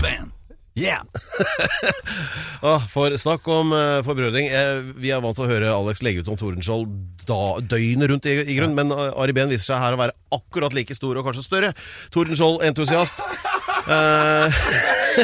Band. 0.00 0.34
Yeah! 0.74 1.02
Ah, 2.60 2.82
for 2.92 3.14
snakk 3.16 3.46
om 3.48 3.70
uh, 3.72 4.02
forbrødring. 4.04 4.50
Eh, 4.52 4.82
vi 5.00 5.08
er 5.14 5.22
vant 5.24 5.32
til 5.32 5.46
å 5.46 5.48
høre 5.48 5.70
Alex 5.72 6.02
legge 6.04 6.20
ut 6.20 6.28
om 6.28 6.36
Tordenskjold 6.36 6.90
døgnet 7.70 8.10
rundt, 8.10 8.28
i, 8.28 8.34
i 8.44 8.56
grunn, 8.58 8.74
men 8.76 8.92
uh, 8.92 9.14
Ari 9.16 9.32
Behn 9.32 9.48
viser 9.48 9.70
seg 9.70 9.80
her 9.80 9.96
å 9.96 10.00
være 10.02 10.12
akkurat 10.34 10.74
like 10.76 10.94
stor 10.96 11.16
og 11.20 11.26
kanskje 11.28 11.46
større. 11.46 11.72
Tordenskjold-entusiast. 12.14 13.20
Eh, 13.90 14.60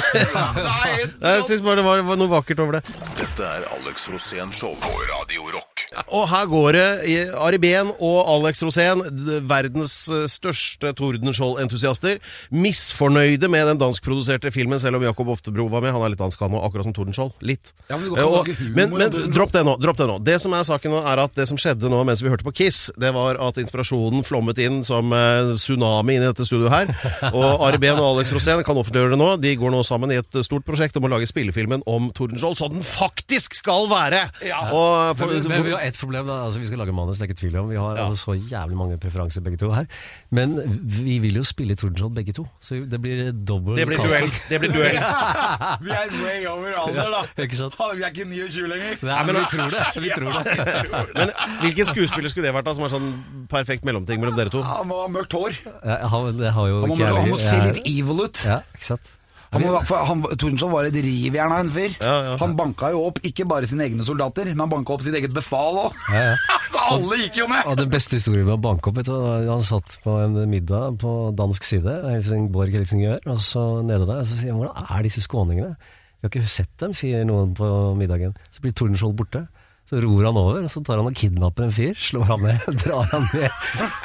jeg 1.26 1.44
syns 1.46 1.62
bare 1.64 1.80
det 1.80 1.86
var, 1.86 2.02
var 2.06 2.18
noe 2.20 2.30
vakkert 2.32 2.60
over 2.64 2.78
det. 2.78 2.94
Dette 3.18 3.46
er 3.46 3.66
Alex 3.76 4.08
Rosén 4.12 4.52
Show 4.54 4.74
på 4.82 4.92
Radio 5.12 5.46
Rock. 5.54 5.84
Og 6.12 6.26
her 6.28 6.48
går 6.50 6.76
det 6.76 6.86
i 7.08 7.14
Ari 7.30 7.58
Behn 7.62 7.92
og 8.04 8.18
Alex 8.28 8.60
Rosén, 8.66 9.00
verdens 9.48 9.94
eh, 10.12 10.24
største 10.30 10.90
Tordenskjold-entusiaster, 10.98 12.18
misfornøyde 12.52 13.48
med 13.52 13.68
den 13.70 13.80
danskproduserte 13.80 14.50
filmen, 14.54 14.80
selv 14.82 14.98
om 14.98 15.06
Jakob 15.06 15.30
Oftebro 15.36 15.68
var 15.72 15.84
med. 15.84 15.94
Han 15.94 16.04
er 16.08 16.12
litt 16.14 16.20
dansk, 16.22 16.42
han 16.42 16.56
òg, 16.58 16.66
akkurat 16.68 16.88
som 16.88 16.96
Tordenskjold. 16.96 17.36
Litt. 17.46 17.72
Ja, 17.90 17.96
men 18.00 18.12
Eh, 18.16 18.24
og- 18.26 18.48
men, 18.74 18.90
men 18.96 19.10
dropp 19.32 19.52
det 19.52 19.62
nå. 19.66 19.76
dropp 19.80 19.96
Det 19.96 20.06
nå 20.08 20.18
Det 20.24 20.40
som 20.40 20.52
er 20.54 20.62
saken 20.64 20.90
nå, 20.92 21.00
er 21.06 21.18
at 21.22 21.34
det 21.34 21.46
som 21.48 21.56
skjedde 21.60 21.88
nå 21.92 22.02
mens 22.04 22.20
vi 22.22 22.28
hørte 22.32 22.44
på 22.44 22.54
Kiss, 22.54 22.90
det 22.98 23.12
var 23.14 23.36
at 23.40 23.56
inspirasjonen 23.62 24.24
flommet 24.26 24.58
inn 24.58 24.82
som 24.96 25.12
eh, 25.12 25.52
tsunami 25.60 26.16
inn 26.16 26.24
i 26.24 26.28
dette 26.30 26.46
studioet 26.48 26.72
her. 26.72 27.30
Og 27.32 27.64
Ari 27.66 27.80
Behn 27.82 28.00
og 28.00 28.08
Alex 28.14 28.32
Rosén 28.34 28.62
kan 28.66 28.78
offentliggjøre 28.80 29.14
det 29.14 29.20
nå. 29.20 29.28
De 29.42 29.52
går 29.60 29.74
nå 29.74 29.82
sammen 29.86 30.12
i 30.14 30.18
et 30.20 30.38
stort 30.46 30.64
prosjekt 30.66 30.96
om 30.98 31.06
å 31.08 31.12
lage 31.12 31.28
spillefilmen 31.28 31.84
om 31.90 32.08
Tordenskjold, 32.16 32.56
så 32.58 32.70
den 32.72 32.84
faktisk 32.86 33.56
skal 33.58 33.88
være! 33.90 34.26
Og 34.72 35.16
for, 35.18 35.30
Men, 35.32 35.42
men 35.52 35.66
vi 35.66 35.74
har 35.74 35.84
ett 35.86 35.98
problem. 36.00 36.26
da, 36.28 36.40
altså 36.46 36.62
Vi 36.62 36.68
skal 36.70 36.80
lage 36.82 36.94
manus, 36.96 37.18
det 37.20 37.26
er 37.26 37.32
ikke 37.32 37.40
tvil 37.42 37.58
om. 37.60 37.70
Vi 37.72 37.80
har 37.80 38.00
altså, 38.06 38.32
så 38.32 38.36
jævlig 38.38 38.78
mange 38.78 38.98
preferanser 39.02 39.44
begge 39.44 39.60
to 39.60 39.70
her. 39.74 39.88
Men 40.34 40.56
vi 40.96 41.18
vil 41.22 41.38
jo 41.40 41.44
spille 41.46 41.76
Tordenskjold 41.78 42.14
begge 42.16 42.34
to, 42.36 42.46
så 42.62 42.80
det 42.88 43.00
blir 43.02 43.30
dobbel 43.32 43.76
det 43.76 43.86
blir 43.90 44.00
duell. 44.02 44.30
Det 44.50 44.60
blir 44.62 44.72
duell. 44.74 44.96
Vi 45.86 45.92
er 45.92 46.12
way 46.22 46.46
over 46.48 46.72
alder, 46.80 47.10
da. 47.12 47.22
Ikke 47.44 47.58
sant? 47.58 47.76
Vi 47.96 48.02
er 48.04 48.10
ikke 48.12 48.24
29 48.28 48.68
lenger. 48.70 48.96
Nei, 49.06 49.18
men 49.28 49.36
vi 49.38 49.44
tror 49.52 49.72
det. 49.74 49.82
Vi 50.02 50.10
tror 50.14 50.30
det. 50.32 51.06
Men 51.16 51.32
hvilken 51.62 51.88
skuespiller 51.90 52.32
skulle 52.32 52.48
det 52.48 52.54
vært, 52.56 52.66
da, 52.68 52.74
som 52.76 52.86
er 52.86 52.92
sånn 52.92 53.08
perfekt 53.50 53.86
mellomting 53.86 54.20
mellom 54.22 54.36
dere 54.38 54.52
to? 54.52 54.62
Han 54.86 54.92
må 54.94 55.02
ha 55.02 55.10
mørkt 55.10 55.34
hår. 55.34 55.56
Ja, 55.82 55.98
han, 56.14 56.32
det 56.38 56.50
har 56.54 56.68
jo 56.70 56.80
Han 56.84 56.92
må, 56.94 56.96
han 57.02 57.30
må 57.32 57.38
se 57.42 57.56
jeg- 57.58 57.74
litt 57.74 57.86
evil 57.90 58.20
ut. 58.28 58.42
Ja, 58.46 58.60
ikke 58.78 58.88
sant? 58.94 59.12
Han 59.54 59.62
må, 59.62 59.72
for 59.86 60.02
han, 60.04 60.22
Tordenskjold 60.36 60.72
var 60.74 60.84
et 60.88 60.96
rivjern 61.00 61.52
av 61.54 61.60
en 61.64 61.70
fyr. 61.70 61.92
Ja, 62.02 62.14
ja. 62.26 62.32
Han 62.42 62.54
banka 62.58 62.90
jo 62.92 63.04
opp 63.06 63.20
ikke 63.24 63.46
bare 63.48 63.66
sine 63.70 63.86
egne 63.86 64.04
soldater, 64.04 64.44
men 64.50 64.64
han 64.64 64.72
banka 64.72 64.92
opp 64.94 65.02
sitt 65.06 65.14
eget 65.16 65.32
befal 65.34 65.78
òg. 65.86 65.98
Ja, 66.12 66.22
ja. 66.32 66.36
Så 66.74 66.82
alle 66.96 67.18
gikk 67.22 67.38
jo 67.40 67.46
ned! 67.50 67.62
Og 67.70 67.76
den 67.78 67.90
beste 67.92 68.18
historien 68.18 68.44
med 68.46 68.56
å 68.56 68.60
banke 68.60 68.90
opp 68.90 68.98
du, 69.06 69.12
Han 69.48 69.62
satt 69.64 69.96
på 70.02 70.16
en 70.24 70.34
middag 70.50 70.98
på 71.02 71.12
dansk 71.38 71.64
side, 71.66 71.94
Helsingborg 72.10 72.74
Helsingør, 72.74 73.22
og 73.32 73.38
så 73.42 73.62
nede 73.86 74.04
der, 74.06 74.18
og 74.22 74.26
så 74.28 74.38
sier 74.38 74.52
han 74.54 74.60
hvordan 74.60 74.90
er 74.98 75.06
disse 75.06 75.22
skåningene? 75.24 75.76
Vi 75.78 76.26
har 76.26 76.32
ikke 76.34 76.48
sett 76.50 76.72
dem, 76.82 76.92
sier 76.96 77.24
noen 77.28 77.54
på 77.56 77.70
middagen. 77.96 78.34
Så 78.50 78.60
blir 78.64 78.74
Tordenskjold 78.76 79.14
borte. 79.18 79.46
Så 79.86 80.00
ror 80.02 80.24
han 80.26 80.34
over, 80.40 80.64
og 80.66 80.70
så 80.72 80.80
tar 80.82 80.98
han 80.98 81.06
og 81.06 81.14
kidnapper 81.14 81.68
en 81.68 81.74
fyr, 81.74 81.94
slår 81.94 82.24
han 82.32 82.42
ned, 82.42 82.64
drar 82.82 83.06
han 83.12 83.28
ned. 83.30 83.50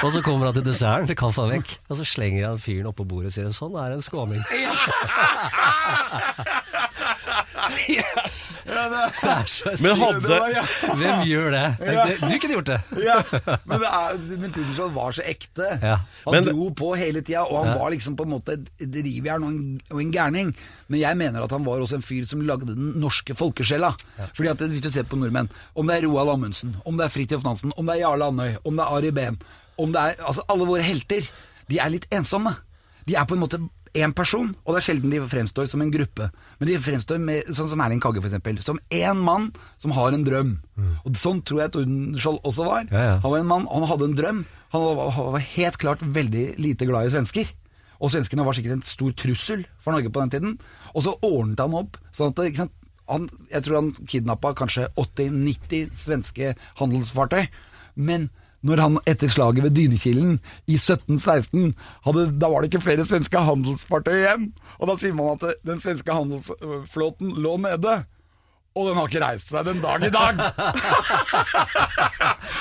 Og 0.06 0.12
så 0.14 0.22
kommer 0.22 0.46
han 0.46 0.54
til 0.54 0.66
desserten, 0.68 1.08
til 1.10 1.18
kaffa 1.18 1.48
vekk, 1.50 1.74
og 1.88 1.98
så 1.98 2.06
slenger 2.06 2.46
han 2.52 2.60
fyren 2.62 2.90
oppå 2.92 3.06
bordet 3.08 3.32
og 3.32 3.34
sier 3.34 3.50
sånn 3.56 3.74
er 3.82 3.96
en 3.96 4.04
skåning. 4.04 4.44
Det 7.62 8.72
er 8.72 9.46
Men 9.82 10.00
hadde 10.00 10.38
Hvem 10.98 11.22
gjør 11.28 11.54
det? 11.54 11.64
Du 12.22 12.34
kunne 12.42 12.56
gjort 12.56 12.70
det. 12.70 12.78
Ja, 13.04 13.16
men, 13.68 13.84
det 14.28 14.38
men 14.42 14.54
Tordenskjold 14.54 14.94
var 14.96 15.14
så 15.16 15.24
ekte. 15.28 15.68
Han 15.82 16.36
Men- 16.36 16.48
dro 16.50 16.70
på 16.78 16.92
hele 16.98 17.22
tida, 17.22 17.44
og 17.44 17.64
han 17.66 17.78
var 17.78 17.92
liksom 17.94 18.16
på 18.18 18.26
en 18.26 18.32
måte 18.34 18.56
et 18.80 18.98
rivjern 19.06 19.46
og 19.90 20.00
en 20.02 20.12
gærning. 20.14 20.52
Men 20.88 21.00
jeg 21.00 21.16
mener 21.16 21.42
at 21.44 21.50
han 21.54 21.64
var 21.64 21.80
også 21.80 21.96
en 22.00 22.04
fyr 22.04 22.24
som 22.28 22.42
lagde 22.46 22.66
den 22.74 22.92
norske 23.00 23.34
folkesjela. 23.34 23.92
Fordi 24.34 24.48
at 24.48 24.58
Hvis 24.72 24.82
du 24.82 24.90
ser 24.90 25.02
på 25.04 25.16
nordmenn, 25.18 25.50
om 25.74 25.88
det 25.88 25.96
er 25.98 26.06
Roald 26.06 26.30
Amundsen, 26.34 26.76
om 26.84 26.96
det 26.98 27.06
er 27.06 27.12
Fridtjof 27.14 27.44
Nansen, 27.46 27.72
om 27.76 27.88
det 27.88 27.96
er 27.96 28.04
Jarle 28.04 28.28
Andøy, 28.32 28.56
om 28.64 28.76
det 28.76 28.84
er 28.84 28.96
Ari 28.98 29.12
Behn 29.16 29.38
om 29.80 29.92
det 29.92 30.00
er, 30.00 30.18
altså 30.26 30.44
Alle 30.52 30.66
våre 30.68 30.84
helter, 30.86 31.28
de 31.70 31.78
er 31.80 31.92
litt 31.92 32.08
ensomme. 32.12 32.54
De 33.08 33.16
er 33.18 33.28
på 33.28 33.36
en 33.36 33.42
måte 33.42 33.60
én 33.92 34.14
person, 34.16 34.54
og 34.64 34.72
det 34.72 34.80
er 34.80 34.86
sjelden 34.86 35.12
de 35.12 35.20
fremstår 35.28 35.68
som 35.68 35.82
en 35.84 35.92
gruppe. 35.92 36.28
Men 36.58 36.68
de 36.70 36.78
fremstår 36.80 37.20
med, 37.20 37.48
sånn 37.52 37.68
som 37.68 37.80
Erling 37.84 38.00
Kagge, 38.02 38.22
f.eks. 38.24 38.64
Som 38.64 38.80
én 38.92 39.20
mann 39.20 39.50
som 39.82 39.92
har 39.96 40.16
en 40.16 40.24
drøm. 40.24 40.54
Og 41.04 41.18
Sånn 41.20 41.42
tror 41.44 41.64
jeg 41.64 41.74
Tordenskjold 41.74 42.40
også 42.48 42.68
var. 42.68 42.86
Ja, 42.88 43.02
ja. 43.10 43.16
Han 43.24 43.34
var 43.34 43.42
en 43.42 43.50
mann, 43.50 43.66
han 43.68 43.88
hadde 43.90 44.08
en 44.08 44.16
drøm. 44.18 44.44
Han 44.72 44.86
var, 44.86 45.10
han 45.16 45.34
var 45.36 45.44
helt 45.44 45.80
klart 45.82 46.04
veldig 46.04 46.46
lite 46.62 46.88
glad 46.88 47.08
i 47.10 47.12
svensker. 47.12 47.50
Og 48.02 48.10
svenskene 48.10 48.46
var 48.46 48.56
sikkert 48.56 48.78
en 48.78 48.86
stor 48.88 49.12
trussel 49.18 49.66
for 49.78 49.94
Norge 49.94 50.10
på 50.12 50.24
den 50.24 50.32
tiden. 50.32 50.54
Og 50.96 51.04
så 51.04 51.12
ordnet 51.20 51.60
han 51.60 51.76
opp 51.76 52.00
sånn 52.16 52.32
at 52.32 52.46
ikke 52.48 52.64
sant? 52.64 52.78
Han, 53.12 53.28
Jeg 53.52 53.62
tror 53.66 53.78
han 53.80 53.90
kidnappa 54.08 54.54
kanskje 54.58 54.88
80-90 54.98 55.92
svenske 56.00 56.54
handelsfartøy. 56.80 57.46
Men 57.94 58.30
når 58.62 58.78
han 58.78 58.98
etter 59.10 59.28
slaget 59.32 59.64
ved 59.64 59.74
Dynekilen 59.74 60.36
i 60.70 60.76
1716 60.78 61.72
hadde, 62.06 62.28
Da 62.38 62.48
var 62.48 62.62
det 62.62 62.70
ikke 62.72 62.84
flere 62.84 63.06
svenske 63.08 63.42
handelsfartøy 63.42 64.16
igjen. 64.20 64.48
Og 64.78 64.88
da 64.88 64.96
sier 65.02 65.16
man 65.18 65.34
at 65.38 65.58
den 65.66 65.82
svenske 65.82 66.14
handelsflåten 66.14 67.34
lå 67.42 67.56
nede. 67.64 68.02
Og 68.72 68.86
den 68.88 68.96
har 68.96 69.08
ikke 69.10 69.20
reist 69.20 69.50
seg 69.52 69.66
den 69.68 69.82
dag 69.84 70.00
i 70.06 70.08
dag! 70.14 70.38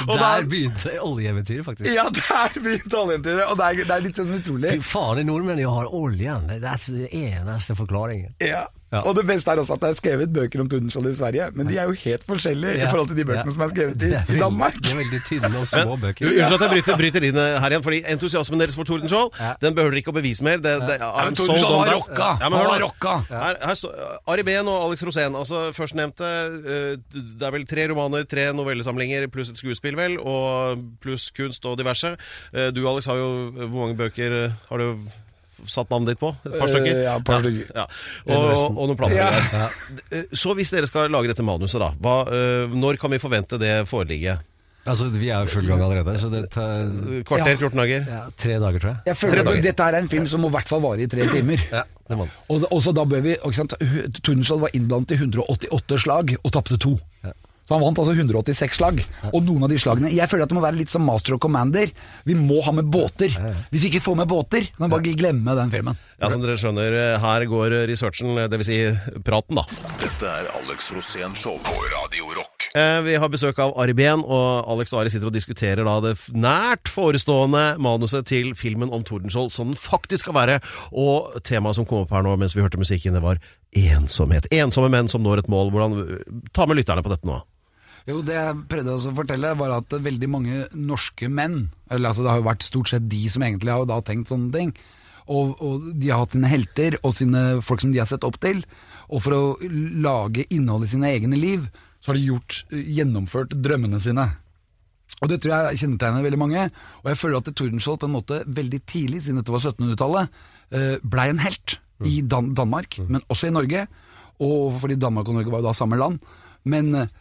Der 0.02 0.18
da- 0.18 0.42
begynte 0.44 0.98
oljeeventyret, 1.06 1.66
faktisk. 1.66 1.88
Ja, 1.94 2.08
der 2.10 2.56
begynte 2.58 2.98
oljeeventyret, 2.98 3.46
og 3.52 3.58
det 3.60 3.66
er, 3.68 3.86
det 3.86 3.96
er 3.96 4.04
litt 4.06 4.18
sånn 4.20 4.34
utrolig. 4.36 4.74
Fy 4.84 5.04
i 5.22 5.26
nordmenn 5.28 5.62
har 5.64 5.92
oljen. 5.96 6.48
Det 6.50 6.58
er 6.60 6.86
den 6.88 7.08
eneste 7.22 7.78
forklaringen. 7.78 8.34
Ja. 8.44 8.66
Ja. 8.92 9.00
Og 9.08 9.16
det 9.16 9.24
beste 9.28 9.52
er 9.52 9.56
også 9.62 9.74
at 9.78 9.82
det 9.82 9.90
er 9.90 9.96
skrevet 9.96 10.34
bøker 10.36 10.60
om 10.60 10.68
Tordenskjold 10.70 11.06
i 11.08 11.16
Sverige, 11.16 11.46
men 11.56 11.68
de 11.70 11.78
er 11.80 11.86
jo 11.88 11.94
helt 11.96 12.24
forskjellige 12.28 12.74
i 12.84 12.88
forhold 12.92 13.08
til 13.08 13.16
de 13.22 13.26
bøkene 13.30 13.48
Ja. 13.48 13.54
som 13.56 13.62
er 13.64 13.70
skrevet 13.72 14.02
i, 14.04 14.10
er 14.12 14.36
i 14.36 14.40
Danmark. 14.42 14.74
Det 14.84 14.92
er 14.92 14.98
veldig 15.00 15.22
tynne 15.30 15.58
og 15.62 15.68
små 15.70 15.96
bøker. 16.02 16.28
Unnskyld 16.28 16.56
at 16.58 16.66
jeg 16.66 16.72
bryter, 16.76 16.98
bryter 17.00 17.24
inn 17.30 17.40
her 17.40 17.70
igjen, 17.72 17.84
fordi 17.86 18.02
entusiasmen 18.12 18.60
deres 18.60 18.76
for 18.76 18.84
Tordenskjold, 18.84 19.32
Ja. 19.40 19.54
den 19.62 19.76
behøver 19.76 19.92
dere 19.96 20.02
ikke 20.04 20.12
å 20.12 20.18
bevise 20.20 20.44
mer. 20.44 20.58
Det, 20.60 20.74
det, 20.88 20.98
Ja, 21.00 21.12
men 21.24 21.36
Tordenskjold 21.40 21.78
var 21.80 21.94
rocka. 21.96 22.30
Ja, 22.42 22.50
men 22.50 22.60
var 22.68 22.80
rocka. 22.84 23.16
Her, 23.32 23.56
her 23.64 23.76
står 23.80 24.20
Ari 24.28 24.44
Behn 24.44 24.68
og 24.68 24.84
Alex 24.90 25.04
Rosén, 25.08 25.36
altså 25.40 25.72
førstnevnte. 25.74 26.28
eh, 26.68 26.98
Det 27.40 27.48
er 27.48 27.52
vel 27.52 27.66
tre 27.66 27.88
romaner, 27.88 28.24
tre 28.28 28.52
novellesamlinger 28.54 29.28
pluss 29.32 29.50
et 29.50 29.58
skuespill, 29.58 29.96
vel, 29.96 30.20
og 30.20 30.84
pluss 31.02 31.30
kunst 31.32 31.64
og 31.66 31.78
diverse. 31.80 32.18
Eh, 32.54 32.72
Du, 32.72 32.84
Alex, 32.88 33.06
har 33.06 33.16
jo 33.16 33.52
Hvor 33.52 33.88
mange 33.88 33.96
bøker 33.98 34.44
eh, 34.46 34.52
har 34.70 34.78
du 34.78 34.98
satt 35.68 35.90
navnet 35.92 36.14
ditt 36.14 36.20
på? 36.22 36.30
Et 36.46 36.54
par 36.60 36.68
Eh, 36.68 36.74
stykker? 36.74 37.02
ja, 37.04 37.16
et 37.18 37.26
par 37.28 37.40
stykker. 37.44 37.72
Ja. 37.76 37.86
Og, 38.28 38.46
og, 38.52 38.78
og 38.78 38.88
noen 38.92 38.98
planer. 38.98 39.16
Ja. 39.18 39.68
Eh, 40.12 40.24
Så 40.34 40.56
hvis 40.58 40.72
dere 40.74 40.88
skal 40.90 41.10
lage 41.12 41.28
dette 41.34 41.44
manuset, 41.46 41.80
da, 41.82 41.92
hva, 42.02 42.16
eh, 42.32 42.72
når 42.74 42.98
kan 43.02 43.12
vi 43.12 43.20
forvente 43.22 43.60
det 43.62 43.88
foreligge? 43.90 44.38
Altså, 44.82 45.12
vi 45.14 45.28
er 45.30 45.44
i 45.46 45.46
full 45.46 45.68
gang 45.70 45.82
allerede, 45.86 46.16
så 46.18 46.30
det 46.34 46.40
tar 46.50 46.88
Kvarter, 47.30 47.54
14 47.60 47.78
dager? 47.78 48.06
ja, 48.10 48.22
tre 48.36 48.56
dager, 48.58 48.80
tror 48.82 48.90
jeg. 48.90 49.02
Jeg 49.12 49.18
føler 49.20 49.42
at 49.52 49.64
dette 49.64 49.84
er 49.92 49.98
en 50.00 50.10
film 50.10 50.26
som 50.26 50.42
må 50.42 50.50
i 50.50 50.56
hvert 50.56 50.68
fall 50.72 50.82
vare 50.82 51.04
i 51.04 51.08
tre 51.12 51.28
timer. 51.30 51.62
Ja, 51.70 51.84
det 52.10 52.18
må. 52.18 52.26
Og 52.50 52.82
så 52.82 52.90
da 52.98 53.04
bør 53.06 53.22
vi 53.22 53.36
ikke 53.36 53.54
sant? 53.60 53.76
Tordenskjold 54.24 54.64
var 54.66 54.74
innblandet 54.74 55.14
i 55.14 55.20
188 55.22 56.00
slag 56.02 56.34
og 56.42 56.52
tapte 56.58 56.80
to. 56.82 56.96
Så 57.68 57.76
han 57.78 57.84
vant 57.86 58.00
altså 58.02 58.14
186 58.18 58.76
slag. 58.80 59.04
Og 59.32 59.44
noen 59.46 59.64
av 59.64 59.70
de 59.72 59.78
slagene 59.80 60.10
Jeg 60.12 60.28
føler 60.28 60.44
at 60.44 60.50
det 60.52 60.58
må 60.58 60.64
være 60.66 60.80
litt 60.82 60.92
som 60.92 61.06
Master 61.08 61.36
og 61.38 61.42
Commander. 61.46 61.92
Vi 62.28 62.36
må 62.36 62.60
ha 62.66 62.72
med 62.76 62.90
båter. 62.92 63.32
Hvis 63.72 63.86
vi 63.86 63.92
ikke 63.94 64.04
får 64.10 64.18
med 64.24 64.28
båter, 64.32 64.66
kan 64.76 64.88
vi 64.88 64.92
bare 64.96 65.14
glemme 65.16 65.56
den 65.56 65.72
filmen. 65.72 66.00
Ja, 66.22 66.30
som 66.30 66.42
dere 66.44 66.58
skjønner, 66.60 66.94
eh, 66.94 67.20
her 67.24 67.46
går 67.50 67.78
researchen, 67.90 68.36
dvs. 68.52 68.66
Si 68.72 68.80
praten, 69.26 69.56
da. 69.58 69.64
Dette 70.02 70.28
er 70.28 70.50
Alex 70.60 70.92
Rosén 70.94 71.34
Show 71.38 71.58
på 71.64 71.78
Radio 71.96 72.28
Rock. 72.36 72.68
Eh, 72.76 73.02
Vi 73.02 73.16
har 73.16 73.30
besøk 73.30 73.58
av 73.60 73.74
Ari 73.80 73.94
Behn, 73.94 74.22
og 74.26 74.68
Alex 74.70 74.94
og 74.94 75.02
Ari 75.02 75.10
sitter 75.10 75.28
og 75.32 75.34
diskuterer 75.34 75.84
da 75.88 75.96
det 76.02 76.14
nært 76.34 76.88
forestående 76.92 77.78
manuset 77.82 78.26
til 78.30 78.54
filmen 78.56 78.92
om 78.94 79.04
Tordenskjold, 79.04 79.52
som 79.52 79.72
den 79.74 79.76
faktisk 79.80 80.26
skal 80.28 80.34
være. 80.38 80.60
Og 80.94 81.42
temaet 81.44 81.76
som 81.76 81.86
kom 81.86 82.04
opp 82.06 82.12
her 82.12 82.22
nå 82.24 82.36
mens 82.38 82.54
vi 82.56 82.62
hørte 82.62 82.78
musikken, 82.82 83.14
det 83.18 83.22
var 83.24 83.40
ensomhet. 83.76 84.48
Ensomme 84.52 84.90
menn 84.92 85.10
som 85.12 85.24
når 85.24 85.40
et 85.44 85.50
mål. 85.52 85.72
Hvordan, 85.72 86.22
ta 86.54 86.66
med 86.66 86.78
lytterne 86.78 87.04
på 87.04 87.10
dette 87.14 87.28
nå. 87.28 87.42
Jo, 88.10 88.22
det 88.26 88.34
jeg 88.34 88.64
prøvde 88.72 88.96
også 88.96 89.12
å 89.12 89.18
fortelle, 89.20 89.52
var 89.60 89.76
at 89.76 89.94
veldig 89.94 90.30
mange 90.32 90.64
norske 90.74 91.30
menn 91.30 91.68
Eller 91.92 92.10
altså, 92.10 92.24
det 92.26 92.32
har 92.32 92.42
jo 92.42 92.48
vært 92.48 92.66
stort 92.66 92.90
sett 92.90 93.06
de 93.12 93.22
som 93.30 93.46
egentlig 93.46 93.74
har 93.74 93.86
da 93.90 94.00
tenkt 94.06 94.32
sånne 94.32 94.50
ting. 94.56 94.74
Og, 95.32 95.54
og 95.62 95.92
de 96.02 96.10
har 96.10 96.24
hatt 96.24 96.34
sine 96.34 96.50
helter 96.50 96.98
og 97.06 97.14
sine 97.16 97.44
folk 97.64 97.84
som 97.84 97.94
de 97.94 98.02
har 98.02 98.10
sett 98.10 98.26
opp 98.28 98.40
til. 98.42 98.64
Og 99.12 99.22
for 99.24 99.36
å 99.36 99.72
lage 100.02 100.48
innhold 100.50 100.88
i 100.88 100.92
sine 100.92 101.12
egne 101.14 101.38
liv, 101.40 101.68
så 102.02 102.12
har 102.12 102.18
de 102.18 102.26
gjort, 102.32 102.64
gjennomført 102.72 103.54
drømmene 103.62 104.02
sine. 104.02 104.26
Og 105.22 105.30
det 105.30 105.42
tror 105.44 105.54
jeg 105.54 105.84
kjennetegner 105.84 106.26
veldig 106.26 106.40
mange. 106.42 106.68
Og 107.04 107.12
jeg 107.12 107.20
føler 107.22 107.38
at 107.38 107.52
Tordenskjold 107.54 108.02
på 108.02 108.10
en 108.10 108.16
måte 108.16 108.42
veldig 108.48 108.82
tidlig, 108.90 109.22
siden 109.26 109.42
dette 109.42 109.54
var 109.54 109.62
1700-tallet, 109.62 110.40
eh, 110.74 110.96
blei 111.04 111.28
en 111.30 111.44
helt 111.44 111.78
i 112.08 112.22
Dan 112.26 112.56
Danmark, 112.58 112.98
men 113.06 113.22
også 113.30 113.52
i 113.52 113.54
Norge. 113.54 113.86
Og 114.42 114.80
fordi 114.82 114.98
Danmark 114.98 115.30
og 115.30 115.38
Norge 115.38 115.54
var 115.54 115.62
jo 115.62 115.70
da 115.70 115.76
samme 115.78 116.00
land. 116.00 116.24
Men 116.66 116.96
eh, 116.98 117.12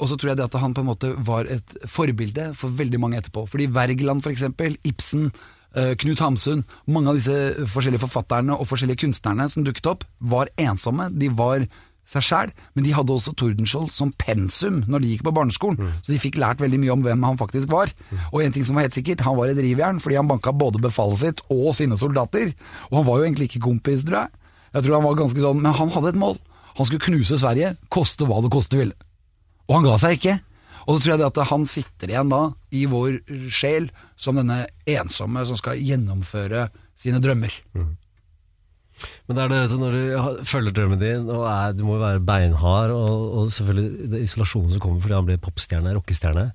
Og 0.00 0.08
så 0.10 0.16
tror 0.18 0.32
jeg 0.32 0.40
det 0.40 0.48
at 0.48 0.58
han 0.60 0.74
på 0.76 0.82
en 0.84 0.90
måte 0.90 1.12
var 1.26 1.48
et 1.50 1.76
forbilde 1.88 2.50
for 2.58 2.72
veldig 2.80 3.00
mange 3.00 3.20
etterpå. 3.20 3.46
Fordi 3.48 3.68
Wergeland 3.74 4.24
for 4.24 4.32
eksempel, 4.34 4.76
Ibsen, 4.84 5.30
eh, 5.74 5.94
Knut 6.00 6.22
Hamsun, 6.24 6.64
mange 6.86 7.12
av 7.12 7.20
disse 7.20 7.68
forskjellige 7.70 8.04
forfatterne 8.06 8.56
og 8.56 8.68
forskjellige 8.70 9.04
kunstnerne 9.04 9.48
som 9.50 9.64
dukket 9.66 9.86
opp, 9.92 10.04
var 10.20 10.50
ensomme. 10.60 11.10
De 11.16 11.30
var 11.30 11.66
seg 12.10 12.24
sjæl, 12.26 12.52
men 12.74 12.84
de 12.86 12.94
hadde 12.96 13.14
også 13.14 13.32
Tordenskjold 13.38 13.92
som 13.94 14.10
pensum 14.18 14.80
når 14.90 15.02
de 15.02 15.12
gikk 15.12 15.22
på 15.28 15.34
barneskolen. 15.36 15.92
Så 16.02 16.10
de 16.10 16.18
fikk 16.18 16.40
lært 16.42 16.62
veldig 16.62 16.80
mye 16.82 16.94
om 16.96 17.04
hvem 17.06 17.22
han 17.28 17.38
faktisk 17.38 17.70
var. 17.70 17.92
Og 18.32 18.42
en 18.42 18.54
ting 18.56 18.66
som 18.66 18.74
var 18.74 18.88
helt 18.88 18.96
sikkert, 18.98 19.22
han 19.22 19.38
var 19.38 19.52
et 19.52 19.60
rivjern 19.62 20.00
fordi 20.02 20.18
han 20.18 20.30
banka 20.30 20.52
både 20.52 20.82
befalet 20.82 21.22
sitt 21.22 21.44
og 21.54 21.70
sine 21.78 21.98
soldater. 22.00 22.50
Og 22.90 23.00
han 23.00 23.06
var 23.06 23.20
jo 23.20 23.28
egentlig 23.28 23.50
ikke 23.52 23.62
kompis, 23.68 24.02
tror 24.08 24.24
jeg. 24.24 24.34
Jeg 24.74 24.86
tror 24.86 24.98
han 24.98 25.06
var 25.06 25.20
ganske 25.22 25.42
sånn, 25.42 25.62
Men 25.62 25.74
han 25.74 25.90
hadde 25.90 26.08
et 26.08 26.18
mål. 26.18 26.36
Han 26.78 26.86
skulle 26.86 27.02
knuse 27.02 27.38
Sverige, 27.38 27.76
koste 27.90 28.26
hva 28.26 28.42
det 28.42 28.50
koste 28.50 28.78
ville. 28.78 28.94
Og 29.70 29.76
han 29.78 29.86
ga 29.86 29.96
seg 30.02 30.18
ikke. 30.18 30.36
Og 30.88 30.96
så 30.96 31.04
tror 31.04 31.12
jeg 31.12 31.20
det 31.20 31.28
at 31.30 31.40
han 31.52 31.64
sitter 31.70 32.10
igjen 32.10 32.32
da, 32.32 32.42
i 32.74 32.84
vår 32.90 33.20
sjel, 33.54 33.86
som 34.18 34.40
denne 34.40 34.64
ensomme 34.90 35.44
som 35.46 35.58
skal 35.58 35.78
gjennomføre 35.78 36.66
sine 36.98 37.20
drømmer. 37.22 37.54
Men 39.30 39.38
det 39.38 39.44
er 39.44 39.52
det 39.52 39.78
når 39.80 39.94
du 39.94 40.42
følger 40.48 40.74
drømmen 40.76 41.00
din, 41.00 41.30
og 41.30 41.46
er, 41.46 41.76
du 41.76 41.84
må 41.86 41.94
jo 41.96 42.02
være 42.02 42.24
beinhard, 42.26 42.92
og, 42.92 43.22
og 43.38 43.54
selvfølgelig 43.54 44.10
det 44.12 44.24
isolasjonen 44.26 44.74
som 44.74 44.82
kommer 44.82 45.04
fordi 45.04 45.16
han 45.16 45.30
ble 45.30 45.38
popstjerne, 45.40 45.94
rockestjerne. 45.96 46.50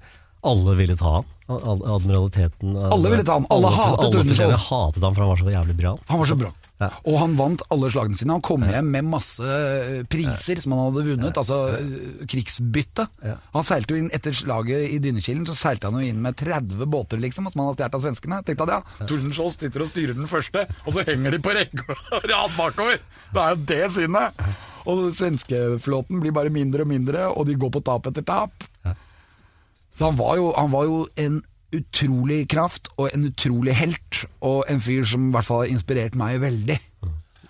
Alle 0.46 0.76
ville 0.78 0.98
ta 1.00 1.16
han. 1.16 1.32
Admiraliteten 1.50 2.76
Alle 2.78 3.10
ville 3.14 3.26
ta 3.26 3.40
han. 3.40 3.48
Alle 3.54 3.72
hatet 3.74 4.20
Alle 4.46 4.60
hatet 4.68 5.02
han, 5.02 5.16
for 5.16 5.24
han 5.24 5.32
var 5.32 5.42
så 5.42 5.56
jævlig 5.56 5.78
bra. 5.80 5.96
Han 6.12 6.22
var 6.22 6.30
så 6.30 6.38
bra. 6.44 6.52
Ja. 6.76 6.90
Og 7.08 7.16
han 7.22 7.38
vant 7.40 7.62
alle 7.72 7.88
slagene 7.94 8.18
sine. 8.20 8.36
Han 8.36 8.44
kom 8.44 8.66
hjem 8.68 8.90
med 8.92 9.08
masse 9.08 9.46
eh, 9.48 10.02
priser 10.12 10.60
som 10.60 10.76
han 10.76 10.90
hadde 10.90 11.06
vunnet, 11.08 11.40
altså 11.40 11.60
eh, 11.78 12.26
krigsbytte. 12.28 13.08
Han 13.56 13.68
seilte 13.68 13.96
jo 13.96 14.02
inn 14.04 14.12
etter 14.16 14.36
slaget 14.36 14.90
i 14.92 15.00
Dynekilen, 15.04 15.46
så 15.48 15.56
seilte 15.56 15.88
han 15.88 16.02
jo 16.02 16.12
inn 16.12 16.20
med 16.24 16.36
30 16.42 16.84
båter, 16.92 17.22
liksom, 17.24 17.48
som 17.52 17.64
han 17.64 17.72
hadde 17.72 17.86
stjålet 17.86 17.96
av 17.96 18.04
svenskene. 18.04 18.42
Tenkte 18.46 18.68
at 18.68 18.74
ja, 18.76 19.08
Tordenskjold 19.08 19.56
sitter 19.56 19.86
og 19.86 19.92
styrer 19.92 20.18
den 20.18 20.30
første, 20.32 20.66
og 20.84 20.96
så 20.96 21.06
henger 21.08 21.36
de 21.36 21.42
på 21.44 21.56
rekke 21.56 21.88
og 21.96 22.30
rad 22.32 22.56
bakover. 22.60 23.02
Det 23.32 23.44
er 23.46 23.56
jo 23.56 23.68
det 23.72 23.84
sinnet! 23.96 24.46
Og 24.86 25.08
svenskeflåten 25.18 26.20
blir 26.22 26.34
bare 26.36 26.52
mindre 26.54 26.84
og 26.86 26.92
mindre, 26.92 27.26
og 27.32 27.48
de 27.48 27.56
går 27.58 27.72
på 27.74 27.82
tap 27.88 28.06
etter 28.12 28.26
tap. 28.26 28.68
Så 29.96 30.10
han 30.10 30.18
var, 30.20 30.36
jo, 30.38 30.52
han 30.54 30.74
var 30.74 30.86
jo 30.86 31.06
en 31.24 31.40
utrolig 31.76 32.46
kraft 32.52 32.92
og 32.98 33.10
en 33.14 33.30
utrolig 33.30 33.76
helt, 33.78 34.26
og 34.46 34.66
en 34.72 34.82
fyr 34.84 35.08
som 35.10 35.30
i 35.30 35.34
hvert 35.36 35.48
fall 35.48 35.64
har 35.64 35.74
inspirert 35.74 36.18
meg 36.20 36.42
veldig. 36.44 36.78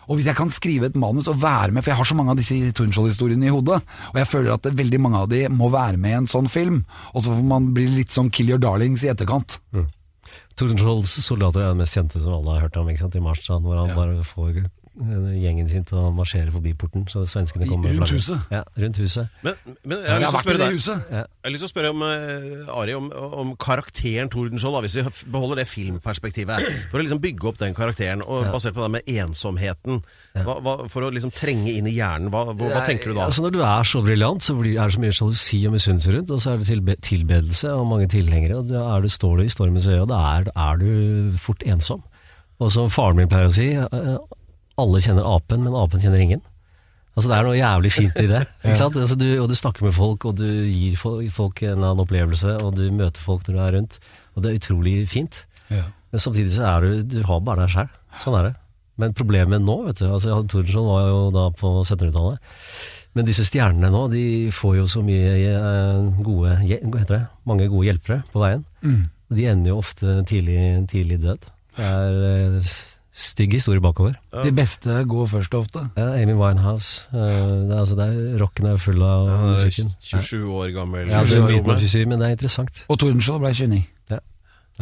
Og 0.06 0.20
hvis 0.20 0.28
jeg 0.30 0.38
kan 0.38 0.52
skrive 0.54 0.90
et 0.90 0.98
manus 1.02 1.28
og 1.32 1.40
være 1.42 1.74
med, 1.74 1.82
for 1.82 1.92
jeg 1.92 1.98
har 1.98 2.08
så 2.08 2.18
mange 2.18 2.36
av 2.36 2.40
disse 2.40 2.72
Tornskjold-historiene 2.78 3.48
i 3.50 3.54
hodet, 3.54 3.80
og 4.12 4.20
jeg 4.22 4.30
føler 4.30 4.54
at 4.54 4.70
veldig 4.78 5.00
mange 5.02 5.22
av 5.24 5.30
de 5.32 5.42
må 5.50 5.72
være 5.74 5.98
med 5.98 6.14
i 6.14 6.20
en 6.20 6.30
sånn 6.30 6.50
film, 6.52 6.84
og 7.14 7.26
så 7.26 7.34
får 7.34 7.46
man 7.50 7.72
bli 7.74 7.88
litt 7.90 8.14
sånn 8.14 8.30
kill 8.30 8.54
your 8.54 8.62
darlings 8.62 9.06
i 9.06 9.10
etterkant. 9.14 9.58
Tordenskiolds 10.56 11.18
soldater 11.26 11.66
er 11.66 11.74
den 11.74 11.82
mest 11.82 11.98
kjente 11.98 12.22
som 12.22 12.38
alle 12.38 12.56
har 12.56 12.68
hørt 12.68 12.78
om, 12.80 12.90
ikke 12.92 13.02
sant? 13.02 13.18
i 13.18 13.24
marsjstrand, 13.24 13.66
hvor 13.66 13.82
han 13.82 13.96
bare 13.98 14.22
får 14.30 14.62
gjengen 14.96 15.68
sin 15.70 15.84
til 15.88 16.00
å 16.00 16.10
marsjere 16.16 16.54
forbi 16.54 16.72
porten, 16.80 17.04
så 17.12 17.26
svenskene 17.28 17.68
kommer 17.68 17.92
Rundt 17.96 18.12
huset? 18.16 18.40
Ja, 18.54 18.62
rundt 18.80 19.00
huset. 19.02 19.32
Men, 19.44 19.58
men 19.84 19.98
jeg 20.00 20.06
Jeg 20.06 20.14
har 20.14 20.24
har 20.24 20.30
å 20.30 20.38
vært 20.38 20.52
i 20.54 20.62
det 20.62 20.70
huset. 20.74 21.10
Ja. 21.12 21.24
Jeg 21.26 21.48
har 21.48 21.54
lyst 21.54 21.66
til 21.66 21.70
å 21.70 21.74
spørre 21.74 21.92
om, 21.92 22.04
uh, 22.06 22.78
Ari, 22.80 22.96
om, 22.96 23.10
om 23.42 23.52
karakteren 23.60 24.32
Tordenskjold, 24.32 24.80
hvis 24.86 24.96
vi 25.00 25.04
beholder 25.36 25.62
det 25.62 25.68
filmperspektivet. 25.68 26.70
For 26.92 27.02
å 27.02 27.04
liksom 27.04 27.22
bygge 27.24 27.50
opp 27.52 27.60
den 27.60 27.76
karakteren, 27.78 28.24
og 28.24 28.48
basert 28.54 28.78
på 28.78 28.86
det 28.86 28.92
med 28.96 29.12
ensomheten. 29.12 30.02
Hva, 30.36 30.58
hva, 30.64 30.78
for 30.92 31.08
å 31.08 31.12
liksom 31.14 31.34
trenge 31.36 31.76
inn 31.76 31.92
i 31.92 31.96
hjernen, 31.98 32.32
hva, 32.34 32.46
hva, 32.52 32.72
hva 32.72 32.86
tenker 32.88 33.12
du 33.12 33.18
da? 33.18 33.28
Altså 33.28 33.46
Når 33.46 33.56
du 33.56 33.62
er 33.68 33.92
så 33.92 34.04
briljant, 34.06 34.44
så 34.48 34.56
blir, 34.58 34.80
er 34.80 34.90
det 34.90 34.98
så 34.98 35.04
mye 35.04 35.20
sjalusi 35.20 35.62
og 35.68 35.76
misunnelse 35.76 36.16
rundt, 36.16 36.34
og 36.36 36.42
så 36.44 36.54
er 36.54 36.64
det 36.64 36.72
tilbe 36.72 36.98
tilbedelse 37.04 37.76
og 37.76 37.88
mange 37.92 38.10
tilhengere, 38.12 38.60
og 38.62 38.72
da 38.72 38.88
er 38.96 39.06
du, 39.06 39.12
står 39.12 39.40
du 39.40 39.46
i 39.46 39.54
stormens 39.54 39.88
øye, 39.92 40.02
og 40.04 40.10
da 40.12 40.24
er, 40.34 40.50
er 40.56 40.82
du 40.82 41.38
fort 41.42 41.64
ensom. 41.68 42.04
Og 42.64 42.72
som 42.72 42.92
faren 42.92 43.20
min 43.20 43.32
pleier 43.32 43.52
å 43.52 43.56
si, 43.56 43.70
eh, 43.76 44.18
alle 44.82 45.02
kjenner 45.04 45.28
apen, 45.36 45.64
men 45.64 45.78
apen 45.78 46.04
kjenner 46.04 46.24
ingen. 46.24 46.44
Altså 47.16 47.32
Det 47.32 47.36
er 47.38 47.46
noe 47.48 47.56
jævlig 47.56 47.92
fint 47.96 48.18
i 48.20 48.28
det. 48.28 48.42
ikke 48.66 48.80
sant? 48.80 48.98
Altså, 49.00 49.16
du, 49.16 49.28
og 49.40 49.48
du 49.48 49.56
snakker 49.56 49.88
med 49.88 49.96
folk, 49.96 50.28
og 50.28 50.36
du 50.40 50.48
gir 50.68 50.98
folk, 51.00 51.62
en 51.64 51.80
annen 51.80 52.04
opplevelse, 52.04 52.58
og 52.66 52.76
du 52.76 52.90
møter 52.92 53.24
folk 53.24 53.48
når 53.48 53.56
du 53.56 53.62
er 53.64 53.78
rundt. 53.78 53.98
Og 54.36 54.44
det 54.44 54.52
er 54.52 54.60
utrolig 54.60 54.98
fint. 55.12 55.46
Men 55.72 56.22
samtidig 56.22 56.54
så 56.54 56.68
er 56.70 56.84
du 56.86 57.16
Du 57.16 57.24
har 57.28 57.42
bare 57.44 57.66
deg 57.66 57.74
sjæl. 57.74 57.90
Sånn 58.22 58.38
er 58.40 58.50
det. 58.50 58.54
Men 59.02 59.16
problemet 59.16 59.64
nå, 59.64 59.80
vet 59.90 60.00
du 60.00 60.06
altså 60.08 60.38
Tordenskjold 60.48 60.88
var 60.88 61.08
jo 61.10 61.24
da 61.36 61.50
på 61.56 61.72
1700-tallet. 61.82 62.54
Men 63.16 63.28
disse 63.28 63.46
stjernene 63.48 63.92
nå, 63.92 64.06
de 64.12 64.24
får 64.56 64.78
jo 64.82 64.86
så 64.92 65.02
mye 65.04 65.36
eh, 65.48 66.22
gode 66.24 66.56
Hva 66.60 67.02
heter 67.02 67.16
det? 67.16 67.22
Mange 67.48 67.68
gode 67.72 67.88
hjelpere 67.90 68.22
på 68.32 68.44
veien. 68.44 68.64
Mm. 68.84 69.04
De 69.36 69.48
ender 69.52 69.72
jo 69.72 69.80
ofte 69.82 70.18
tidlig, 70.28 70.60
tidlig 70.92 71.20
død. 71.24 71.48
Det 71.76 71.92
er 71.92 72.20
eh, 72.32 72.74
stygg 73.16 73.56
historie 73.56 73.80
bakover. 73.80 74.18
De 74.44 74.52
beste 74.56 74.92
går 75.08 75.28
først 75.32 75.54
ofte. 75.56 75.86
Ja, 75.96 76.12
Amy 76.20 76.36
Winehouse. 76.36 77.08
Uh, 77.14 77.20
det 77.20 77.72
er, 77.72 77.80
altså, 77.80 77.96
det 77.96 78.08
er, 78.12 78.24
rocken 78.42 78.68
er 78.68 78.80
full 78.82 79.04
av 79.08 79.30
er 79.32 79.44
musikken. 79.54 79.94
27 80.04 80.42
år 80.52 80.74
gammel. 80.76 81.08
Ja, 81.08 81.24
det 81.24 81.38
er 81.38 81.46
myten 81.46 81.62
Rome. 81.62 81.78
om 81.78 81.86
fysi, 81.86 82.02
men 82.04 82.20
det 82.20 82.28
er 82.28 82.36
interessant. 82.36 82.84
Og 82.92 83.00
Tordenskjold 83.00 83.40
ble 83.46 83.54
29. 83.56 83.80
Ja. 84.12 84.20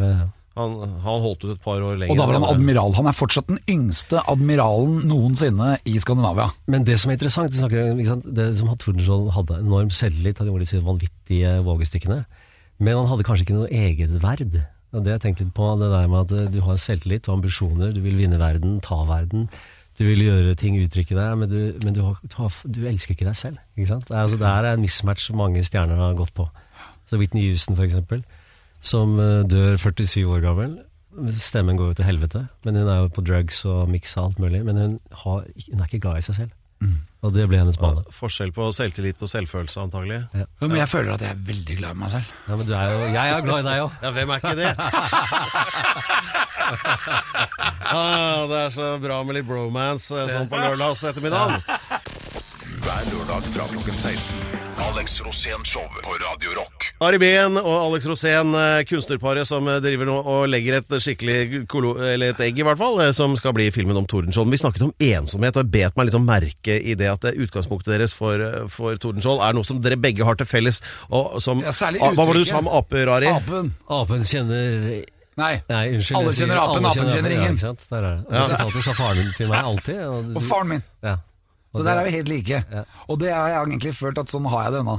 Ja. 0.01 0.25
han, 0.57 0.75
han 1.05 1.23
holdt 1.27 1.45
ut 1.45 1.53
et 1.53 1.61
par 1.61 1.77
år 1.77 1.99
lenger. 2.01 2.15
Og 2.15 2.17
da 2.17 2.25
var 2.29 2.39
han 2.39 2.49
admiral. 2.49 2.97
Han 2.97 3.09
er 3.11 3.17
fortsatt 3.17 3.53
den 3.53 3.61
yngste 3.69 4.25
admiralen 4.25 5.03
noensinne 5.09 5.75
i 5.85 5.99
Skandinavia. 6.01 6.49
Men 6.65 6.89
det 6.89 6.97
som 7.01 7.13
er 7.13 7.21
interessant, 7.21 7.53
snakker 7.53 7.85
om, 7.91 8.01
ikke 8.01 8.15
sant? 8.15 8.29
det 8.41 8.49
som 8.57 8.73
han 8.73 8.81
Tordenskjold 8.81 9.29
hadde 9.37 9.61
enorm 9.61 9.93
selvtillit, 9.93 10.41
han 10.41 10.49
gjorde 10.49 10.65
disse 10.65 10.81
vanvittige 10.81 11.59
vågestykkene, 11.69 12.23
men 12.81 12.97
han 12.97 13.11
hadde 13.13 13.25
kanskje 13.29 13.45
ikke 13.45 13.61
noe 13.61 13.69
egenverd. 13.69 14.63
Og 14.93 15.01
det 15.05 15.15
jeg 15.15 15.23
tenkte 15.23 15.45
litt 15.47 15.55
på, 15.57 15.71
det 15.81 15.89
der 15.89 16.09
med 16.11 16.27
at 16.27 16.35
eh, 16.37 16.51
du 16.53 16.59
har 16.65 16.77
selvtillit 16.81 17.29
og 17.29 17.39
ambisjoner, 17.39 17.93
du 17.95 18.01
vil 18.03 18.19
vinne 18.19 18.39
verden, 18.41 18.77
ta 18.85 18.99
verden, 19.09 19.47
du 19.97 20.03
vil 20.05 20.23
gjøre 20.25 20.55
ting, 20.57 20.77
uttrykke 20.81 21.17
deg, 21.17 21.33
men 21.37 21.49
du, 21.49 21.59
men 21.85 21.97
du, 21.97 22.01
har, 22.05 22.55
du, 22.65 22.79
elsker 22.89 23.13
ikke 23.13 23.27
deg 23.27 23.37
selv. 23.37 23.59
Ikke 23.77 23.91
sant? 23.91 24.09
Altså, 24.13 24.39
det 24.41 24.49
er 24.49 24.69
en 24.71 24.81
mismatch 24.81 25.29
mange 25.37 25.61
stjerner 25.65 26.01
har 26.01 26.17
gått 26.17 26.33
på. 26.37 26.47
Så 27.09 27.19
Whitney 27.21 27.45
Houston 27.49 27.77
for 27.77 27.85
eksempel, 27.85 28.23
som 28.81 29.17
eh, 29.21 29.43
dør 29.49 29.77
47 29.81 30.23
år 30.25 30.41
gammel, 30.45 30.79
stemmen 31.37 31.77
går 31.77 31.91
jo 31.91 31.99
til 31.99 32.09
helvete, 32.09 32.47
men 32.65 32.79
hun 32.81 32.89
er 32.89 33.03
jo 33.03 33.13
på 33.13 33.21
drugs 33.25 33.61
og 33.69 33.85
miks 33.91 34.15
og 34.17 34.31
alt 34.31 34.41
mulig, 34.41 34.63
men 34.65 34.81
hun, 34.81 34.99
har, 35.23 35.45
hun 35.69 35.81
er 35.81 35.89
ikke 35.89 36.05
glad 36.07 36.21
i 36.21 36.25
seg 36.25 36.39
selv. 36.41 36.53
Og 37.23 37.31
det 37.31 37.45
ble 37.47 37.59
hennes 37.61 37.77
bane. 37.79 38.01
Forskjell 38.11 38.51
på 38.55 38.65
selvtillit 38.75 39.21
og 39.23 39.29
selvfølelse, 39.31 39.79
antagelig. 39.85 40.17
Ja, 40.35 40.43
Men 40.59 40.75
jeg 40.75 40.89
føler 40.91 41.13
at 41.13 41.21
jeg 41.23 41.31
er 41.31 41.39
veldig 41.47 41.77
glad 41.79 41.95
i 41.95 41.99
meg 42.01 42.11
selv. 42.11 42.33
Ja, 42.49 42.57
men 42.59 42.67
du 42.67 42.73
er 42.75 42.91
jo, 42.91 42.97
jeg 43.13 43.35
er 43.37 43.45
glad 43.45 43.59
i 43.61 43.67
deg 43.69 43.83
òg. 43.85 43.91
Ja, 44.03 44.11
hvem 44.17 44.33
er 44.33 44.35
ikke 44.43 44.55
det? 44.59 44.71
ah, 47.93 48.43
det 48.51 48.59
er 48.65 48.75
så 48.75 48.91
bra 49.03 49.21
med 49.23 49.39
litt 49.39 49.47
bromance 49.47 50.11
eh, 50.19 50.33
sånn 50.35 50.51
på 50.51 50.59
lørdags 50.59 51.05
ettermiddag. 51.07 51.63
Hver 52.83 53.09
lørdag 53.13 53.49
fra 53.55 53.71
klokken 53.71 53.95
16. 53.95 54.62
Alex 54.93 55.21
Rosén 55.21 55.65
Show 55.65 55.81
på 56.03 56.11
Radio 56.11 56.49
Rock. 56.59 56.93
Ari 57.01 57.17
Behn 57.17 57.57
og 57.57 57.77
Alex 57.87 58.05
Rosén, 58.05 58.53
eh, 58.53 58.83
kunstnerparet 58.85 59.47
som 59.47 59.65
eh, 59.67 59.79
driver 59.81 60.05
nå 60.05 60.17
og 60.21 60.43
legger 60.51 60.77
et 60.77 60.93
skikkelig 61.01 61.63
kolo, 61.71 61.95
eller 61.97 62.33
et 62.33 62.43
egg 62.45 62.59
i 62.61 62.65
hvert 62.67 62.77
fall, 62.77 62.99
eh, 63.01 63.09
som 63.15 63.33
skal 63.39 63.55
bli 63.57 63.71
filmen 63.73 63.97
om 63.97 64.05
Tordenskjold. 64.05 64.51
Vi 64.53 64.59
snakket 64.61 64.85
om 64.85 64.93
ensomhet, 65.01 65.57
og 65.57 65.65
jeg 65.65 65.71
bet 65.73 65.97
meg 65.97 66.11
liksom 66.11 66.27
merke 66.29 66.77
i 66.77 66.93
det 66.99 67.09
at 67.09 67.25
utgangspunktet 67.31 67.95
deres 67.95 68.13
for, 68.13 68.45
for 68.69 68.93
Tordenskjold 69.01 69.41
er 69.47 69.57
noe 69.57 69.65
som 69.65 69.81
dere 69.81 69.97
begge 69.97 70.27
har 70.29 70.37
til 70.37 70.49
felles. 70.51 70.83
Og 71.09 71.41
som, 71.41 71.65
Ja, 71.65 71.73
særlig 71.73 72.03
uttrykket. 72.03 72.21
Hva 72.21 72.29
var 72.29 72.37
det 72.37 72.45
du 72.45 72.51
sa 72.51 72.61
om 72.61 72.71
aper, 72.83 73.13
Ari? 73.17 73.33
Apen. 73.33 73.73
Apen 73.89 74.29
kjenner 74.29 75.03
Nei. 75.41 75.53
Nei, 75.73 75.85
unnskyld. 75.97 76.19
Alle 76.19 76.37
kjenner 76.37 76.59
apen, 76.61 76.85
apen 76.85 77.07
kjenner 77.09 77.33
ja, 77.33 77.41
ingen. 77.41 77.55
ikke 77.57 77.65
sant? 77.71 77.85
Der 77.89 78.03
er 78.03 78.09
det. 78.19 78.25
Det 78.29 78.47
sitatet 78.51 78.85
sa 78.85 78.93
faren 79.01 79.23
min 79.23 79.31
til 79.39 79.49
meg 79.49 79.69
alltid. 79.73 80.03
Og, 80.05 80.35
Og 80.37 80.43
faren 80.45 80.75
min. 80.75 80.83
Ja. 81.01 81.17
Så 81.73 81.83
der 81.83 81.97
er 81.97 82.05
vi 82.05 82.11
helt 82.13 82.29
like. 82.29 82.59
Og 83.09 83.19
det 83.19 83.31
har 83.33 83.47
jeg 83.49 83.61
egentlig 83.67 83.93
følt 83.97 84.19
at 84.21 84.29
sånn 84.29 84.45
har 84.51 84.67
jeg 84.67 84.73
det 84.75 84.81
ennå. 84.83 84.97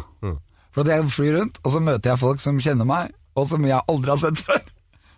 For 0.75 0.83
at 0.83 0.91
jeg 0.91 1.11
flyr 1.15 1.37
rundt, 1.39 1.61
og 1.63 1.71
så 1.71 1.81
møter 1.87 2.11
jeg 2.11 2.19
folk 2.19 2.41
som 2.43 2.57
kjenner 2.59 2.89
meg, 2.89 3.13
og 3.39 3.47
som 3.47 3.63
jeg 3.67 3.79
aldri 3.91 4.11
har 4.11 4.19
sett 4.25 4.41
før. 4.43 4.65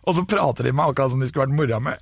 Og 0.06 0.14
så 0.18 0.24
prater 0.28 0.68
de 0.68 0.72
med 0.74 0.82
meg 0.82 0.92
akkurat 0.92 1.10
som 1.14 1.22
de 1.24 1.28
skulle 1.30 1.46
vært 1.46 1.56
mora 1.56 1.80
mi. 1.80 1.94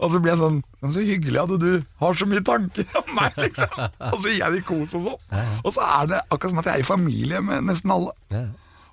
Og 0.00 0.12
så 0.14 0.20
blir 0.22 0.30
jeg 0.32 0.40
sånn 0.40 0.58
så 0.94 1.02
hyggelig 1.04 1.40
at 1.42 1.52
du 1.60 1.70
har 2.00 2.14
så 2.16 2.26
mye 2.30 2.42
tanker 2.46 2.86
om 3.02 3.08
meg, 3.18 3.36
liksom. 3.36 3.72
Og 4.14 4.16
så 4.22 4.26
gir 4.30 4.38
jeg 4.40 4.52
dem 4.56 4.64
kos 4.70 4.94
og 4.96 5.06
sånn. 5.10 5.38
Og 5.64 5.70
så 5.76 5.84
er 6.00 6.10
det 6.14 6.20
akkurat 6.30 6.54
som 6.54 6.60
at 6.62 6.70
jeg 6.70 6.80
er 6.80 6.84
i 6.84 6.88
familie 6.88 7.40
med 7.44 7.66
nesten 7.68 7.92
alle. 7.92 8.14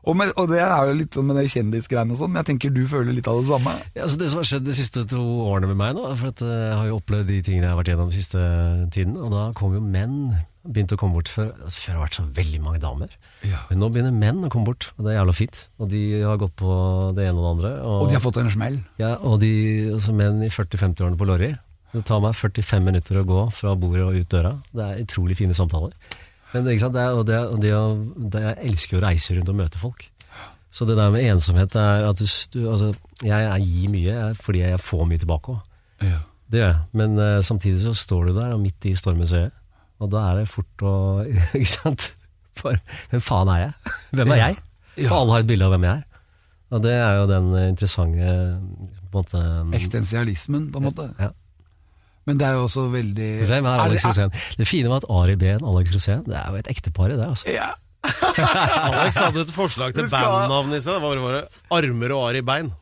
Og, 0.07 0.15
med, 0.15 0.31
og 0.39 0.47
det 0.51 0.61
er 0.63 0.89
jo 0.89 0.97
litt 1.01 1.15
sånn 1.17 1.27
med 1.27 1.35
det 1.41 1.47
kjendisgreiene 1.51 2.15
og 2.15 2.19
sånn, 2.21 2.31
men 2.31 2.39
jeg 2.41 2.47
tenker 2.53 2.71
du 2.75 2.83
føler 2.87 3.11
litt 3.17 3.27
av 3.27 3.41
det 3.41 3.49
samme. 3.49 3.73
Ja, 3.93 4.05
altså 4.05 4.19
det 4.21 4.29
som 4.31 4.39
har 4.39 4.47
skjedd 4.47 4.67
de 4.69 4.75
siste 4.77 5.03
to 5.11 5.23
årene 5.47 5.67
med 5.73 5.79
meg 5.81 5.97
nå, 5.97 6.05
for 6.15 6.31
at 6.31 6.43
eh, 6.45 6.53
jeg 6.69 6.77
har 6.79 6.87
jo 6.91 6.99
opplevd 7.01 7.27
de 7.33 7.39
tingene 7.43 7.67
jeg 7.67 7.73
har 7.75 7.81
vært 7.81 7.91
gjennom 7.91 8.07
den 8.11 8.15
siste 8.15 8.43
tiden, 8.95 9.17
og 9.19 9.33
da 9.35 9.49
kom 9.57 9.75
jo 9.75 9.81
menn 9.83 10.15
begynte 10.67 10.97
å 10.97 10.99
komme 10.99 11.15
bort 11.15 11.29
før. 11.31 11.53
Altså, 11.63 11.79
før 11.79 11.93
har 11.93 11.99
det 11.99 12.05
vært 12.05 12.17
så 12.17 12.25
veldig 12.39 12.57
mange 12.63 12.81
damer. 12.83 13.13
Ja. 13.47 13.61
Men 13.69 13.79
nå 13.79 13.87
begynner 13.93 14.15
menn 14.15 14.41
å 14.43 14.49
komme 14.51 14.67
bort, 14.67 14.89
og 14.97 15.05
det 15.05 15.13
er 15.13 15.19
jævla 15.21 15.35
fint. 15.37 15.59
Og 15.79 15.91
de 15.93 16.01
har 16.27 16.41
gått 16.41 16.57
på 16.59 16.73
det 17.15 17.27
ene 17.29 17.39
og 17.39 17.45
det 17.45 17.51
andre. 17.53 17.71
Og, 17.87 18.01
Og 18.03 18.11
de 18.11 18.17
har 18.17 18.23
fått 18.25 18.39
en 18.41 18.51
smell. 18.51 18.75
ja, 18.99 19.13
og 19.23 19.39
de, 19.43 19.51
altså 19.95 20.15
menn 20.17 20.43
i 20.43 20.51
40-50-årene 20.51 21.19
på 21.19 21.27
Lorry. 21.29 21.53
Det 21.93 22.03
tar 22.07 22.19
meg 22.19 22.35
45 22.35 22.83
minutter 22.83 23.21
å 23.21 23.25
gå 23.27 23.43
fra 23.55 23.71
bordet 23.79 24.03
og 24.03 24.17
ut 24.19 24.27
døra. 24.33 24.57
Det 24.75 24.83
er 24.89 25.05
utrolig 25.05 25.37
fine 25.39 25.55
samtaler. 25.55 25.95
Men 26.53 26.69
ikke 26.71 26.85
sant? 26.85 26.95
Det 26.95 27.03
er, 27.03 27.17
og 27.17 27.25
det, 27.27 27.39
og 27.47 27.61
det, 27.63 27.73
og 27.75 28.31
det, 28.33 28.43
jeg 28.43 28.71
elsker 28.71 28.99
å 28.99 29.03
reise 29.03 29.35
rundt 29.35 29.51
og 29.51 29.59
møte 29.59 29.81
folk. 29.81 30.07
Så 30.71 30.85
det 30.85 30.97
der 30.99 31.11
med 31.13 31.25
ensomhet 31.25 31.75
er 31.79 32.05
at 32.05 32.19
du, 32.53 32.59
altså, 32.69 32.91
jeg, 33.23 33.31
jeg 33.31 33.69
gir 33.71 33.93
mye 33.93 34.17
fordi 34.37 34.61
jeg 34.61 34.81
får 34.83 35.07
mye 35.09 35.21
tilbake 35.23 35.55
òg. 35.55 35.63
Ja. 36.05 36.19
Det 36.47 36.61
gjør 36.61 36.69
jeg. 36.69 36.83
Men 37.01 37.17
uh, 37.19 37.39
samtidig 37.43 37.81
så 37.83 37.93
står 37.97 38.29
du 38.29 38.35
der 38.37 38.53
og 38.55 38.61
midt 38.61 38.85
i 38.87 38.93
stormens 38.95 39.33
øye, 39.35 39.49
og 39.99 40.11
da 40.13 40.27
er 40.29 40.41
det 40.41 40.51
fort 40.51 40.85
å 40.85 40.93
Ikke 41.57 41.71
sant? 41.71 42.11
For 42.57 42.77
hvem 43.11 43.23
faen 43.23 43.51
er 43.53 43.63
jeg? 43.65 43.95
Hvem 44.17 44.31
er 44.33 44.43
jeg? 44.43 44.61
Ja. 44.97 45.09
For 45.09 45.19
alle 45.19 45.35
har 45.35 45.43
et 45.43 45.49
bilde 45.49 45.65
av 45.67 45.73
hvem 45.75 45.83
jeg 45.85 45.99
er. 45.99 46.21
Og 46.73 46.79
det 46.83 46.93
er 46.97 47.11
jo 47.19 47.27
den 47.29 47.51
eh, 47.53 47.67
interessante 47.69 48.31
på 49.11 49.21
en 49.21 49.27
måte, 49.27 49.41
Eksistensialismen, 49.77 50.65
på 50.73 50.81
en 50.81 50.87
måte. 50.87 51.05
Ja. 51.21 51.29
Men 52.27 52.37
det 52.39 52.47
er 52.47 52.57
jo 52.57 52.65
også 52.67 52.83
veldig 52.91 53.27
Hvem 53.47 53.65
er 53.71 53.83
Alex 53.85 54.03
det- 54.03 54.11
Rosén? 54.11 54.31
Det 54.59 54.67
fine 54.67 54.89
med 54.91 54.97
at 55.01 55.09
Ari 55.09 55.35
Behn 55.39 55.63
og 55.63 55.77
Alex 55.77 55.93
Rosén, 55.95 56.25
det 56.27 56.35
er 56.35 56.49
jo 56.51 56.55
et 56.59 56.67
ektepar 56.73 57.13
i 57.13 57.15
det. 57.19 57.27
altså. 57.27 57.47
Ja. 57.53 57.69
Alex 58.07 59.17
hadde 59.17 59.41
et 59.47 59.51
forslag 59.55 59.95
til 59.95 60.09
bandnavn 60.11 60.75
i 60.75 60.79
sted. 60.83 60.99
Det 60.99 61.01
var 61.07 61.23
bare 61.23 61.41
Armer 61.79 62.13
og 62.17 62.27
Ari 62.29 62.41
Bein. 62.45 62.73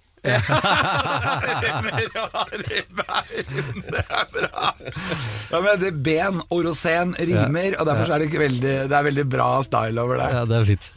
Ja, 5.51 5.59
men 5.61 5.79
det 5.81 5.91
Ben 6.03 6.39
og 6.49 6.63
Rosén 6.65 7.13
rimer, 7.19 7.75
og 7.79 7.85
derfor 7.89 8.09
er 8.11 8.19
det, 8.21 8.29
ikke 8.31 8.41
veldig, 8.43 8.75
det 8.89 8.97
er 8.97 9.05
veldig 9.09 9.25
bra 9.31 9.49
style 9.65 10.01
over 10.01 10.19
det. 10.21 10.29
Ja, 10.33 10.43
det 10.49 10.57
er 10.59 10.67
fint. 10.71 10.91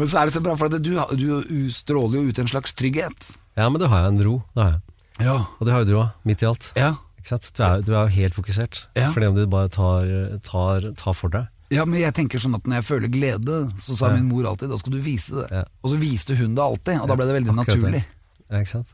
Men 0.00 0.08
så 0.08 0.20
er 0.22 0.30
det 0.30 0.34
så 0.36 0.42
bra, 0.44 0.54
for 0.56 0.70
at 0.70 0.80
du, 0.80 0.92
du 1.12 1.60
stråler 1.74 2.20
jo 2.22 2.30
ut 2.30 2.38
en 2.40 2.48
slags 2.50 2.72
trygghet. 2.78 3.32
Ja, 3.58 3.68
men 3.68 3.80
det 3.82 3.90
har 3.92 4.06
jeg 4.06 4.14
en 4.14 4.22
ro. 4.24 4.38
Det 4.56 4.62
har 4.64 4.70
jeg. 4.72 4.80
Ja. 5.26 5.36
Og 5.58 5.66
det 5.68 5.74
har 5.74 5.82
jo 5.84 5.88
du 5.90 5.96
òg, 6.00 6.12
midt 6.24 6.40
i 6.44 6.48
alt. 6.48 6.70
Ja. 6.80 6.94
Ikke 7.20 7.34
sant? 7.36 7.50
Du 7.56 7.62
er, 7.62 7.82
du 7.86 7.92
er 7.94 8.02
jo 8.08 8.14
helt 8.16 8.34
fokusert. 8.36 8.82
Ja. 8.98 9.10
Fordi 9.14 9.28
om 9.30 9.36
du 9.38 9.44
bare 9.52 9.68
tar, 9.72 10.08
tar, 10.46 10.90
tar 10.98 11.14
for 11.16 11.32
deg. 11.36 11.46
ja, 11.70 11.84
men 11.86 12.00
jeg 12.00 12.14
tenker 12.16 12.40
sånn 12.42 12.56
at 12.58 12.64
når 12.66 12.80
jeg 12.80 12.88
føler 12.88 13.12
glede, 13.14 13.60
så 13.78 13.94
sa 13.94 14.08
Ja. 14.10 14.16
min 14.18 14.26
mor 14.32 14.48
alltid, 14.50 14.70
da 14.72 14.76
skal 14.80 14.96
du 14.96 15.00
vise 15.04 15.36
det. 15.36 15.46
Ja. 15.54 15.64
Og 15.84 15.92
så 15.92 16.00
viste 16.00 16.34
hun 16.40 16.56
det 16.58 16.64
alltid, 16.64 17.00
og 17.04 17.08
da 17.12 17.14
ble 17.20 17.26
det 17.30 17.36
veldig 17.38 17.54
naturlig. 17.60 18.04
Ja, 18.50 18.58
ikke 18.64 18.72
sant? 18.80 18.88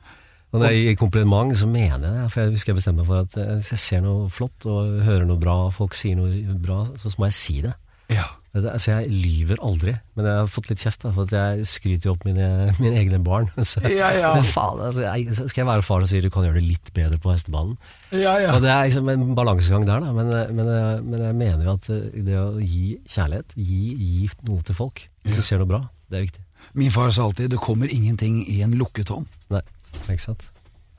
Og 0.53 0.61
når 0.61 0.71
jeg 0.73 0.83
gir 0.85 0.97
kompliment, 1.01 1.57
så 1.59 1.67
mener 1.69 1.97
jeg 1.97 2.01
det. 2.05 2.27
For 2.33 2.41
jeg 2.45 2.53
husker 2.55 2.71
jeg 2.73 2.77
bestemte 2.79 3.01
meg 3.03 3.07
for 3.09 3.25
at 3.25 3.35
eh, 3.41 3.55
hvis 3.61 3.71
jeg 3.75 3.81
ser 3.83 4.01
noe 4.05 4.29
flott 4.31 4.67
og 4.71 5.01
hører 5.05 5.25
noe 5.27 5.41
bra, 5.43 5.57
folk 5.75 5.97
sier 5.99 6.17
noe 6.17 6.55
bra, 6.63 6.83
så 7.03 7.11
må 7.19 7.27
jeg 7.31 7.37
si 7.37 7.57
det. 7.65 7.73
Ja. 8.15 8.29
Altså, 8.63 8.93
jeg 8.95 9.11
lyver 9.11 9.61
aldri, 9.65 9.93
men 10.17 10.27
jeg 10.29 10.39
har 10.41 10.49
fått 10.51 10.71
litt 10.71 10.81
kjeft 10.83 11.03
da, 11.05 11.11
for 11.13 11.29
at 11.29 11.35
jeg 11.37 11.67
skryter 11.69 12.09
jo 12.09 12.15
opp 12.15 12.25
mine, 12.29 12.47
mine 12.83 13.01
egne 13.03 13.21
barn. 13.25 13.51
Så, 13.71 13.83
Ja, 13.91 14.09
ja. 14.17 14.33
Men 14.39 14.47
faen, 14.49 14.81
altså, 14.89 15.05
jeg, 15.07 15.35
skal 15.37 15.63
jeg 15.63 15.69
være 15.69 15.85
far 15.87 16.05
og 16.07 16.11
si 16.11 16.23
du 16.25 16.31
kan 16.33 16.47
gjøre 16.47 16.61
det 16.61 16.65
litt 16.69 16.93
bedre 16.97 17.19
på 17.23 17.33
hestebanen? 17.35 17.77
Ja, 18.13 18.37
ja. 18.43 18.55
Og 18.57 18.65
det 18.65 18.73
er 18.73 18.89
liksom 18.89 19.13
en 19.13 19.29
balansegang 19.39 19.87
der, 19.89 20.03
da. 20.07 20.13
Men, 20.17 20.33
men, 20.57 20.73
men 21.11 21.27
jeg 21.29 21.39
mener 21.43 21.69
jo 21.69 21.77
at 21.77 21.91
eh, 21.93 22.21
det 22.27 22.41
å 22.41 22.49
gi 22.63 22.97
kjærlighet, 23.05 23.57
gi, 23.61 23.81
gi 24.01 24.31
noe 24.49 24.67
til 24.67 24.79
folk, 24.79 25.07
hvis 25.27 25.41
du 25.41 25.45
ser 25.47 25.63
noe 25.63 25.71
bra, 25.71 25.83
det 26.11 26.21
er 26.21 26.29
viktig. 26.29 26.45
Min 26.77 26.93
far 26.95 27.11
sa 27.15 27.27
alltid, 27.27 27.51
det 27.53 27.63
kommer 27.63 27.91
ingenting 27.93 28.41
i 28.49 28.61
en 28.65 28.75
lukket 28.79 29.11
hånd. 29.13 29.27
Nei, 29.53 29.63
ikke 30.07 30.23
sant? 30.23 30.49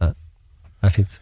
Ja. 0.01 0.11
Det 0.13 0.89
er 0.91 0.93
fint. 1.01 1.17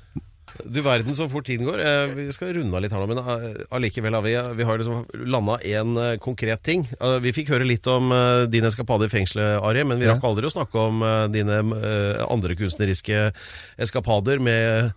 Du 0.64 0.80
verden 0.86 1.16
så 1.18 1.28
fort 1.30 1.46
tiden 1.50 1.66
går. 1.68 1.80
Eh, 1.84 2.14
Vi 2.16 2.32
skal 2.32 2.54
runde 2.56 2.76
av 2.78 2.82
litt 2.86 2.94
her 2.96 3.02
nå, 3.04 3.08
men 3.12 3.20
eh, 3.20 3.64
allikevel 3.76 4.14
har 4.16 4.22
vi, 4.26 4.36
vi 4.56 4.64
har 4.70 4.78
liksom 4.80 5.04
landa 5.28 5.58
én 5.68 5.96
konkret 6.24 6.64
ting. 6.64 6.86
Eh, 7.00 7.18
Vi 7.20 7.34
fikk 7.36 7.50
høre 7.52 7.68
litt 7.68 7.86
om 7.92 8.12
eh, 8.16 8.46
din 8.48 8.64
eskapade 8.66 9.06
i 9.10 9.12
fengselet, 9.12 9.60
Ari, 9.64 9.84
men 9.84 10.00
vi 10.00 10.06
Ja. 10.06 10.14
rakk 10.16 10.24
aldri 10.24 10.46
å 10.48 10.54
snakke 10.54 10.76
om 10.88 11.04
eh, 11.04 11.28
dine 11.34 11.60
eh, 11.76 12.24
andre 12.30 12.56
kunstneriske 12.56 13.32
eskapader 13.78 14.40
med 14.40 14.94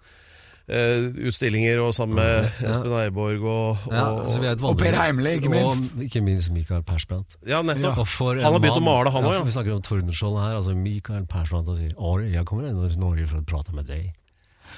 eh, 0.69 1.09
utstillinger 1.29 1.81
og 1.81 1.95
sammen 1.97 2.17
med 2.21 2.51
Ja. 2.61 2.71
Espen 2.75 2.93
Eiborg 3.01 3.41
og, 3.43 3.79
og, 3.89 3.93
Ja, 3.93 4.05
altså, 4.25 4.41
vi 4.43 4.47
er 4.51 4.65
og 4.69 4.79
Per 4.79 4.93
Heimle, 5.01 5.35
ikke 5.39 5.51
minst. 5.53 5.93
Og 5.97 6.03
ikke 6.05 6.23
minst 6.23 6.53
Mikael 6.53 6.83
Persbrandt. 6.85 7.39
Ja, 7.49 7.63
nettopp. 7.63 8.05
Han 8.05 8.45
har 8.53 8.61
begynt 8.61 8.83
å 8.83 8.85
male, 8.85 9.11
han 9.11 9.25
òg, 9.25 9.33
Ja, 9.33 9.39
ja. 9.41 9.45
Vi 9.49 9.57
snakker 9.57 9.75
om 9.79 9.83
Tordenskjold 9.83 10.39
her. 10.43 10.57
Altså 10.61 10.77
Mikael 10.77 11.25
Persbrandt 11.27 11.69
og 11.73 11.77
sier 11.81 11.95
Ari, 11.99 12.33
jeg 12.37 12.45
kommer 12.45 12.69
inn 12.69 12.79
til 12.89 13.01
Norge 13.01 13.27
for 13.27 13.41
å 13.41 13.47
prate 13.49 13.75
med 13.75 13.87
deg. 13.89 14.13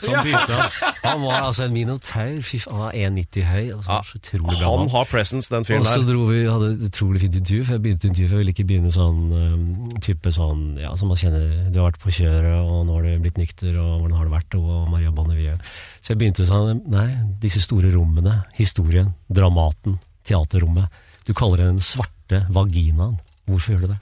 Han 0.08 0.24
begynte 0.24 0.56
han. 1.04 1.20
Var 1.26 1.36
altså 1.44 1.64
en 1.66 1.72
minotaur. 1.74 2.38
Fy 2.46 2.58
faen, 2.62 2.76
han 2.76 2.84
var 2.86 2.96
1,90 2.96 3.44
høy. 3.50 3.66
Og 3.74 3.82
så, 3.84 3.90
Ja, 3.90 3.98
så 4.08 4.20
utrolig 4.20 4.56
bra 4.60 4.70
Han 4.70 4.78
mann. 4.84 4.90
har 4.94 5.04
presence, 5.10 5.50
den 5.52 5.66
fyren 5.68 5.84
Og 5.84 5.88
så 5.90 6.00
der. 6.00 6.08
dro 6.12 6.24
vi, 6.30 6.40
hadde 6.48 6.70
et 6.78 6.84
utrolig 6.88 7.20
fint 7.24 7.36
intervju, 7.40 7.64
for 7.68 7.76
jeg 7.76 7.82
begynte 7.84 8.08
intervjuet, 8.10 8.30
for 8.30 8.36
jeg 8.38 8.44
ville 8.44 8.54
ikke 8.56 8.66
begynne 8.70 8.92
sånn 8.96 9.20
um, 9.36 9.64
type 10.06 10.32
sånn, 10.38 10.64
ja, 10.80 10.92
som 10.96 11.12
man 11.12 11.20
kjenner, 11.20 11.46
du 11.74 11.80
har 11.82 11.90
vært 11.90 12.00
på 12.04 12.14
kjøret, 12.16 12.58
og 12.64 12.86
nå 12.88 12.96
har 12.98 13.08
du 13.10 13.24
blitt 13.26 13.40
nykter, 13.42 13.76
og 13.80 13.92
hvordan 14.00 14.16
har 14.20 14.28
det 14.30 14.34
vært, 14.38 14.58
og 14.60 14.88
Maria 14.94 15.10
Bonnevie. 15.14 15.56
Så 16.00 16.14
jeg 16.14 16.20
begynte 16.22 16.46
sånn, 16.48 16.80
nei, 16.90 17.08
disse 17.42 17.60
store 17.64 17.90
rommene, 17.94 18.38
historien, 18.56 19.12
dramaten, 19.28 19.98
teaterrommet, 20.28 20.88
du 21.28 21.34
kaller 21.36 21.60
det 21.64 21.66
den 21.74 21.82
svarte 21.84 22.44
vaginaen. 22.50 23.18
Hvorfor 23.50 23.74
gjør 23.76 23.82
du 23.84 23.90
det? 23.92 23.98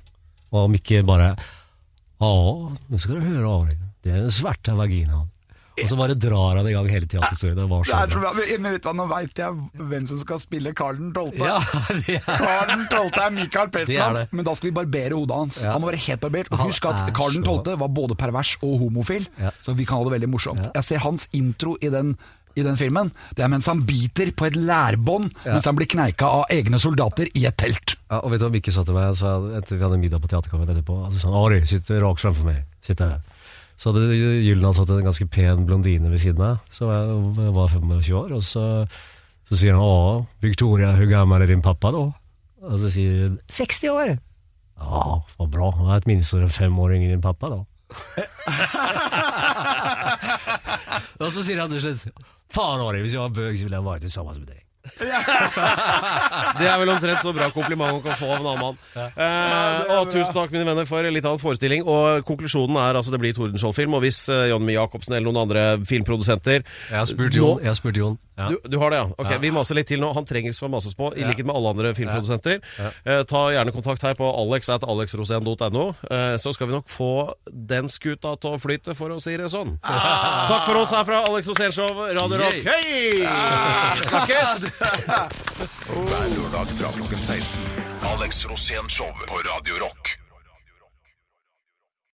Og 0.53 0.63
om 0.69 0.75
ikke 0.79 1.03
bare, 1.05 1.33
ja, 2.21 2.31
nå 2.89 2.99
skal 3.01 3.19
du 3.19 3.27
høre, 3.27 3.49
Ari, 3.63 3.75
det 4.05 4.13
er 4.15 4.23
den 4.25 4.33
svarte 4.33 4.73
vaginaen. 4.79 5.27
Og 5.83 5.91
så 5.93 5.97
bare 5.99 6.15
drar 6.19 6.57
han 6.61 6.67
i 6.69 6.73
gang 6.75 6.89
hele 6.91 7.07
teaterhistorien, 7.11 7.59
er. 7.59 7.69
Men 8.59 8.73
vet 8.73 8.83
du 8.83 8.89
hva, 8.89 8.95
nå 8.99 9.07
veit 9.11 9.39
jeg 9.43 9.59
hvem 9.91 10.09
som 10.11 10.19
skal 10.23 10.41
spille 10.43 10.73
Karl 10.79 10.97
den 11.01 11.13
12. 11.13 11.37
Ja, 11.39 11.59
er 11.59 12.23
Karl 12.27 12.73
den 12.73 12.87
12. 12.89 13.21
er 13.25 13.31
Michael 13.37 13.71
det. 13.73 14.29
men 14.33 14.45
da 14.45 14.55
skal 14.59 14.71
vi 14.71 14.75
barbere 14.81 15.15
hodet 15.19 15.37
hans. 15.37 15.61
Ja. 15.65 15.73
Han 15.77 15.83
må 15.85 15.91
være 15.93 16.03
helt 16.09 16.21
barbert. 16.25 16.51
Og 16.53 16.59
husk 16.69 16.85
at 16.91 17.05
Karl 17.17 17.39
så- 17.39 17.45
12. 17.65 17.79
var 17.79 17.89
både 17.89 18.17
pervers 18.19 18.57
og 18.63 18.79
homofil, 18.81 19.27
Ja. 19.39 19.51
så 19.65 19.75
vi 19.77 19.85
kan 19.85 19.99
ha 19.99 20.05
det 20.09 20.21
veldig 20.21 20.29
morsomt. 20.33 20.71
Jeg 20.75 20.85
ser 20.85 20.99
hans 20.99 21.29
intro 21.33 21.77
i 21.81 21.89
den, 21.89 22.17
i 22.57 22.63
den 22.63 22.77
filmen. 22.77 23.13
Det 23.37 23.45
er 23.45 23.49
mens 23.49 23.67
han 23.67 23.83
biter 23.87 24.33
på 24.35 24.47
et 24.49 24.57
lærbånd 24.57 25.31
Ja. 25.45 25.53
mens 25.55 25.65
han 25.65 25.77
blir 25.77 25.87
kneika 25.87 26.27
av 26.27 26.47
egne 26.51 26.79
soldater 26.79 27.29
i 27.35 27.45
et 27.47 27.57
telt. 27.57 27.97
Ja, 28.11 28.19
og 28.21 28.31
vet 28.33 28.41
du 28.41 28.47
hva 28.49 28.53
Mikke 28.53 28.73
sa 28.73 28.83
til 28.85 28.95
meg 28.95 29.15
sa, 29.15 29.39
etter 29.59 29.77
vi 29.77 29.83
hadde 29.85 29.99
middag 30.01 30.21
på 30.21 30.29
Teaterkafeen 30.29 30.69
etterpå? 30.75 31.05
Altså 31.07 31.21
sånn, 31.23 31.37
Ari, 31.39 31.61
sitt 31.67 31.87
rakt 31.89 32.21
fremfor 32.25 32.45
meg. 32.45 32.65
Sitt 32.83 32.99
der. 32.99 33.21
Så 33.79 33.93
hadde 33.93 34.11
Gyllenhaal 34.11 34.75
satt 34.75 34.91
en 34.91 35.07
ganske 35.07 35.29
pen 35.31 35.63
blondine 35.69 36.11
ved 36.11 36.19
siden 36.19 36.43
av 36.43 36.59
jeg 36.75 37.53
var 37.55 37.69
25 37.71 38.17
år, 38.19 38.33
og 38.35 38.43
så, 38.43 38.63
så 39.47 39.59
sier 39.59 39.77
han 39.77 39.85
Å, 39.85 40.27
Victoria, 40.43 40.97
hvor 40.99 41.07
gammel 41.13 41.45
er 41.45 41.53
din 41.53 41.63
pappa 41.63 41.93
da? 41.95 42.01
Og 42.67 42.81
så 42.83 42.89
sier 42.91 43.29
hun 43.29 43.37
60 43.55 43.93
år. 43.95 44.09
Ja, 44.79 45.23
vad 45.39 45.51
bra. 45.55 45.71
Han 45.79 45.91
er 45.93 45.97
et 46.01 46.09
minste 46.11 46.37
enn 46.43 46.51
fem 46.51 46.75
år 46.83 46.95
yngre 46.97 47.09
enn 47.13 47.19
din 47.19 47.25
pappa 47.25 47.47
da. 47.55 47.61
og 51.23 51.31
så 51.33 51.41
sier 51.41 51.57
han 51.63 51.71
til 51.73 51.81
slutt 51.81 52.03
Faen, 52.53 52.81
Ari, 52.81 53.01
hvis 53.05 53.15
jeg 53.15 53.23
var 53.23 53.33
bøg, 53.37 53.57
så 53.57 53.63
ville 53.67 53.79
jeg 53.79 53.87
vært 53.87 54.11
sammen 54.13 54.41
med 54.41 54.49
deg. 54.51 54.61
Det 54.89 56.69
er 56.69 56.77
vel 56.81 56.93
omtrent 56.93 57.25
så 57.25 57.33
bra 57.37 57.51
kompliment 57.55 57.99
man 57.99 58.03
kan 58.05 58.17
få 58.21 58.31
av 58.31 58.39
en 58.39 58.47
annen 58.53 58.63
mann. 58.63 58.79
Eh, 58.97 59.93
og 59.99 60.13
tusen 60.13 60.33
takk, 60.37 60.55
mine 60.55 60.67
venner, 60.69 60.89
for 60.89 61.03
litt 61.05 61.27
av 61.29 61.37
en 61.37 61.43
forestilling. 61.43 61.85
Og 61.89 62.25
konklusjonen 62.29 62.79
er 62.83 62.99
altså 63.01 63.15
det 63.15 63.21
blir 63.23 63.37
Tordenskiold-film. 63.37 63.99
Og 63.99 64.07
hvis 64.07 64.25
Jon 64.29 64.65
M. 64.65 64.73
Jacobsen 64.77 65.17
eller 65.17 65.29
noen 65.31 65.45
andre 65.47 65.67
filmprodusenter 65.89 66.63
Jeg 66.63 66.99
har 66.99 67.09
spurt 67.11 67.37
Jon. 67.37 67.61
Jeg 67.63 67.73
har 67.73 67.79
spurt 67.79 68.01
Jon. 68.01 68.19
Ja. 68.39 68.49
Du, 68.53 68.59
du 68.71 68.79
har 68.79 68.91
det, 68.95 69.01
ja? 69.03 69.09
Ok, 69.19 69.31
Ja. 69.35 69.39
Vi 69.43 69.51
maser 69.51 69.75
litt 69.75 69.89
til 69.91 69.99
nå. 70.01 70.13
Han 70.15 70.25
trenger 70.29 70.53
ikke 70.55 70.69
mases 70.71 70.95
på, 70.95 71.11
i 71.17 71.21
Ja. 71.25 71.29
likhet 71.33 71.45
med 71.49 71.57
alle 71.59 71.73
andre 71.75 71.91
filmprodusenter. 71.99 72.61
Ja. 72.79 72.91
Eh, 73.05 73.23
ta 73.27 73.49
gjerne 73.51 73.73
kontakt 73.75 74.03
her 74.07 74.15
på 74.15 74.29
alex 74.31 74.69
at 74.71 74.85
alexrosen.no, 74.87 75.89
eh, 76.11 76.37
så 76.39 76.55
skal 76.55 76.69
vi 76.71 76.73
nok 76.79 76.87
få 76.89 77.11
den 77.51 77.89
skuta 77.91 78.37
til 78.41 78.55
å 78.55 78.61
flyte, 78.63 78.95
for 78.95 79.11
å 79.11 79.19
si 79.21 79.37
det 79.37 79.51
sånn. 79.51 79.75
Takk 79.83 80.65
for 80.71 80.77
oss 80.85 80.91
her 80.95 81.05
fra 81.05 81.25
Alex 81.27 81.49
Rosén 81.51 81.73
Show, 81.75 81.89
Radio 82.15 82.39
Rock. 82.39 82.63
Hei! 82.63 83.27
Snakkes! 84.07 84.71
Hver 85.89 86.29
lørdag 86.37 86.71
fra 86.79 86.93
klokken 86.95 87.19
16. 87.23 87.59
Alex 88.15 88.45
Rosén 88.47 88.87
Show 88.89 89.11
på 89.27 89.43
Radio 89.51 89.83
Rock. 89.83 90.15